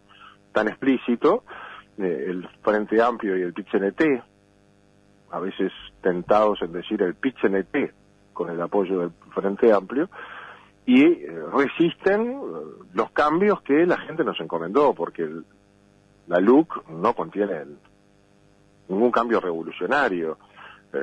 tan 0.53 0.69
explícito, 0.69 1.45
eh, 1.99 2.27
el 2.29 2.49
Frente 2.63 3.03
Amplio 3.03 3.37
y 3.37 3.43
el 3.43 3.53
PIT-CNT, 3.53 4.23
a 5.31 5.41
veces 5.41 5.73
tentados 6.01 6.63
en 6.63 6.73
decir 6.73 7.03
el 7.03 7.15
PIT-CNT, 7.15 7.93
con 8.33 8.51
el 8.51 8.61
apoyo 8.61 9.01
del 9.01 9.11
Frente 9.35 9.73
Amplio, 9.73 10.09
y 10.87 11.03
eh, 11.03 11.43
resisten 11.53 12.33
eh, 12.33 12.85
los 12.95 13.11
cambios 13.11 13.63
que 13.63 13.85
la 13.87 13.99
gente 13.99 14.25
nos 14.25 14.39
encomendó, 14.41 14.95
porque 14.95 15.23
el, 15.23 15.45
la 16.29 16.39
LUC 16.39 16.89
no 16.91 17.15
contiene 17.15 17.65
ningún 18.89 19.11
cambio 19.11 19.41
revolucionario, 19.41 20.39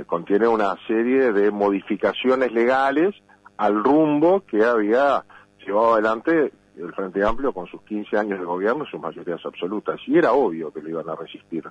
contiene 0.07 0.47
una 0.47 0.78
serie 0.88 1.34
de 1.34 1.51
modificaciones 1.51 2.53
legales 2.53 3.14
al 3.62 3.84
rumbo 3.84 4.41
que 4.41 4.66
había 4.66 5.24
llevado 5.64 5.93
adelante 5.93 6.51
el 6.76 6.93
Frente 6.93 7.24
Amplio 7.24 7.53
con 7.53 7.68
sus 7.68 7.84
15 7.84 8.18
años 8.18 8.39
de 8.39 8.45
gobierno 8.45 8.86
y 8.86 8.89
sus 8.89 8.99
mayorías 8.99 9.39
absolutas, 9.45 9.99
y 10.07 10.18
era 10.18 10.34
obvio 10.34 10.74
que 10.74 10.82
lo 10.82 10.89
iban 10.89 11.07
a 11.07 11.16
resistir 11.16 11.64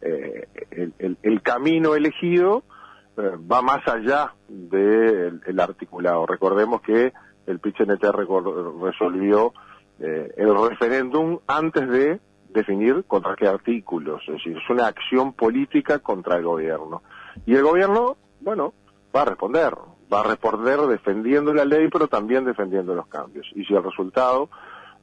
eh, 0.00 0.48
el, 1.22 1.42
camino 1.42 1.94
elegido 1.94 2.64
eh, 3.16 3.36
va 3.50 3.62
más 3.62 3.86
allá 3.86 4.34
del 4.48 5.40
el 5.46 5.60
articulado. 5.60 6.26
Recordemos 6.26 6.80
que 6.80 7.12
el 7.46 7.60
PICNT 7.60 8.02
resolvió 8.82 9.52
eh, 10.00 10.34
el 10.36 10.68
referéndum 10.68 11.38
antes 11.46 11.88
de 11.88 12.20
definir 12.48 13.04
contra 13.06 13.36
qué 13.36 13.46
artículos, 13.46 14.20
es 14.26 14.34
decir, 14.34 14.56
es 14.56 14.68
una 14.68 14.88
acción 14.88 15.34
política 15.34 16.00
contra 16.00 16.38
el 16.38 16.42
gobierno. 16.42 17.02
Y 17.46 17.54
el 17.54 17.62
gobierno, 17.62 18.16
bueno, 18.40 18.74
va 19.14 19.22
a 19.22 19.26
responder, 19.26 19.74
va 20.12 20.20
a 20.20 20.24
responder 20.24 20.80
defendiendo 20.80 21.54
la 21.54 21.64
ley, 21.64 21.88
pero 21.88 22.08
también 22.08 22.44
defendiendo 22.44 22.94
los 22.94 23.06
cambios. 23.06 23.46
Y 23.54 23.64
si 23.64 23.74
el 23.74 23.82
resultado 23.82 24.48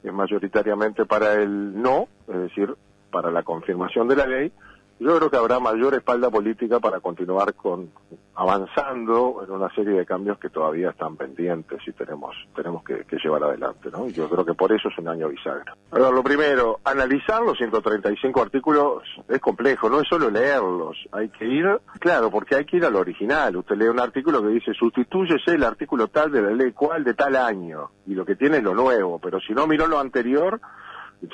es 0.03 0.13
mayoritariamente 0.13 1.05
para 1.05 1.33
el 1.33 1.81
no, 1.81 2.07
es 2.27 2.39
decir, 2.39 2.75
para 3.11 3.31
la 3.31 3.43
confirmación 3.43 4.07
de 4.07 4.15
la 4.15 4.25
ley, 4.27 4.51
yo 4.99 5.17
creo 5.17 5.29
que 5.29 5.37
habrá 5.37 5.59
mayor 5.59 5.93
espalda 5.93 6.29
política 6.29 6.79
para 6.79 6.99
continuar 6.99 7.53
con 7.53 7.91
avanzando 8.35 9.43
en 9.43 9.51
una 9.51 9.73
serie 9.73 9.97
de 9.97 10.05
cambios 10.05 10.37
que 10.37 10.49
todavía 10.49 10.91
están 10.91 11.17
pendientes 11.17 11.79
y 11.87 11.91
tenemos 11.91 12.35
tenemos 12.55 12.83
que, 12.83 13.03
llevar 13.17 13.43
adelante, 13.43 13.89
¿no? 13.91 14.07
Yo 14.09 14.29
creo 14.29 14.45
que 14.45 14.53
por 14.53 14.71
eso 14.71 14.89
es 14.89 14.97
un 14.99 15.07
año 15.07 15.27
bisagra. 15.27 15.75
Ahora, 15.91 16.11
lo 16.11 16.23
primero, 16.23 16.79
analizar 16.83 17.41
los 17.41 17.57
135 17.57 18.39
artículos 18.39 19.03
es 19.27 19.39
complejo, 19.39 19.89
no 19.89 20.01
es 20.01 20.07
solo 20.07 20.29
leerlos, 20.29 20.97
hay 21.11 21.29
que 21.29 21.45
ir, 21.45 21.65
claro, 21.99 22.29
porque 22.29 22.55
hay 22.55 22.65
que 22.65 22.77
ir 22.77 22.85
al 22.85 22.95
original. 22.95 23.57
Usted 23.57 23.75
lee 23.75 23.87
un 23.87 23.99
artículo 23.99 24.41
que 24.43 24.49
dice 24.49 24.73
sustitúyese 24.73 25.51
el 25.51 25.63
artículo 25.63 26.07
tal 26.09 26.31
de 26.31 26.43
la 26.43 26.51
ley 26.51 26.73
cual 26.73 27.03
de 27.03 27.15
tal 27.15 27.35
año 27.35 27.89
y 28.05 28.13
lo 28.13 28.23
que 28.23 28.35
tiene 28.35 28.57
es 28.57 28.63
lo 28.63 28.75
nuevo, 28.75 29.19
pero 29.19 29.39
si 29.39 29.53
no 29.53 29.65
miró 29.65 29.87
lo 29.87 29.99
anterior 29.99 30.61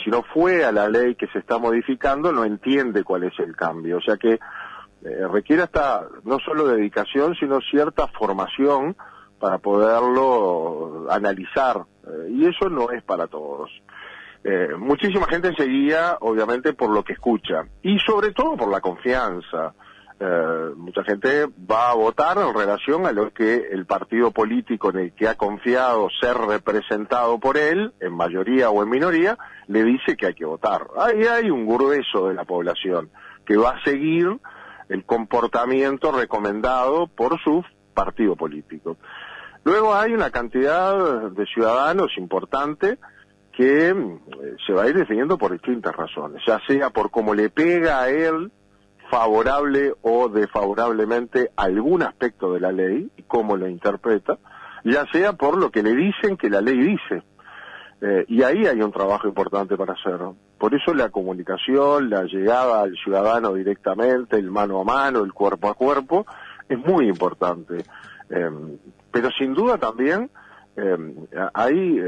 si 0.03 0.09
no 0.09 0.23
fue 0.23 0.63
a 0.63 0.71
la 0.71 0.87
ley 0.87 1.15
que 1.15 1.27
se 1.27 1.39
está 1.39 1.57
modificando, 1.57 2.31
no 2.31 2.45
entiende 2.45 3.03
cuál 3.03 3.23
es 3.23 3.37
el 3.39 3.55
cambio. 3.55 3.97
O 3.97 4.01
sea 4.01 4.17
que 4.17 4.33
eh, 4.33 5.27
requiere 5.31 5.63
hasta 5.63 6.07
no 6.23 6.39
solo 6.39 6.67
dedicación, 6.67 7.35
sino 7.35 7.59
cierta 7.61 8.07
formación 8.07 8.95
para 9.39 9.57
poderlo 9.57 11.07
analizar. 11.09 11.83
Eh, 12.07 12.29
y 12.31 12.45
eso 12.45 12.69
no 12.69 12.91
es 12.91 13.03
para 13.03 13.27
todos. 13.27 13.69
Eh, 14.43 14.69
muchísima 14.77 15.25
gente 15.27 15.53
seguía, 15.55 16.17
obviamente, 16.21 16.73
por 16.73 16.89
lo 16.89 17.03
que 17.03 17.13
escucha. 17.13 17.65
Y 17.81 17.97
sobre 17.99 18.31
todo 18.31 18.55
por 18.55 18.69
la 18.69 18.81
confianza. 18.81 19.73
Eh, 20.25 20.73
mucha 20.77 21.03
gente 21.03 21.47
va 21.69 21.91
a 21.91 21.95
votar 21.95 22.37
en 22.37 22.53
relación 22.53 23.05
a 23.05 23.11
lo 23.11 23.33
que 23.33 23.67
el 23.71 23.85
partido 23.85 24.31
político 24.31 24.89
en 24.91 24.99
el 24.99 25.13
que 25.13 25.27
ha 25.27 25.35
confiado 25.35 26.07
ser 26.21 26.37
representado 26.37 27.39
por 27.41 27.57
él, 27.57 27.93
en 27.99 28.13
mayoría 28.13 28.69
o 28.69 28.81
en 28.81 28.89
minoría, 28.89 29.37
le 29.67 29.83
dice 29.83 30.15
que 30.15 30.27
hay 30.27 30.33
que 30.33 30.45
votar. 30.45 30.87
Ahí 30.97 31.25
hay 31.25 31.49
un 31.49 31.67
grueso 31.67 32.29
de 32.29 32.35
la 32.35 32.45
población 32.45 33.09
que 33.45 33.57
va 33.57 33.71
a 33.71 33.83
seguir 33.83 34.39
el 34.87 35.03
comportamiento 35.03 36.13
recomendado 36.13 37.07
por 37.07 37.37
su 37.41 37.61
partido 37.93 38.37
político. 38.37 38.95
Luego 39.65 39.93
hay 39.93 40.13
una 40.13 40.29
cantidad 40.29 41.31
de 41.31 41.45
ciudadanos 41.47 42.11
importante 42.17 42.97
que 43.51 43.89
eh, 43.89 43.95
se 44.65 44.71
va 44.71 44.83
a 44.83 44.87
ir 44.87 44.95
definiendo 44.95 45.37
por 45.37 45.51
distintas 45.51 45.93
razones, 45.93 46.41
ya 46.47 46.61
sea 46.65 46.91
por 46.91 47.11
cómo 47.11 47.35
le 47.35 47.49
pega 47.49 47.99
a 48.03 48.09
él 48.09 48.53
favorable 49.09 49.93
o 50.01 50.29
desfavorablemente 50.29 51.51
algún 51.55 52.03
aspecto 52.03 52.53
de 52.53 52.59
la 52.59 52.71
ley 52.71 53.09
y 53.17 53.23
cómo 53.23 53.57
lo 53.57 53.67
interpreta, 53.67 54.37
ya 54.83 55.05
sea 55.11 55.33
por 55.33 55.57
lo 55.57 55.71
que 55.71 55.83
le 55.83 55.95
dicen 55.95 56.37
que 56.37 56.49
la 56.49 56.61
ley 56.61 56.77
dice. 56.77 57.23
Eh, 58.01 58.25
y 58.27 58.43
ahí 58.43 58.65
hay 58.65 58.81
un 58.81 58.91
trabajo 58.91 59.27
importante 59.27 59.77
para 59.77 59.93
hacer. 59.93 60.19
Por 60.57 60.75
eso 60.75 60.93
la 60.93 61.09
comunicación, 61.09 62.09
la 62.09 62.23
llegada 62.23 62.81
al 62.81 62.95
ciudadano 62.97 63.53
directamente, 63.53 64.37
el 64.37 64.51
mano 64.51 64.81
a 64.81 64.83
mano, 64.83 65.23
el 65.23 65.33
cuerpo 65.33 65.69
a 65.69 65.73
cuerpo, 65.73 66.25
es 66.67 66.77
muy 66.77 67.07
importante. 67.07 67.83
Eh, 68.29 68.49
pero 69.11 69.29
sin 69.31 69.53
duda 69.53 69.77
también 69.77 70.29
eh, 70.75 70.97
hay 71.53 71.99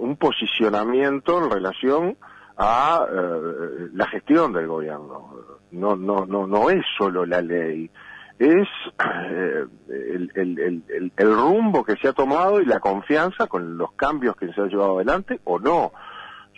un 0.00 0.16
posicionamiento 0.16 1.42
en 1.42 1.50
relación 1.50 2.16
a 2.56 3.06
eh, 3.10 3.88
la 3.92 4.06
gestión 4.08 4.52
del 4.52 4.66
gobierno. 4.66 5.34
No, 5.74 5.96
no, 5.96 6.26
no, 6.26 6.46
no 6.46 6.70
es 6.70 6.84
solo 6.96 7.26
la 7.26 7.40
ley, 7.42 7.90
es 8.38 8.68
eh, 8.98 9.64
el, 9.88 10.82
el, 11.16 11.34
rumbo 11.34 11.84
que 11.84 11.96
se 11.96 12.08
ha 12.08 12.12
tomado 12.12 12.60
y 12.60 12.66
la 12.66 12.80
confianza 12.80 13.46
con 13.46 13.78
los 13.78 13.92
cambios 13.92 14.36
que 14.36 14.52
se 14.52 14.60
han 14.60 14.68
llevado 14.68 14.96
adelante 14.96 15.40
o 15.44 15.58
no. 15.58 15.92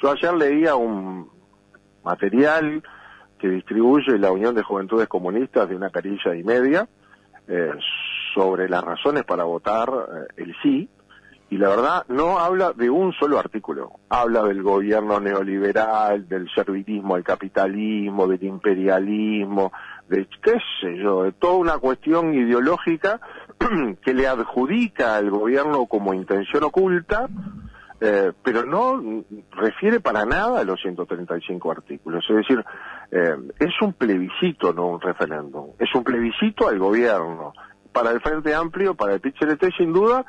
Yo 0.03 0.11
ayer 0.11 0.35
leía 0.35 0.75
un 0.75 1.31
material 2.03 2.83
que 3.39 3.49
distribuye 3.49 4.19
la 4.19 4.33
Unión 4.33 4.55
de 4.55 4.63
Juventudes 4.63 5.09
Comunistas 5.09 5.69
de 5.69 5.77
una 5.77 5.91
carilla 5.91 6.35
y 6.35 6.43
media 6.43 6.89
eh, 7.47 7.73
sobre 8.35 8.69
las 8.69 8.83
razones 8.83 9.25
para 9.25 9.45
votar 9.45 9.89
eh, 9.89 10.43
el 10.43 10.55
sí, 10.63 10.89
y 11.49 11.59
la 11.59 11.69
verdad 11.69 12.05
no 12.09 12.39
habla 12.39 12.73
de 12.73 12.91
un 12.91 13.13
solo 13.13 13.39
artículo. 13.39 13.93
Habla 14.09 14.43
del 14.43 14.63
gobierno 14.63 15.21
neoliberal, 15.21 16.29
del 16.29 16.49
servilismo 16.53 17.15
al 17.15 17.23
capitalismo, 17.23 18.27
del 18.27 18.43
imperialismo, 18.43 19.73
de 20.09 20.27
qué 20.43 20.59
sé 20.81 20.99
yo, 20.99 21.23
de 21.23 21.33
toda 21.33 21.55
una 21.55 21.79
cuestión 21.79 22.35
ideológica 22.35 23.21
que 24.03 24.15
le 24.15 24.27
adjudica 24.27 25.17
al 25.17 25.31
gobierno 25.31 25.87
como 25.87 26.15
intención 26.15 26.65
oculta, 26.65 27.29
eh, 28.01 28.33
pero 28.43 28.65
no 28.65 29.25
refiere 29.53 30.01
para 30.01 30.25
nada 30.27 30.61
a 30.61 30.65
los 30.65 30.81
135 30.81 31.71
artículos. 31.71 32.25
Es 32.29 32.37
decir, 32.37 32.65
eh, 33.13 33.37
es 33.61 33.81
un 33.81 33.93
plebiscito, 33.93 34.73
no 34.73 34.89
un 34.89 35.01
referéndum. 35.01 35.71
Es 35.79 35.95
un 35.95 36.03
plebiscito 36.03 36.69
al 36.69 36.79
gobierno. 36.79 37.53
Para 37.93 38.11
el 38.11 38.21
Frente 38.21 38.55
Amplio, 38.55 38.95
para 38.95 39.15
el 39.15 39.21
PCLT, 39.21 39.75
sin 39.79 39.93
duda, 39.93 40.25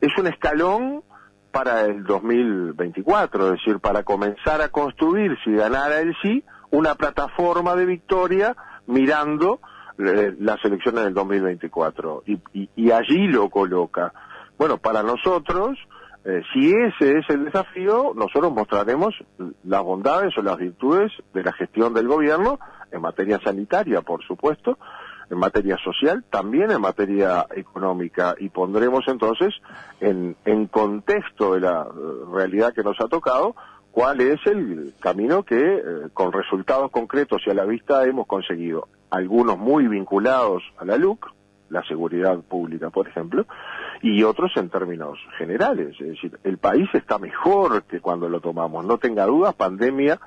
es 0.00 0.16
un 0.18 0.26
escalón 0.26 1.02
para 1.50 1.82
el 1.82 2.04
2024, 2.04 3.46
es 3.46 3.52
decir, 3.52 3.80
para 3.80 4.02
comenzar 4.02 4.60
a 4.62 4.68
construir, 4.68 5.36
si 5.44 5.52
ganara 5.52 6.00
el 6.00 6.14
sí, 6.22 6.44
una 6.70 6.94
plataforma 6.94 7.74
de 7.74 7.86
victoria 7.86 8.56
mirando 8.86 9.60
eh, 9.98 10.34
las 10.38 10.64
elecciones 10.64 11.04
del 11.04 11.14
2024. 11.14 12.22
Y, 12.26 12.38
y, 12.52 12.70
y, 12.76 12.90
allí 12.92 13.26
lo 13.26 13.50
coloca. 13.50 14.12
Bueno, 14.56 14.78
para 14.78 15.02
nosotros, 15.02 15.76
eh, 16.24 16.42
si 16.52 16.70
ese 16.70 17.18
es 17.18 17.28
el 17.28 17.46
desafío, 17.46 18.12
nosotros 18.14 18.52
mostraremos 18.52 19.14
las 19.64 19.82
bondades 19.82 20.36
o 20.38 20.42
las 20.42 20.58
virtudes 20.58 21.12
de 21.34 21.42
la 21.42 21.52
gestión 21.52 21.94
del 21.94 22.08
gobierno 22.08 22.58
en 22.92 23.00
materia 23.00 23.40
sanitaria, 23.42 24.02
por 24.02 24.22
supuesto, 24.24 24.78
en 25.30 25.38
materia 25.38 25.76
social, 25.82 26.24
también 26.28 26.70
en 26.70 26.80
materia 26.80 27.46
económica 27.54 28.34
y 28.38 28.48
pondremos 28.48 29.04
entonces 29.06 29.54
en, 30.00 30.36
en 30.44 30.66
contexto 30.66 31.54
de 31.54 31.60
la 31.60 31.82
eh, 31.82 32.32
realidad 32.32 32.74
que 32.74 32.82
nos 32.82 33.00
ha 33.00 33.08
tocado 33.08 33.54
cuál 33.92 34.20
es 34.20 34.44
el 34.46 34.94
camino 35.00 35.42
que 35.44 35.56
eh, 35.56 35.82
con 36.12 36.32
resultados 36.32 36.90
concretos 36.90 37.42
y 37.46 37.50
a 37.50 37.54
la 37.54 37.64
vista 37.64 38.04
hemos 38.04 38.26
conseguido. 38.26 38.88
Algunos 39.10 39.58
muy 39.58 39.88
vinculados 39.88 40.62
a 40.78 40.84
la 40.84 40.96
LUC, 40.96 41.26
la 41.68 41.82
seguridad 41.84 42.38
pública, 42.40 42.90
por 42.90 43.08
ejemplo, 43.08 43.46
y 44.02 44.22
otros 44.22 44.52
en 44.56 44.68
términos 44.68 45.18
generales. 45.38 45.94
Es 46.00 46.08
decir, 46.08 46.38
el 46.44 46.58
país 46.58 46.88
está 46.92 47.18
mejor 47.18 47.84
que 47.84 48.00
cuando 48.00 48.28
lo 48.28 48.40
tomamos. 48.40 48.84
No 48.84 48.98
tenga 48.98 49.26
dudas, 49.26 49.54
pandemia, 49.54 50.20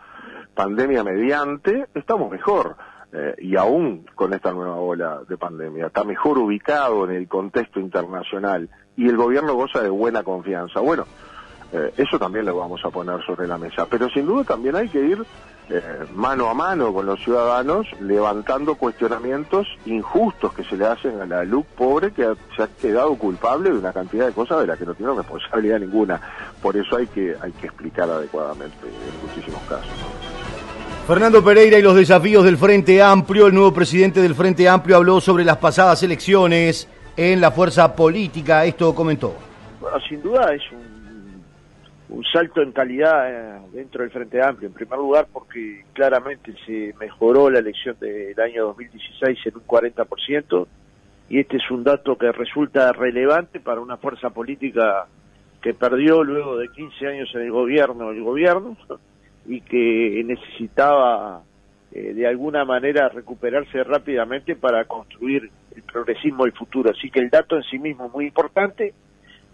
pandemia 0.54 1.04
mediante, 1.04 1.88
estamos 1.94 2.32
mejor. 2.32 2.76
Eh, 3.16 3.36
y 3.44 3.56
aún 3.56 4.08
con 4.16 4.34
esta 4.34 4.52
nueva 4.52 4.78
ola 4.78 5.22
de 5.30 5.38
pandemia, 5.38 5.88
está 5.88 6.04
mejor 6.04 6.40
ubicado 6.40 7.06
en 7.06 7.16
el 7.16 7.28
contexto 7.28 7.80
internacional 7.80 8.70
y 8.98 9.08
el 9.08 9.16
gobierno 9.16 9.54
goza 9.54 9.84
de 9.84 9.90
buena 9.90 10.24
confianza. 10.24 10.80
Bueno, 10.80 11.06
eh, 11.72 11.94
eso 11.98 12.18
también 12.18 12.46
lo 12.46 12.58
vamos 12.58 12.84
a 12.84 12.90
poner 12.90 13.24
sobre 13.24 13.48
la 13.48 13.60
mesa, 13.60 13.86
pero 13.88 14.10
sin 14.10 14.26
duda 14.26 14.44
también 14.44 14.76
hay 14.76 14.90
que 14.90 15.00
ir 15.00 15.24
eh, 15.70 16.06
mano 16.16 16.50
a 16.50 16.56
mano 16.56 16.92
con 16.92 17.06
los 17.06 17.24
ciudadanos, 17.24 17.86
levantando 18.02 18.76
cuestionamientos 18.76 19.68
injustos 19.86 20.52
que 20.54 20.64
se 20.64 20.76
le 20.76 20.86
hacen 20.88 21.22
a 21.22 21.28
la 21.28 21.44
LUC 21.44 21.68
pobre 21.68 22.12
que 22.12 22.34
se 22.56 22.64
ha 22.64 22.68
quedado 22.68 23.16
culpable 23.16 23.70
de 23.70 23.78
una 23.78 23.94
cantidad 23.94 24.26
de 24.26 24.34
cosas 24.34 24.62
de 24.62 24.68
las 24.68 24.80
que 24.80 24.86
no 24.86 24.96
tiene 24.96 25.14
responsabilidad 25.14 25.80
ninguna. 25.80 26.20
Por 26.62 26.76
eso 26.76 26.98
hay 26.98 27.06
que, 27.06 27.36
hay 27.40 27.52
que 27.52 27.68
explicar 27.68 28.10
adecuadamente 28.10 28.88
en 28.88 29.28
muchísimos 29.28 29.62
casos. 29.70 30.33
Fernando 31.06 31.44
Pereira 31.44 31.78
y 31.78 31.82
los 31.82 31.96
desafíos 31.96 32.46
del 32.46 32.56
Frente 32.56 33.02
Amplio. 33.02 33.48
El 33.48 33.54
nuevo 33.54 33.74
presidente 33.74 34.22
del 34.22 34.36
Frente 34.36 34.70
Amplio 34.70 34.96
habló 34.96 35.20
sobre 35.20 35.44
las 35.44 35.58
pasadas 35.58 36.02
elecciones 36.02 36.88
en 37.18 37.42
la 37.42 37.52
fuerza 37.52 37.94
política. 37.94 38.64
Esto 38.64 38.96
comentó. 38.96 39.36
Bueno, 39.82 40.00
sin 40.08 40.22
duda 40.22 40.56
es 40.56 40.62
un, 40.72 41.44
un 42.08 42.24
salto 42.24 42.62
en 42.62 42.72
calidad 42.72 43.30
eh, 43.30 43.60
dentro 43.74 44.02
del 44.02 44.12
Frente 44.12 44.42
Amplio. 44.42 44.70
En 44.70 44.74
primer 44.74 44.98
lugar, 44.98 45.28
porque 45.34 45.84
claramente 45.92 46.56
se 46.66 46.96
mejoró 46.98 47.50
la 47.50 47.60
elección 47.60 47.98
del 48.00 48.40
año 48.40 48.68
2016 48.68 49.40
en 49.46 49.56
un 49.56 49.68
40%, 49.68 50.68
y 51.28 51.40
este 51.40 51.58
es 51.58 51.70
un 51.70 51.84
dato 51.84 52.18
que 52.18 52.32
resulta 52.32 52.94
relevante 52.94 53.60
para 53.60 53.82
una 53.82 53.98
fuerza 53.98 54.30
política 54.30 55.08
que 55.62 55.74
perdió 55.74 56.24
luego 56.24 56.56
de 56.56 56.70
15 56.70 57.08
años 57.08 57.30
en 57.36 57.42
el 57.42 57.52
gobierno 57.52 58.12
el 58.12 58.22
gobierno 58.24 58.78
y 59.48 59.62
que 59.62 60.24
necesitaba 60.26 61.44
eh, 61.92 62.14
de 62.14 62.28
alguna 62.28 62.66
manera 62.66 63.10
recuperarse 63.10 63.84
rápidamente 63.84 64.56
para 64.56 64.86
construir 64.86 65.50
el 65.76 65.84
progresismo 65.84 66.46
del 66.46 66.54
futuro. 66.54 66.92
Así 66.92 67.10
que 67.10 67.20
el 67.20 67.30
dato 67.30 67.56
en 67.56 67.64
sí 67.64 67.78
mismo 67.80 68.08
es 68.08 68.14
muy 68.14 68.26
importante. 68.28 68.94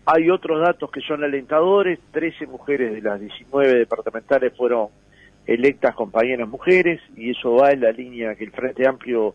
Hay 0.06 0.30
otros 0.30 0.62
datos 0.62 0.90
que 0.92 1.02
son 1.02 1.24
alentadores. 1.24 2.00
13 2.12 2.48
mujeres 2.48 2.94
de 2.94 3.02
las 3.02 3.20
19 3.20 3.80
departamentales 3.80 4.56
fueron 4.56 4.88
electas 5.46 5.96
compañeras 5.96 6.48
mujeres 6.48 7.02
y 7.16 7.32
eso 7.32 7.56
va 7.56 7.72
en 7.72 7.82
la 7.82 7.92
línea 7.92 8.36
que 8.36 8.46
el 8.46 8.52
Frente 8.52 8.88
Amplio 8.88 9.34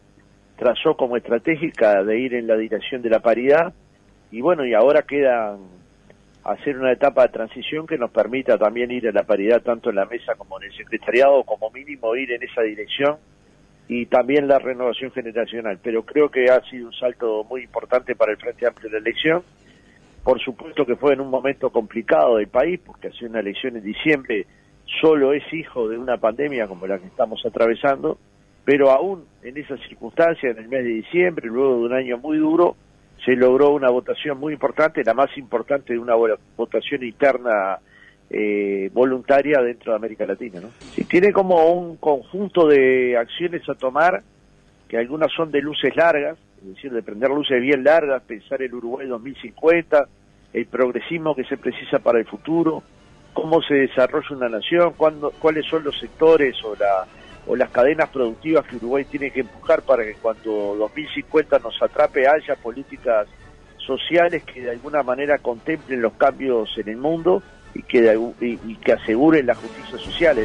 trazó 0.57 0.97
como 0.97 1.17
estratégica 1.17 2.03
de 2.05 2.19
ir 2.19 2.35
en 2.35 2.47
la 2.47 2.57
dirección 2.57 3.03
de 3.03 3.11
la 3.11 3.21
paridad. 3.21 3.75
Y 4.31 4.41
bueno, 4.41 4.65
y 4.65 4.75
ahora 4.75 5.03
quedan 5.03 5.59
hacer 6.45 6.79
una 6.79 6.93
etapa 6.93 7.23
de 7.23 7.29
transición 7.31 7.87
que 7.87 7.97
nos 7.97 8.11
permita 8.11 8.59
también 8.59 8.91
ir 8.91 9.09
a 9.09 9.13
la 9.13 9.23
paridad 9.23 9.63
tanto 9.63 9.91
en 9.91 9.97
la 9.97 10.05
mesa 10.05 10.35
como 10.35 10.61
en 10.61 10.71
el 10.71 10.77
secretariado, 10.77 11.43
como 11.45 11.71
mínimo 11.71 12.15
ir 12.17 12.33
en 12.33 12.43
esa 12.43 12.61
dirección 12.63 13.17
y 13.89 14.07
también 14.07 14.47
la 14.47 14.59
renovación 14.59 15.11
generacional. 15.13 15.79
Pero 15.83 16.05
creo 16.05 16.31
que 16.31 16.51
ha 16.51 16.61
sido 16.69 16.89
un 16.89 16.93
salto 16.93 17.45
muy 17.45 17.63
importante 17.63 18.15
para 18.15 18.33
el 18.33 18.39
Frente 18.39 18.67
Amplio 18.67 18.91
de 18.91 19.01
la 19.01 19.09
elección. 19.09 19.43
Por 20.23 20.39
supuesto 20.41 20.85
que 20.85 20.97
fue 20.97 21.15
en 21.15 21.23
un 21.23 21.31
momento 21.31 21.71
complicado 21.71 22.37
del 22.37 22.49
país, 22.49 22.79
porque 22.85 23.09
hacer 23.09 23.29
una 23.29 23.41
elección 23.41 23.77
en 23.77 23.83
diciembre 23.83 24.47
solo 25.01 25.33
es 25.33 25.43
hijo 25.53 25.89
de 25.89 25.97
una 25.99 26.19
pandemia 26.19 26.67
como 26.67 26.87
la 26.87 26.99
que 26.99 27.07
estamos 27.07 27.45
atravesando, 27.47 28.19
pero 28.67 28.91
aún 28.91 29.25
en 29.43 29.57
esas 29.57 29.81
circunstancias, 29.81 30.57
en 30.57 30.63
el 30.63 30.69
mes 30.69 30.85
de 30.85 30.91
diciembre, 30.91 31.47
luego 31.49 31.79
de 31.79 31.85
un 31.85 31.93
año 31.95 32.19
muy 32.19 32.37
duro, 32.37 32.77
se 33.25 33.37
logró 33.37 33.71
una 33.71 33.91
votación 33.91 34.39
muy 34.39 34.53
importante, 34.53 35.03
la 35.05 35.15
más 35.15 35.37
importante 35.37 35.93
de 35.93 35.99
una 35.99 36.15
votación 36.57 37.03
interna 37.03 37.79
eh, 38.31 38.91
voluntaria 38.93 39.61
dentro 39.61 39.93
de 39.93 39.97
América 39.97 40.27
Latina. 40.27 40.61
¿no? 40.61 40.69
Sí, 40.93 41.05
tiene 41.05 41.33
como 41.33 41.73
un 41.73 41.97
conjunto 41.97 42.67
de 42.67 43.17
acciones 43.17 43.69
a 43.69 43.75
tomar, 43.75 44.23
que 44.89 44.99
algunas 44.99 45.33
son 45.33 45.51
de 45.51 45.63
luces 45.63 45.97
largas, 45.97 46.37
es 46.61 46.75
decir, 46.75 46.93
de 46.93 47.03
prender 47.03 47.31
luces 47.31 47.61
bien 47.61 47.85
largas, 47.85 48.23
pensar 48.23 48.63
el 48.63 48.75
Uruguay 48.75 49.07
2050, 49.07 50.07
el 50.53 50.67
progresismo 50.67 51.35
que 51.35 51.45
se 51.45 51.57
precisa 51.57 51.99
para 51.99 52.19
el 52.19 52.27
futuro, 52.27 52.83
cómo 53.33 53.61
se 53.63 53.75
desarrolla 53.75 54.37
una 54.37 54.49
nación, 54.49 54.95
cuándo, 54.97 55.31
cuáles 55.39 55.67
son 55.67 55.85
los 55.85 55.99
sectores 55.99 56.57
o 56.65 56.75
la 56.77 57.07
o 57.47 57.57
las 57.57 57.71
cadenas 57.71 58.09
productivas 58.09 58.67
que 58.67 58.77
Uruguay 58.77 59.05
tiene 59.05 59.31
que 59.31 59.41
empujar 59.41 59.83
para 59.83 60.05
que 60.05 60.15
cuando 60.15 60.77
2050 60.79 61.59
nos 61.59 61.81
atrape 61.83 62.27
haya 62.27 62.57
políticas 62.57 63.29
sociales 63.79 64.43
que 64.45 64.63
de 64.63 64.71
alguna 64.71 65.03
manera 65.03 65.39
contemplen 65.39 66.01
los 66.01 66.15
cambios 66.15 66.71
en 66.79 66.89
el 66.89 66.97
mundo 66.97 67.43
y 67.75 67.83
que, 67.83 68.19
y, 68.41 68.77
que 68.77 68.93
aseguren 68.93 69.47
la 69.47 69.55
justicia 69.55 69.99
social. 69.99 70.39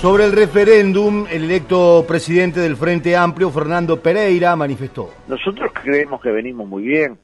Sobre 0.00 0.24
el 0.24 0.32
referéndum, 0.32 1.26
el 1.30 1.44
electo 1.44 2.04
presidente 2.06 2.60
del 2.60 2.76
Frente 2.76 3.16
Amplio, 3.16 3.50
Fernando 3.50 4.00
Pereira, 4.00 4.54
manifestó. 4.54 5.10
Nosotros 5.26 5.72
creemos 5.74 6.20
que 6.22 6.30
venimos 6.30 6.68
muy 6.68 6.84
bien. 6.84 7.18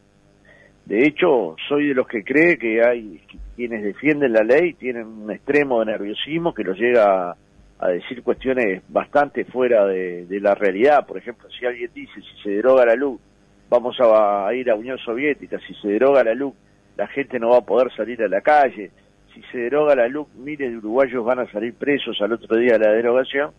De 0.85 1.07
hecho, 1.07 1.55
soy 1.69 1.89
de 1.89 1.95
los 1.95 2.07
que 2.07 2.25
cree 2.25 2.59
que 2.59 2.85
hay 2.85 3.23
quienes 3.57 3.83
defienden 3.83 4.33
la 4.33 4.43
ley 4.43 4.75
tienen 4.75 5.07
un 5.07 5.31
extremo 5.31 5.81
de 5.81 5.87
nerviosismo 5.87 6.53
que 6.53 6.65
los 6.65 6.77
llega 6.77 7.37
a 7.79 7.89
decir 7.89 8.23
cuestiones 8.23 8.83
bastante 8.89 9.45
fuera 9.45 9.87
de, 9.87 10.27
la 10.41 10.55
realidad. 10.55 11.07
Por 11.07 11.19
ejemplo, 11.19 11.49
si 11.51 11.67
alguien 11.67 11.91
dice, 11.95 12.13
si 12.21 12.43
se 12.43 12.51
deroga 12.51 12.87
la 12.87 12.95
luz, 12.95 13.21
vamos 13.69 13.97
a, 14.01 14.53
ir 14.55 14.71
a 14.71 14.75
Unión 14.75 14.99
Soviética, 14.99 15.59
si 15.67 15.75
se 15.75 15.89
deroga 15.89 16.23
la 16.23 16.35
luz, 16.35 16.55
la 16.97 17.07
gente 17.09 17.39
no 17.39 17.51
va 17.51 17.59
a 17.59 17.65
poder 17.65 17.93
salir 17.95 18.23
a 18.23 18.29
la 18.29 18.41
calle, 18.41 18.91
si 19.35 19.43
se 19.51 19.59
deroga 19.59 19.97
la 19.97 20.07
luz, 20.07 20.29
miles 20.35 20.71
de 20.71 20.79
uruguayos 20.79 21.25
van 21.25 21.41
a 21.41 21.51
salir 21.51 21.75
presos 21.75 22.21
al 22.21 22.33
otro 22.33 22.57
día 22.57 22.79
de 22.79 22.87
la 22.87 22.93
derogación, 22.93 23.51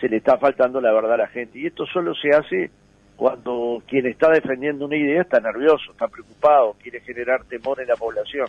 se 0.00 0.08
le 0.08 0.16
está 0.16 0.38
faltando 0.38 0.80
la 0.80 0.92
verdad 0.92 1.14
a 1.14 1.18
la 1.18 1.28
gente. 1.28 1.58
Y 1.58 1.66
esto 1.66 1.86
solo 1.86 2.14
se 2.14 2.30
hace 2.30 2.70
cuando 3.16 3.82
quien 3.86 4.06
está 4.06 4.30
defendiendo 4.30 4.86
una 4.86 4.96
idea 4.96 5.22
está 5.22 5.40
nervioso, 5.40 5.92
está 5.92 6.08
preocupado, 6.08 6.74
quiere 6.82 7.00
generar 7.00 7.44
temor 7.44 7.80
en 7.80 7.88
la 7.88 7.96
población. 7.96 8.46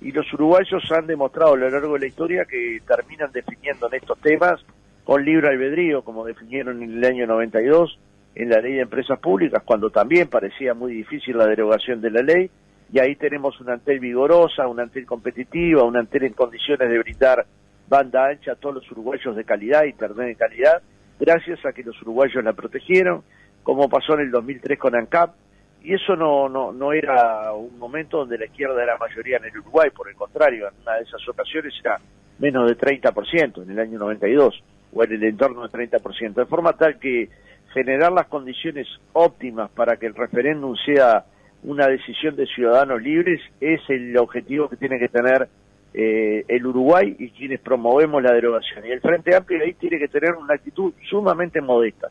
Y 0.00 0.12
los 0.12 0.32
uruguayos 0.32 0.82
han 0.92 1.06
demostrado 1.06 1.54
a 1.54 1.56
lo 1.56 1.70
largo 1.70 1.94
de 1.94 2.00
la 2.00 2.06
historia 2.06 2.44
que 2.44 2.80
terminan 2.86 3.30
definiendo 3.32 3.88
en 3.88 3.94
estos 3.94 4.18
temas 4.20 4.64
con 5.04 5.24
libre 5.24 5.48
albedrío, 5.48 6.02
como 6.02 6.24
definieron 6.24 6.82
en 6.82 6.98
el 6.98 7.04
año 7.04 7.26
92 7.26 7.98
en 8.34 8.48
la 8.48 8.60
ley 8.60 8.74
de 8.74 8.82
empresas 8.82 9.18
públicas, 9.18 9.62
cuando 9.64 9.90
también 9.90 10.28
parecía 10.28 10.72
muy 10.72 10.92
difícil 10.94 11.36
la 11.36 11.46
derogación 11.46 12.00
de 12.00 12.10
la 12.10 12.22
ley, 12.22 12.50
y 12.92 12.98
ahí 12.98 13.16
tenemos 13.16 13.60
una 13.60 13.74
antel 13.74 14.00
vigorosa, 14.00 14.66
una 14.66 14.84
antel 14.84 15.04
competitiva, 15.04 15.84
una 15.84 16.00
antel 16.00 16.24
en 16.24 16.32
condiciones 16.32 16.88
de 16.88 16.98
brindar 16.98 17.44
banda 17.88 18.28
ancha 18.28 18.52
a 18.52 18.56
todos 18.56 18.76
los 18.76 18.90
uruguayos 18.92 19.34
de 19.34 19.44
calidad, 19.44 19.84
internet 19.84 20.28
de 20.28 20.34
calidad, 20.36 20.82
gracias 21.18 21.64
a 21.66 21.72
que 21.72 21.82
los 21.82 22.00
uruguayos 22.02 22.42
la 22.42 22.52
protegieron, 22.52 23.22
como 23.62 23.88
pasó 23.88 24.14
en 24.14 24.20
el 24.20 24.30
2003 24.30 24.78
con 24.78 24.94
ANCAP, 24.94 25.34
y 25.82 25.94
eso 25.94 26.14
no, 26.16 26.48
no, 26.48 26.72
no 26.72 26.92
era 26.92 27.52
un 27.52 27.78
momento 27.78 28.18
donde 28.18 28.38
la 28.38 28.46
izquierda 28.46 28.82
era 28.82 28.98
mayoría 28.98 29.38
en 29.38 29.44
el 29.44 29.58
Uruguay, 29.58 29.90
por 29.90 30.08
el 30.08 30.14
contrario, 30.14 30.68
en 30.68 30.82
una 30.82 30.96
de 30.96 31.02
esas 31.02 31.26
ocasiones 31.28 31.74
era 31.80 31.98
menos 32.38 32.68
de 32.68 32.76
30% 32.76 33.62
en 33.62 33.70
el 33.70 33.78
año 33.78 33.98
92, 33.98 34.62
o 34.92 35.04
en 35.04 35.12
el 35.12 35.24
entorno 35.24 35.66
de 35.66 35.68
30%, 35.68 36.34
de 36.34 36.46
forma 36.46 36.72
tal 36.72 36.98
que 36.98 37.28
generar 37.72 38.12
las 38.12 38.26
condiciones 38.26 38.86
óptimas 39.12 39.70
para 39.70 39.96
que 39.96 40.06
el 40.06 40.14
referéndum 40.14 40.74
sea 40.84 41.24
una 41.62 41.86
decisión 41.86 42.36
de 42.36 42.46
ciudadanos 42.46 43.02
libres 43.02 43.40
es 43.60 43.80
el 43.88 44.16
objetivo 44.16 44.68
que 44.68 44.76
tiene 44.76 44.98
que 44.98 45.08
tener 45.08 45.48
eh, 45.92 46.44
el 46.48 46.66
Uruguay 46.66 47.16
y 47.18 47.30
quienes 47.30 47.60
promovemos 47.60 48.22
la 48.22 48.32
derogación. 48.32 48.86
Y 48.86 48.90
el 48.90 49.00
Frente 49.00 49.34
Amplio 49.34 49.62
ahí 49.62 49.74
tiene 49.74 49.98
que 49.98 50.08
tener 50.08 50.34
una 50.34 50.54
actitud 50.54 50.92
sumamente 51.08 51.60
modesta, 51.60 52.08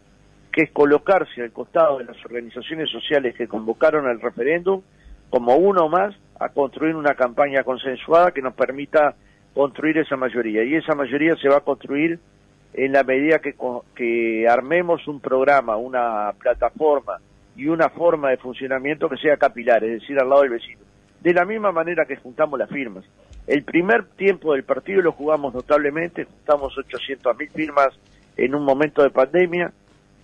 que 0.60 0.66
es 0.66 0.72
colocarse 0.72 1.42
al 1.42 1.54
costado 1.54 2.00
de 2.00 2.04
las 2.04 2.18
organizaciones 2.26 2.90
sociales 2.90 3.34
que 3.34 3.48
convocaron 3.48 4.08
al 4.08 4.20
referéndum 4.20 4.82
como 5.30 5.56
uno 5.56 5.88
más 5.88 6.14
a 6.38 6.50
construir 6.50 6.98
una 6.98 7.14
campaña 7.14 7.64
consensuada 7.64 8.32
que 8.32 8.42
nos 8.42 8.56
permita 8.56 9.16
construir 9.54 10.00
esa 10.00 10.18
mayoría. 10.18 10.66
Y 10.66 10.76
esa 10.76 10.96
mayoría 10.96 11.38
se 11.38 11.48
va 11.48 11.60
a 11.60 11.62
construir 11.62 12.20
en 12.74 12.92
la 12.92 13.04
medida 13.04 13.40
que, 13.40 13.56
que 13.96 14.50
armemos 14.50 15.08
un 15.08 15.22
programa, 15.22 15.78
una 15.78 16.34
plataforma 16.38 17.20
y 17.56 17.68
una 17.68 17.88
forma 17.88 18.30
de 18.32 18.36
funcionamiento 18.36 19.08
que 19.08 19.16
sea 19.16 19.38
capilar, 19.38 19.82
es 19.86 20.02
decir, 20.02 20.20
al 20.20 20.28
lado 20.28 20.42
del 20.42 20.52
vecino. 20.52 20.82
De 21.22 21.34
la 21.34 21.46
misma 21.46 21.72
manera 21.72 22.04
que 22.04 22.18
juntamos 22.18 22.60
las 22.60 22.70
firmas. 22.70 23.06
El 23.48 23.64
primer 23.64 24.08
tiempo 24.18 24.52
del 24.52 24.66
partido 24.66 25.02
lo 25.02 25.14
jugamos 25.14 25.54
notablemente, 25.54 26.26
juntamos 26.26 26.76
800.000 26.76 27.50
firmas 27.50 27.98
en 28.36 28.56
un 28.56 28.66
momento 28.66 29.04
de 29.04 29.10
pandemia. 29.10 29.72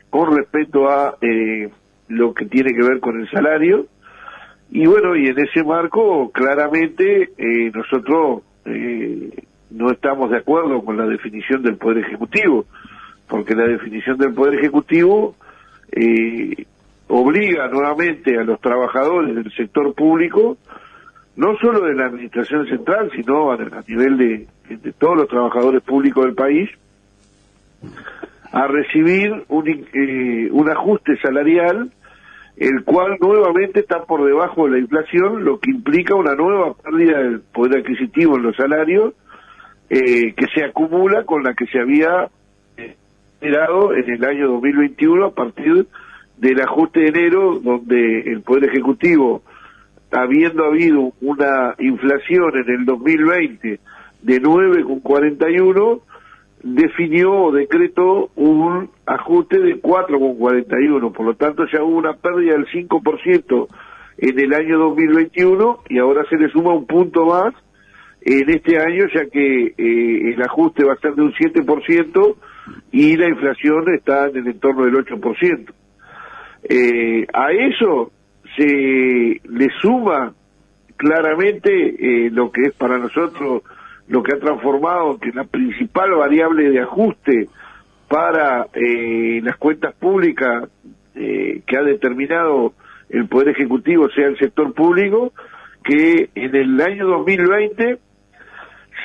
con 0.08 0.36
respecto 0.36 0.88
a 0.90 1.16
eh, 1.20 1.70
lo 2.10 2.34
que 2.34 2.44
tiene 2.46 2.74
que 2.74 2.82
ver 2.82 3.00
con 3.00 3.20
el 3.20 3.30
salario. 3.30 3.86
Y 4.70 4.86
bueno, 4.86 5.16
y 5.16 5.28
en 5.28 5.38
ese 5.38 5.64
marco, 5.64 6.30
claramente, 6.30 7.30
eh, 7.38 7.70
nosotros 7.72 8.42
eh, 8.66 9.30
no 9.70 9.90
estamos 9.90 10.30
de 10.30 10.38
acuerdo 10.38 10.84
con 10.84 10.96
la 10.96 11.06
definición 11.06 11.62
del 11.62 11.76
Poder 11.76 12.04
Ejecutivo, 12.04 12.66
porque 13.28 13.54
la 13.54 13.66
definición 13.66 14.18
del 14.18 14.34
Poder 14.34 14.54
Ejecutivo 14.58 15.36
eh, 15.92 16.66
obliga 17.08 17.68
nuevamente 17.68 18.36
a 18.38 18.44
los 18.44 18.60
trabajadores 18.60 19.34
del 19.34 19.52
sector 19.52 19.94
público, 19.94 20.58
no 21.36 21.56
solo 21.58 21.80
de 21.80 21.94
la 21.94 22.06
Administración 22.06 22.66
Central, 22.66 23.10
sino 23.14 23.52
a, 23.52 23.58
nivel 23.86 24.18
de, 24.18 24.46
de 24.68 24.92
todos 24.92 25.16
los 25.16 25.28
trabajadores 25.28 25.82
públicos 25.82 26.24
del 26.24 26.34
país, 26.34 26.68
a 28.52 28.66
recibir 28.66 29.44
un, 29.48 29.68
eh, 29.68 30.48
un 30.50 30.68
ajuste 30.68 31.16
salarial, 31.18 31.90
el 32.60 32.84
cual 32.84 33.16
nuevamente 33.18 33.80
está 33.80 34.04
por 34.04 34.22
debajo 34.22 34.66
de 34.66 34.72
la 34.72 34.78
inflación, 34.80 35.44
lo 35.44 35.58
que 35.58 35.70
implica 35.70 36.14
una 36.14 36.34
nueva 36.34 36.74
pérdida 36.74 37.18
del 37.18 37.40
poder 37.40 37.78
adquisitivo 37.78 38.36
en 38.36 38.42
los 38.42 38.54
salarios, 38.54 39.14
eh, 39.88 40.34
que 40.34 40.46
se 40.54 40.64
acumula 40.64 41.24
con 41.24 41.42
la 41.42 41.54
que 41.54 41.64
se 41.66 41.80
había 41.80 42.28
eh, 42.76 42.96
generado 43.40 43.94
en 43.94 44.10
el 44.10 44.24
año 44.26 44.48
2021 44.48 45.24
a 45.24 45.34
partir 45.34 45.86
del 46.36 46.60
ajuste 46.60 47.00
de 47.00 47.08
enero, 47.08 47.58
donde 47.60 48.20
el 48.30 48.42
Poder 48.42 48.68
Ejecutivo, 48.68 49.42
habiendo 50.12 50.66
habido 50.66 51.12
una 51.22 51.74
inflación 51.78 52.58
en 52.58 52.74
el 52.74 52.84
2020 52.84 53.80
de 54.20 54.42
9,41, 54.42 56.02
definió 56.62 57.32
o 57.32 57.52
decretó 57.52 58.30
un 58.36 58.90
ajuste 59.14 59.58
de 59.58 59.82
4,41, 59.82 61.12
por 61.12 61.26
lo 61.26 61.34
tanto 61.34 61.64
ya 61.72 61.82
hubo 61.82 61.96
una 61.96 62.14
pérdida 62.14 62.52
del 62.52 62.66
5% 62.66 63.68
en 64.18 64.38
el 64.38 64.54
año 64.54 64.78
2021 64.78 65.80
y 65.88 65.98
ahora 65.98 66.24
se 66.28 66.36
le 66.36 66.48
suma 66.50 66.74
un 66.74 66.86
punto 66.86 67.26
más 67.26 67.52
en 68.20 68.50
este 68.50 68.78
año 68.78 69.06
ya 69.12 69.26
que 69.26 69.74
eh, 69.76 70.32
el 70.34 70.42
ajuste 70.42 70.84
va 70.84 70.92
a 70.92 70.98
ser 70.98 71.14
de 71.14 71.22
un 71.22 71.32
7% 71.32 72.36
y 72.92 73.16
la 73.16 73.28
inflación 73.28 73.92
está 73.94 74.28
en 74.28 74.36
el 74.36 74.46
entorno 74.48 74.84
del 74.84 74.94
8%. 74.94 75.72
Eh, 76.62 77.26
a 77.32 77.50
eso 77.52 78.12
se 78.56 79.40
le 79.42 79.68
suma 79.80 80.34
claramente 80.96 81.70
eh, 81.72 82.30
lo 82.30 82.52
que 82.52 82.62
es 82.62 82.74
para 82.74 82.98
nosotros 82.98 83.62
lo 84.06 84.22
que 84.22 84.36
ha 84.36 84.40
transformado 84.40 85.18
que 85.18 85.30
la 85.30 85.44
principal 85.44 86.10
variable 86.10 86.68
de 86.68 86.80
ajuste 86.80 87.48
para 88.10 88.66
eh, 88.74 89.40
las 89.44 89.56
cuentas 89.56 89.94
públicas 89.94 90.68
eh, 91.14 91.62
que 91.64 91.76
ha 91.76 91.82
determinado 91.82 92.74
el 93.08 93.28
Poder 93.28 93.50
Ejecutivo 93.50 94.10
sea 94.10 94.26
el 94.26 94.36
sector 94.36 94.74
público, 94.74 95.32
que 95.84 96.28
en 96.34 96.56
el 96.56 96.80
año 96.80 97.06
2020 97.06 97.98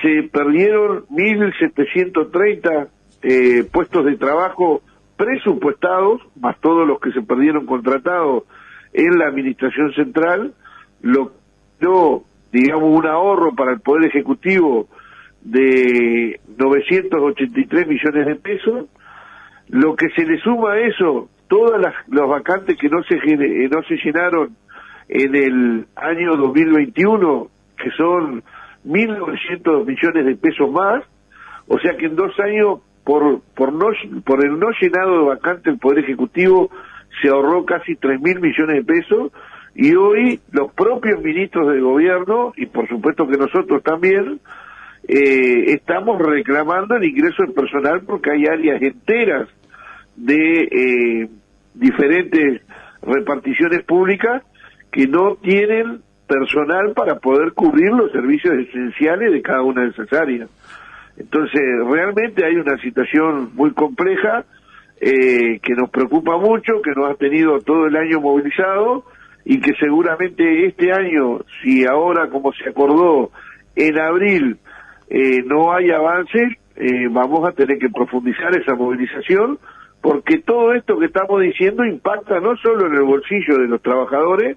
se 0.02 0.24
perdieron 0.24 1.06
1.730 1.10 2.88
eh, 3.22 3.64
puestos 3.72 4.06
de 4.06 4.18
trabajo 4.18 4.82
presupuestados, 5.18 6.22
más 6.42 6.60
todos 6.60 6.88
los 6.88 7.00
que 7.00 7.12
se 7.12 7.22
perdieron 7.22 7.68
contratados 7.68 8.46
en 8.92 9.20
la 9.20 9.28
Administración 9.28 9.94
Central, 9.94 10.56
lo 11.02 11.28
que 11.28 11.36
dio, 11.82 12.24
digamos, 12.52 12.90
un 12.90 13.06
ahorro 13.06 13.54
para 13.54 13.74
el 13.74 13.82
Poder 13.82 14.06
Ejecutivo 14.06 14.88
de 15.44 16.40
983 16.58 17.88
millones 17.88 18.26
de 18.26 18.36
pesos, 18.36 18.86
lo 19.70 19.96
que 19.96 20.10
se 20.10 20.26
le 20.26 20.38
suma 20.40 20.74
a 20.74 20.80
eso, 20.80 21.30
todas 21.48 21.82
las, 21.82 21.94
las 22.08 22.28
vacantes 22.28 22.78
que 22.78 22.90
no 22.90 23.04
se, 23.04 23.16
eh, 23.16 23.70
no 23.70 23.82
se 23.84 23.96
llenaron 23.98 24.56
en 25.08 25.36
el 25.36 25.86
año 25.96 26.36
2021, 26.36 27.48
que 27.78 27.92
son 27.92 28.44
1.900 28.86 29.86
millones 29.86 30.26
de 30.26 30.36
pesos 30.36 30.72
más, 30.72 31.04
o 31.68 31.80
sea 31.80 31.96
que 31.98 32.06
en 32.06 32.16
dos 32.16 32.40
años, 32.40 32.80
por, 33.04 33.42
por, 33.56 33.74
no, 33.74 33.88
por 34.24 34.44
el 34.44 34.60
no 34.60 34.68
llenado 34.80 35.20
de 35.20 35.26
vacantes, 35.26 35.74
el 35.74 35.80
Poder 35.80 36.00
Ejecutivo 36.00 36.70
se 37.22 37.30
ahorró 37.30 37.66
casi 37.66 37.96
3.000 37.96 38.40
millones 38.40 38.76
de 38.76 38.84
pesos, 38.84 39.32
y 39.76 39.94
hoy 39.96 40.40
los 40.52 40.72
propios 40.74 41.22
ministros 41.22 41.68
del 41.68 41.82
gobierno, 41.82 42.54
y 42.56 42.66
por 42.66 42.88
supuesto 42.88 43.28
que 43.28 43.38
nosotros 43.38 43.84
también, 43.84 44.40
eh, 45.08 45.74
estamos 45.74 46.20
reclamando 46.20 46.96
el 46.96 47.06
ingreso 47.06 47.44
del 47.44 47.54
personal 47.54 48.02
porque 48.06 48.32
hay 48.32 48.46
áreas 48.46 48.82
enteras 48.82 49.48
de 50.16 50.62
eh, 50.64 51.30
diferentes 51.74 52.62
reparticiones 53.04 53.84
públicas 53.84 54.42
que 54.92 55.08
no 55.08 55.36
tienen 55.36 56.02
personal 56.28 56.94
para 56.96 57.20
poder 57.20 57.54
cubrir 57.54 57.92
los 57.92 58.12
servicios 58.12 58.56
esenciales 58.68 59.32
de 59.32 59.42
cada 59.42 59.62
una 59.62 59.84
de 59.84 59.90
esas 59.90 60.12
áreas. 60.14 60.50
Entonces, 61.18 61.62
realmente 61.88 62.44
hay 62.44 62.56
una 62.56 62.78
situación 62.80 63.52
muy 63.54 63.72
compleja 63.72 64.46
eh, 65.00 65.60
que 65.60 65.74
nos 65.76 65.90
preocupa 65.90 66.38
mucho, 66.38 66.82
que 66.82 66.92
nos 66.92 67.12
ha 67.12 67.16
tenido 67.16 67.60
todo 67.60 67.86
el 67.86 67.96
año 67.96 68.22
movilizado 68.22 69.06
y 69.44 69.60
que 69.60 69.74
seguramente 69.80 70.66
este 70.66 70.92
año, 70.92 71.42
si 71.62 71.86
ahora 71.86 72.28
como 72.30 72.52
se 72.54 72.70
acordó 72.70 73.30
en 73.76 74.00
abril 74.00 74.58
eh, 75.10 75.44
no 75.46 75.74
hay 75.74 75.92
avances, 75.92 76.54
eh, 76.76 77.08
vamos 77.10 77.48
a 77.48 77.52
tener 77.52 77.78
que 77.78 77.90
profundizar 77.90 78.56
esa 78.58 78.76
movilización 78.76 79.60
porque 80.02 80.38
todo 80.38 80.74
esto 80.74 81.00
que 81.00 81.08
estamos 81.08 81.42
diciendo 81.42 81.84
impacta 81.84 82.40
no 82.40 82.56
solo 82.58 82.86
en 82.86 82.94
el 82.94 83.02
bolsillo 83.02 83.58
de 83.58 83.68
los 83.68 83.82
trabajadores 83.82 84.56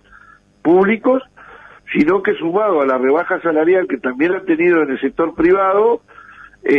públicos, 0.62 1.22
sino 1.90 2.22
que 2.22 2.34
sumado 2.34 2.82
a 2.82 2.86
la 2.86 2.98
rebaja 2.98 3.40
salarial 3.40 3.86
que 3.88 3.96
también 3.96 4.34
ha 4.34 4.40
tenido 4.40 4.82
en 4.82 4.90
el 4.90 5.00
sector 5.00 5.34
privado, 5.34 6.02
eh, 6.64 6.74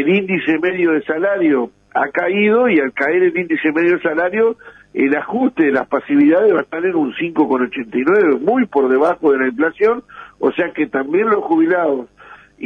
el 0.00 0.08
índice 0.08 0.58
medio 0.58 0.92
de 0.92 1.02
salario 1.02 1.70
ha 1.94 2.08
caído 2.08 2.68
y 2.70 2.80
al 2.80 2.94
caer 2.94 3.24
el 3.24 3.36
índice 3.36 3.70
medio 3.72 3.96
de 3.96 4.02
salario, 4.02 4.56
el 4.94 5.14
ajuste 5.14 5.64
de 5.64 5.72
las 5.72 5.86
pasividades 5.86 6.54
va 6.54 6.60
a 6.60 6.62
estar 6.62 6.82
en 6.82 6.94
un 6.94 7.12
5,89, 7.12 8.40
muy 8.40 8.64
por 8.66 8.88
debajo 8.88 9.32
de 9.32 9.38
la 9.38 9.48
inflación, 9.48 10.02
o 10.38 10.50
sea 10.52 10.70
que 10.72 10.86
también 10.86 11.28
los 11.28 11.44
jubilados 11.44 12.08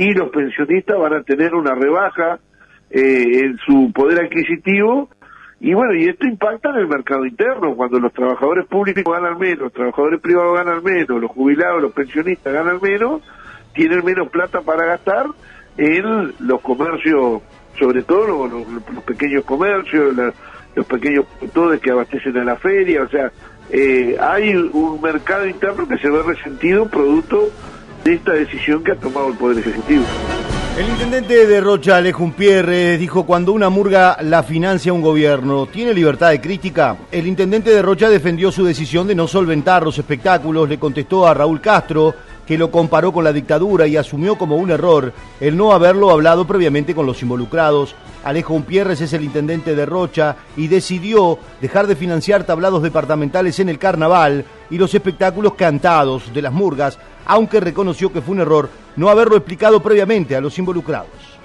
y 0.01 0.15
los 0.15 0.31
pensionistas 0.31 0.97
van 0.97 1.13
a 1.15 1.23
tener 1.25 1.55
una 1.57 1.75
rebaja 1.75 2.39
eh, 2.91 3.41
en 3.43 3.59
su 3.59 3.91
poder 3.93 4.25
adquisitivo 4.25 5.09
y 5.61 5.75
bueno, 5.75 5.93
y 5.95 6.05
esto 6.09 6.25
impacta 6.25 6.71
en 6.71 6.77
el 6.77 6.87
mercado 6.87 7.27
interno, 7.27 7.75
cuando 7.75 7.99
los 7.99 8.13
trabajadores 8.13 8.65
públicos 8.67 9.03
ganan 9.13 9.37
menos, 9.41 9.59
los 9.59 9.73
trabajadores 9.73 10.21
privados 10.21 10.55
ganan 10.57 10.85
menos, 10.85 11.21
los 11.21 11.31
jubilados, 11.33 11.83
los 11.83 11.93
pensionistas 11.93 12.53
ganan 12.53 12.79
menos, 12.81 13.23
tienen 13.75 14.05
menos 14.05 14.29
plata 14.29 14.61
para 14.61 14.87
gastar 14.87 15.27
en 15.77 16.33
los 16.39 16.61
comercios, 16.61 17.43
sobre 17.77 18.03
todo 18.03 18.47
los, 18.47 19.03
pequeños 19.05 19.45
comercios, 19.45 20.15
la- 20.17 20.33
los 20.77 20.87
pequeños 20.87 21.27
productores 21.27 21.81
que 21.81 21.91
abastecen 21.91 22.37
a 22.39 22.45
la 22.45 22.55
feria, 22.57 23.03
o 23.03 23.09
sea, 23.09 23.33
eh, 23.71 24.17
hay 24.21 24.55
un 24.55 25.01
mercado 25.03 25.45
interno 25.45 25.89
que 25.89 25.99
se 25.99 26.09
ve 26.09 26.23
resentido 26.23 26.89
producto 26.89 27.49
de 28.05 28.15
esta 28.15 28.33
decisión 28.33 28.83
que 28.83 28.93
ha 28.93 28.97
tomado 28.97 29.29
el 29.29 29.35
Poder 29.35 29.59
Ejecutivo. 29.59 30.05
El 30.79 30.89
intendente 30.91 31.47
de 31.47 31.61
Rocha, 31.61 31.97
Alejo 31.97 32.33
Pierre, 32.37 32.99
dijo 32.99 33.27
cuando 33.27 33.53
una 33.53 33.69
murga 33.69 34.17
la 34.23 34.45
financia 34.45 34.93
un 34.93 35.03
gobierno, 35.03 35.67
¿tiene 35.67 35.93
libertad 35.93 36.31
de 36.31 36.41
crítica? 36.41 36.97
El 37.11 37.27
intendente 37.27 37.71
de 37.71 37.83
Rocha 37.83 38.09
defendió 38.09 38.53
su 38.53 38.65
decisión 38.65 39.09
de 39.09 39.17
no 39.17 39.27
solventar 39.27 39.83
los 39.83 39.99
espectáculos, 39.99 40.69
le 40.69 40.79
contestó 40.79 41.27
a 41.27 41.35
Raúl 41.35 41.61
Castro, 41.61 42.15
que 42.49 42.57
lo 42.57 42.71
comparó 42.71 43.13
con 43.13 43.25
la 43.25 43.33
dictadura 43.33 43.87
y 43.87 43.99
asumió 43.99 44.37
como 44.37 44.57
un 44.57 44.71
error 44.71 45.13
el 45.39 45.55
no 45.55 45.73
haberlo 45.73 46.11
hablado 46.11 46.47
previamente 46.47 46.95
con 46.95 47.05
los 47.05 47.21
involucrados. 47.23 47.95
Alejo 48.25 48.55
Umpierres 48.55 49.01
es 49.01 49.13
el 49.13 49.25
intendente 49.25 49.75
de 49.75 49.85
Rocha 49.85 50.37
y 50.57 50.69
decidió 50.69 51.39
dejar 51.61 51.87
de 51.87 51.95
financiar 51.95 52.45
tablados 52.45 52.83
departamentales 52.83 53.61
en 53.61 53.69
el 53.69 53.79
carnaval 53.79 54.47
y 54.71 54.79
los 54.79 54.95
espectáculos 54.95 55.55
cantados 55.55 56.33
de 56.33 56.41
las 56.41 56.53
murgas, 56.53 56.99
aunque 57.29 57.61
reconoció 57.61 58.13
que 58.13 58.21
fue 58.21 58.35
un 58.35 58.41
error 58.41 58.69
no 58.97 59.09
haberlo 59.09 59.37
explicado 59.37 59.81
previamente 59.81 60.35
a 60.35 60.41
los 60.41 60.59
involucrados. 60.59 61.39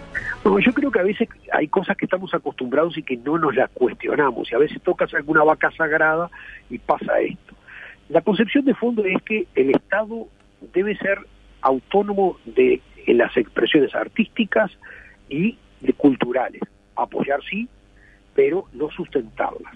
No, 0.43 0.57
yo 0.59 0.73
creo 0.73 0.91
que 0.91 0.99
a 0.99 1.03
veces 1.03 1.29
hay 1.53 1.67
cosas 1.67 1.95
que 1.95 2.05
estamos 2.05 2.33
acostumbrados 2.33 2.97
y 2.97 3.03
que 3.03 3.15
no 3.17 3.37
nos 3.37 3.55
las 3.55 3.69
cuestionamos. 3.71 4.51
Y 4.51 4.55
a 4.55 4.57
veces 4.57 4.81
tocas 4.81 5.13
alguna 5.13 5.43
vaca 5.43 5.69
sagrada 5.77 6.29
y 6.69 6.79
pasa 6.79 7.19
esto. 7.19 7.53
La 8.09 8.21
concepción 8.21 8.65
de 8.65 8.73
fondo 8.75 9.05
es 9.05 9.21
que 9.23 9.47
el 9.55 9.69
Estado 9.69 10.27
debe 10.73 10.97
ser 10.97 11.19
autónomo 11.61 12.37
de 12.45 12.81
en 13.05 13.17
las 13.17 13.35
expresiones 13.37 13.93
artísticas 13.95 14.71
y 15.29 15.57
de 15.81 15.93
culturales. 15.93 16.61
Apoyar 16.95 17.39
sí, 17.49 17.67
pero 18.35 18.65
no 18.73 18.89
sustentarlas. 18.91 19.73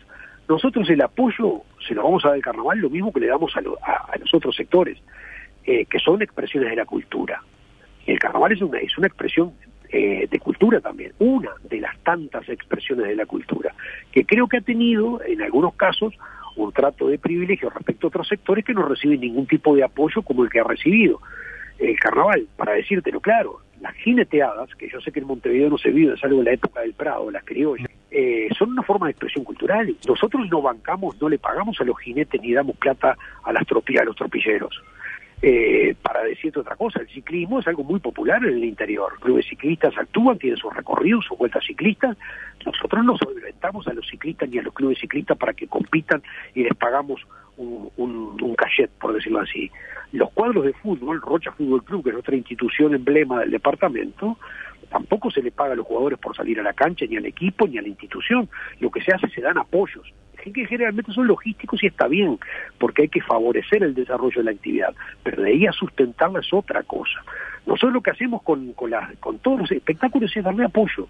Nosotros 0.50 0.90
el 0.90 1.02
apoyo 1.02 1.62
se 1.88 1.94
lo 1.94 2.04
vamos 2.04 2.24
a 2.26 2.30
dar 2.30 2.36
al 2.36 2.42
carnaval 2.42 2.80
lo 2.80 2.90
mismo 2.90 3.12
que 3.14 3.20
le 3.22 3.28
damos 3.28 3.54
a, 3.56 3.60
a- 3.86 4.12
a 4.14 4.18
los 4.18 4.34
otros 4.34 4.56
sectores, 4.56 4.98
eh, 5.68 5.86
que 5.86 6.00
son 6.00 6.22
expresiones 6.22 6.70
de 6.70 6.78
la 6.78 6.86
cultura. 6.86 7.44
El 8.06 8.18
carnaval 8.20 8.54
es 8.54 8.62
una, 8.62 8.80
es 8.80 8.98
una 8.98 9.08
expresión 9.08 9.52
eh, 9.90 10.26
de 10.32 10.40
cultura 10.40 10.80
también, 10.80 11.12
una 11.20 11.52
de 11.70 11.82
las 11.82 11.98
tantas 12.00 12.48
expresiones 12.48 13.08
de 13.08 13.16
la 13.16 13.26
cultura, 13.26 13.76
que 14.12 14.26
creo 14.26 14.48
que 14.48 14.58
ha 14.58 14.62
tenido 14.62 15.22
en 15.24 15.42
algunos 15.42 15.76
casos 15.76 16.14
un 16.56 16.72
trato 16.72 17.10
de 17.10 17.20
privilegio 17.20 17.70
respecto 17.70 18.08
a 18.08 18.10
otros 18.10 18.28
sectores 18.30 18.64
que 18.64 18.74
no 18.74 18.84
reciben 18.84 19.20
ningún 19.20 19.46
tipo 19.46 19.76
de 19.76 19.84
apoyo 19.84 20.22
como 20.22 20.44
el 20.44 20.50
que 20.50 20.62
ha 20.62 20.64
recibido 20.64 21.20
el 21.80 22.00
carnaval, 22.00 22.48
para 22.56 22.74
decírtelo 22.74 23.20
claro, 23.20 23.60
las 23.82 23.94
jineteadas, 23.96 24.74
que 24.76 24.90
yo 24.90 25.00
sé 25.02 25.12
que 25.12 25.20
en 25.20 25.28
Montevideo 25.28 25.70
no 25.70 25.78
se 25.78 25.92
vive, 25.92 26.14
es 26.16 26.24
algo 26.24 26.40
de 26.40 26.46
la 26.46 26.54
época 26.54 26.82
del 26.82 26.94
Prado, 26.94 27.30
las 27.30 27.44
criollas, 27.44 27.92
eh, 28.10 28.48
son 28.58 28.72
una 28.72 28.84
forma 28.84 29.08
de 29.08 29.12
expresión 29.12 29.44
cultural. 29.44 29.96
Nosotros 30.08 30.48
no 30.50 30.62
bancamos, 30.62 31.22
no 31.22 31.30
le 31.30 31.38
pagamos 31.38 31.80
a 31.80 31.84
los 31.84 32.00
jinetes 32.00 32.42
ni 32.42 32.54
damos 32.54 32.78
plata 32.78 33.18
a 33.44 33.54
las 33.54 33.66
tropillas, 33.68 34.02
a 34.02 34.06
los 34.06 34.16
tropilleros. 34.16 34.82
Eh, 35.40 35.96
para 36.02 36.24
decirte 36.24 36.60
otra 36.60 36.76
cosa, 36.76 37.00
el 37.00 37.08
ciclismo 37.10 37.60
es 37.60 37.68
algo 37.68 37.84
muy 37.84 38.00
popular 38.00 38.44
en 38.44 38.56
el 38.56 38.64
interior. 38.64 39.20
Clubes 39.20 39.46
ciclistas 39.48 39.96
actúan, 39.96 40.40
tienen 40.40 40.58
sus 40.58 40.74
recorridos, 40.74 41.26
sus 41.26 41.38
vueltas 41.38 41.64
ciclistas. 41.64 42.18
Nosotros 42.66 43.06
no 43.06 43.16
solventamos 43.18 43.88
a 43.88 43.94
los 43.94 44.08
ciclistas 44.08 44.50
ni 44.50 44.58
a 44.58 44.64
los 44.64 44.74
clubes 44.74 44.98
ciclistas 45.00 45.38
para 45.38 45.54
que 45.54 45.68
compitan 45.68 46.24
y 46.56 46.64
les 46.64 46.74
pagamos 46.76 47.22
un, 47.58 47.92
un, 47.98 48.56
cachet, 48.56 48.90
por 49.00 49.14
decirlo 49.14 49.40
así. 49.40 49.70
Los 50.12 50.32
cuadros 50.32 50.66
de 50.66 50.74
fútbol, 50.74 51.22
Rocha 51.22 51.52
Fútbol 51.52 51.84
Club, 51.84 52.04
que 52.04 52.10
es 52.10 52.16
otra 52.16 52.36
institución 52.36 52.96
emblema 52.96 53.42
del 53.42 53.52
departamento, 53.52 54.38
tampoco 54.90 55.30
se 55.30 55.44
le 55.44 55.52
paga 55.52 55.74
a 55.74 55.76
los 55.76 55.86
jugadores 55.86 56.18
por 56.18 56.36
salir 56.36 56.60
a 56.60 56.64
la 56.64 56.74
cancha, 56.74 57.06
ni 57.08 57.18
al 57.18 57.26
equipo, 57.26 57.68
ni 57.68 57.78
a 57.78 57.82
la 57.82 57.88
institución. 57.88 58.50
Lo 58.80 58.90
que 58.90 59.02
se 59.02 59.14
hace, 59.14 59.28
se 59.30 59.42
dan 59.42 59.58
apoyos 59.58 60.12
que 60.38 60.66
generalmente 60.66 61.12
son 61.12 61.28
logísticos 61.28 61.84
y 61.84 61.88
está 61.88 62.08
bien, 62.08 62.40
porque 62.78 63.04
hay 63.04 63.10
que 63.10 63.22
favorecer 63.22 63.84
el 63.84 63.94
desarrollo 63.94 64.38
de 64.38 64.44
la 64.44 64.52
actividad, 64.52 64.94
pero 65.24 65.44
de 65.44 65.50
ahí 65.50 65.66
a 65.66 65.72
sustentarla 65.72 66.40
es 66.40 66.54
otra 66.54 66.84
cosa. 66.84 67.22
Nosotros 67.66 67.94
lo 67.94 68.02
que 68.02 68.12
hacemos 68.12 68.42
con, 68.44 68.74
todos 69.42 69.60
los 69.60 69.72
espectáculos 69.72 70.36
es 70.36 70.44
darle 70.44 70.66
apoyo. 70.66 71.08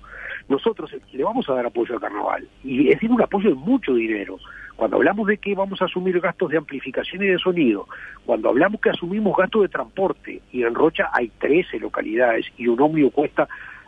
Nosotros 0.49 0.91
le 1.11 1.23
vamos 1.23 1.47
a 1.49 1.53
dar 1.53 1.67
apoyo 1.67 1.93
al 1.93 2.01
carnaval, 2.01 2.47
y 2.63 2.88
es 2.88 2.95
decir, 2.95 3.11
un 3.11 3.21
apoyo 3.21 3.49
de 3.49 3.55
mucho 3.55 3.93
dinero. 3.93 4.38
Cuando 4.75 4.97
hablamos 4.97 5.28
de 5.28 5.38
que 5.38 5.55
vamos 5.55 5.82
a 5.82 5.86
asumir 5.86 6.19
gastos 6.19 6.51
de 6.51 6.57
amplificación 6.57 7.23
y 7.23 7.28
de 7.28 7.39
sonido, 7.39 7.88
cuando 8.25 8.49
hablamos 8.49 8.80
que 8.80 8.91
asumimos 8.91 9.36
gastos 9.36 9.63
de 9.63 9.69
transporte, 9.69 10.41
y 10.51 10.63
en 10.63 10.75
Rocha 10.75 11.09
hay 11.13 11.30
13 11.39 11.80
localidades 11.80 12.45
y 12.57 12.67
un 12.67 12.80
ómnibus 12.80 13.13
cuesta 13.13 13.47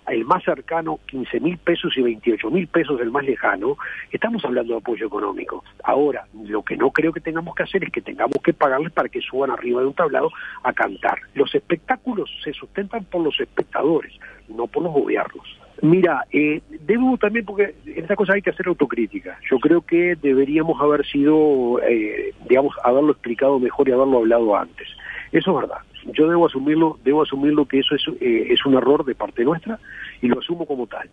el 0.10 0.26
más 0.26 0.44
cercano 0.44 1.00
15 1.08 1.40
mil 1.40 1.58
pesos 1.58 1.98
y 1.98 2.02
28 2.02 2.50
mil 2.52 2.68
pesos 2.68 3.00
el 3.02 3.12
más 3.12 3.24
lejano, 3.24 3.78
estamos 4.12 4.44
hablando 4.46 4.74
de 4.74 4.80
apoyo 4.80 5.08
económico. 5.08 5.64
Ahora, 5.84 6.26
lo 6.46 6.64
que 6.64 6.78
no 6.78 6.92
creo 6.92 7.12
que 7.12 7.20
tengamos 7.20 7.56
que 7.56 7.64
hacer 7.64 7.84
es 7.84 7.92
que 7.92 8.02
tengamos 8.02 8.42
que 8.44 8.54
pagarles 8.54 8.92
para 8.92 9.10
que 9.10 9.22
suban 9.22 9.52
arriba 9.52 9.82
de 9.82 9.88
un 9.88 9.94
tablado 9.94 10.32
a 10.64 10.74
cantar. 10.74 11.20
Los 11.34 11.54
espectáculos 11.56 12.30
se 12.44 12.54
sustentan 12.54 13.06
por 13.06 13.24
los 13.24 13.40
espectadores, 13.40 14.14
no 14.48 14.68
por 14.68 14.84
los 14.84 14.94
gobiernos. 14.94 15.60
Mira, 15.82 16.26
eh, 16.32 16.62
debo 16.82 17.18
también, 17.18 17.46
porque 17.46 17.76
en 17.86 18.04
esta 18.04 18.16
cosa 18.16 18.34
hay 18.34 18.42
que 18.42 18.50
hacer 18.50 18.68
autocrítica. 18.68 19.40
Yo 19.50 19.60
creo 19.60 19.82
que 19.82 20.16
deberíamos 20.22 20.80
haber 20.82 21.06
sido, 21.06 21.80
eh, 21.84 22.34
digamos, 22.50 22.76
haberlo 22.84 23.12
explicado 23.12 23.60
mejor 23.60 23.88
y 23.88 23.94
haberlo 23.94 24.18
hablado 24.18 24.58
antes. 24.58 24.88
Eso 25.32 25.52
es 25.52 25.58
verdad 25.62 25.89
yo 26.06 26.30
debo 26.30 26.48
asumirlo, 26.48 27.00
debo 27.04 27.24
asumirlo 27.24 27.66
que 27.66 27.80
eso 27.80 27.96
es, 27.96 28.04
eh, 28.22 28.48
es 28.50 28.66
un 28.66 28.76
error 28.76 29.06
de 29.06 29.16
parte 29.16 29.44
nuestra 29.44 29.80
y 30.22 30.28
lo 30.28 30.40
asumo 30.40 30.66
como 30.66 30.88
tal. 30.88 31.10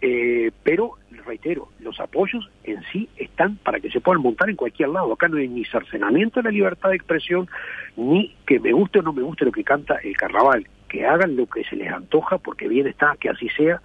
Eh, 0.00 0.52
pero, 0.62 0.92
reitero, 1.26 1.68
los 1.80 1.98
apoyos 1.98 2.48
en 2.62 2.82
sí 2.92 3.08
están 3.16 3.56
para 3.56 3.80
que 3.80 3.90
se 3.90 4.00
puedan 4.00 4.22
montar 4.22 4.48
en 4.48 4.56
cualquier 4.56 4.90
lado. 4.90 5.12
Acá 5.12 5.28
no 5.28 5.38
hay 5.38 5.48
ni 5.48 5.64
cercenamiento 5.64 6.40
de 6.40 6.44
la 6.44 6.50
libertad 6.50 6.90
de 6.90 6.96
expresión, 6.96 7.48
ni 7.96 8.34
que 8.46 8.60
me 8.60 8.72
guste 8.72 9.00
o 9.00 9.02
no 9.02 9.12
me 9.12 9.22
guste 9.22 9.44
lo 9.44 9.52
que 9.52 9.64
canta 9.64 9.96
el 9.96 10.16
carnaval. 10.16 10.66
Que 10.88 11.04
hagan 11.04 11.36
lo 11.36 11.46
que 11.46 11.64
se 11.64 11.76
les 11.76 11.92
antoja, 11.92 12.38
porque 12.38 12.68
bien 12.68 12.86
está 12.86 13.16
que 13.18 13.28
así 13.28 13.48
sea, 13.50 13.82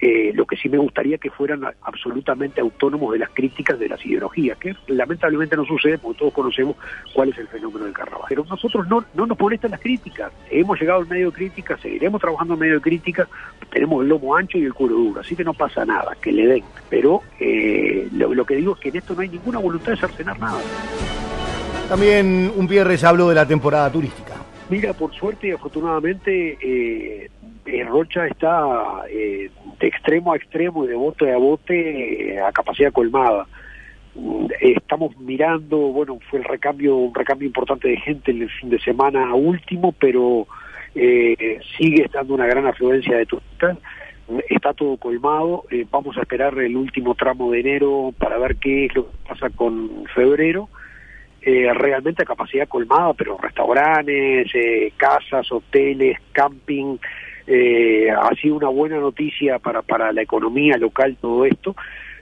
eh, 0.00 0.32
lo 0.34 0.44
que 0.46 0.56
sí 0.56 0.68
me 0.68 0.78
gustaría 0.78 1.18
que 1.18 1.30
fueran 1.30 1.62
absolutamente 1.82 2.60
autónomos 2.60 3.12
de 3.12 3.20
las 3.20 3.30
críticas 3.30 3.78
de 3.78 3.88
las 3.88 4.04
ideologías, 4.04 4.58
que 4.58 4.74
lamentablemente 4.88 5.56
no 5.56 5.64
sucede 5.64 5.98
porque 5.98 6.18
todos 6.18 6.32
conocemos 6.34 6.76
cuál 7.14 7.30
es 7.30 7.38
el 7.38 7.48
fenómeno 7.48 7.84
del 7.84 7.94
carnaval. 7.94 8.26
Pero 8.28 8.44
nosotros 8.44 8.86
no, 8.88 9.04
no 9.14 9.26
nos 9.26 9.38
molestan 9.38 9.70
las 9.70 9.80
críticas, 9.80 10.32
hemos 10.50 10.78
llegado 10.78 11.00
al 11.00 11.06
medio 11.06 11.30
de 11.30 11.36
crítica, 11.36 11.78
seguiremos 11.78 12.20
trabajando 12.20 12.54
en 12.54 12.60
medio 12.60 12.74
de 12.74 12.80
crítica, 12.80 13.28
tenemos 13.70 14.02
el 14.02 14.08
lomo 14.08 14.36
ancho 14.36 14.58
y 14.58 14.64
el 14.64 14.74
cuero 14.74 14.96
duro, 14.96 15.20
así 15.20 15.34
que 15.34 15.44
no 15.44 15.54
pasa 15.54 15.84
nada, 15.84 16.16
que 16.20 16.32
le 16.32 16.46
den. 16.46 16.64
Pero 16.90 17.22
eh, 17.40 18.08
lo, 18.12 18.34
lo, 18.34 18.44
que 18.44 18.56
digo 18.56 18.74
es 18.74 18.80
que 18.80 18.88
en 18.90 18.96
esto 18.96 19.14
no 19.14 19.22
hay 19.22 19.28
ninguna 19.28 19.58
voluntad 19.58 19.92
de 19.92 19.98
cercenar 19.98 20.38
nada. 20.38 20.60
También 21.88 22.52
un 22.54 22.66
viernes 22.66 23.04
habló 23.04 23.28
de 23.28 23.34
la 23.34 23.46
temporada 23.46 23.90
turística. 23.90 24.34
Mira, 24.68 24.92
por 24.92 25.14
suerte 25.14 25.48
y 25.48 25.50
afortunadamente, 25.52 26.58
eh, 26.60 27.30
Rocha 27.88 28.26
está 28.26 29.02
eh, 29.10 29.50
de 29.80 29.86
extremo 29.86 30.32
a 30.32 30.36
extremo 30.36 30.84
y 30.84 30.88
de 30.88 30.94
bote 30.94 31.32
a 31.32 31.36
bote 31.36 32.34
eh, 32.34 32.40
a 32.40 32.52
capacidad 32.52 32.92
colmada. 32.92 33.46
Mm, 34.14 34.46
estamos 34.60 35.16
mirando, 35.18 35.76
bueno, 35.76 36.18
fue 36.30 36.38
el 36.38 36.44
recambio, 36.44 36.96
un 36.96 37.14
recambio 37.14 37.46
importante 37.46 37.88
de 37.88 37.96
gente 37.98 38.30
en 38.30 38.42
el 38.42 38.50
fin 38.50 38.70
de 38.70 38.78
semana 38.80 39.34
último, 39.34 39.92
pero 39.92 40.46
eh, 40.94 41.58
sigue 41.76 42.04
estando 42.04 42.34
una 42.34 42.46
gran 42.46 42.66
afluencia 42.66 43.16
de 43.16 43.26
turistas. 43.26 43.78
Está 44.48 44.72
todo 44.72 44.96
colmado. 44.96 45.64
Eh, 45.70 45.86
vamos 45.90 46.16
a 46.16 46.22
esperar 46.22 46.58
el 46.58 46.76
último 46.76 47.14
tramo 47.14 47.52
de 47.52 47.60
enero 47.60 48.12
para 48.18 48.38
ver 48.38 48.56
qué 48.56 48.86
es 48.86 48.94
lo 48.94 49.06
que 49.10 49.16
pasa 49.28 49.50
con 49.50 50.04
febrero. 50.14 50.68
Eh, 51.42 51.72
realmente 51.72 52.24
a 52.24 52.26
capacidad 52.26 52.66
colmada, 52.66 53.14
pero 53.14 53.38
restaurantes, 53.38 54.50
eh, 54.52 54.92
casas, 54.96 55.52
hoteles, 55.52 56.18
camping, 56.32 56.96
eh, 57.46 58.10
ha 58.10 58.34
sido 58.34 58.56
una 58.56 58.68
buena 58.68 58.98
noticia 58.98 59.58
para, 59.58 59.82
para 59.82 60.12
la 60.12 60.22
economía 60.22 60.76
local 60.76 61.16
todo 61.20 61.44
esto. 61.44 61.76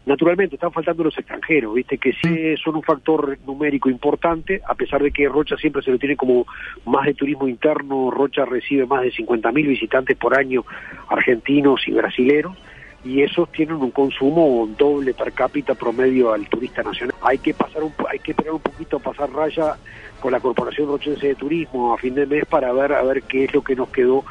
Naturalmente, 0.07 0.57
están 0.57 0.73
faltando 0.73 1.03
los 1.05 1.17
extranjeros, 1.17 1.75
viste 1.75 1.97
que 1.97 2.13
sí 2.13 2.57
son 2.63 2.77
un 2.77 2.83
factor 2.83 3.39
numérico 3.47 3.89
importante, 3.89 4.61
a 4.69 4.75
pesar 4.75 5.03
de 5.03 5.11
que 5.11 5.27
Rocha 5.27 5.57
siempre 5.57 5.83
se 5.83 5.91
lo 5.91 5.99
tiene 5.99 6.15
como 6.15 6.47
más 6.85 7.07
de 7.07 7.15
turismo 7.15 7.49
interno, 7.49 8.11
Rocha 8.11 8.45
recibe 8.45 8.85
más 8.85 9.01
de 9.01 9.13
50.000 9.13 9.67
visitantes 9.67 10.15
por 10.19 10.39
año 10.39 10.63
argentinos 11.09 11.89
y 11.89 11.93
brasileros, 11.93 12.55
y 13.03 13.23
esos 13.23 13.51
tienen 13.51 13.77
un 13.77 13.93
consumo 13.93 14.69
doble 14.79 15.15
per 15.15 15.33
cápita 15.33 15.75
promedio 15.75 16.35
al 16.35 16.47
turista 16.49 16.83
nacional. 16.83 17.17
Hay 17.23 17.39
que 17.39 17.55
pasar 17.55 17.83
un, 17.83 17.93
hay 18.11 18.19
que 18.19 18.33
esperar 18.33 18.55
un 18.55 18.61
poquito 18.61 18.99
a 18.99 19.01
pasar 19.01 19.31
raya 19.31 19.77
con 20.21 20.33
la 20.33 20.41
Corporación 20.41 20.89
Rochense 20.89 21.29
de 21.29 21.35
Turismo 21.35 21.95
a 21.95 21.99
fin 21.99 22.15
de 22.15 22.27
mes 22.27 22.45
para 22.45 22.73
ver 22.73 22.93
a 22.93 23.03
ver 23.03 23.23
qué 23.23 23.45
es 23.45 23.55
lo 23.55 23.63
que 23.63 23.77
nos 23.77 23.89
quedó 23.89 24.25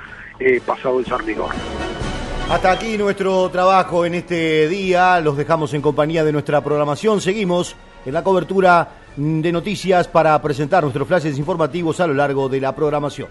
pasado 0.66 1.00
el 1.00 1.06
Sarmigón. 1.06 1.52
Hasta 2.50 2.72
aquí 2.72 2.98
nuestro 2.98 3.50
trabajo 3.50 4.06
en 4.06 4.16
este 4.16 4.68
día. 4.68 5.20
Los 5.22 5.38
dejamos 5.38 5.74
en 5.74 5.82
compañía 5.82 6.24
de 6.24 6.32
nuestra 6.32 6.62
programación. 6.62 7.22
Seguimos 7.22 7.76
en 8.06 8.14
la 8.14 8.24
cobertura 8.24 8.90
de 9.16 9.52
noticias 9.52 10.08
para 10.08 10.40
presentar 10.42 10.84
nuestros 10.84 11.08
flashes 11.08 11.38
informativos 11.38 12.00
a 12.00 12.08
lo 12.08 12.14
largo 12.14 12.50
de 12.50 12.60
la 12.60 12.76
programación. 12.76 13.30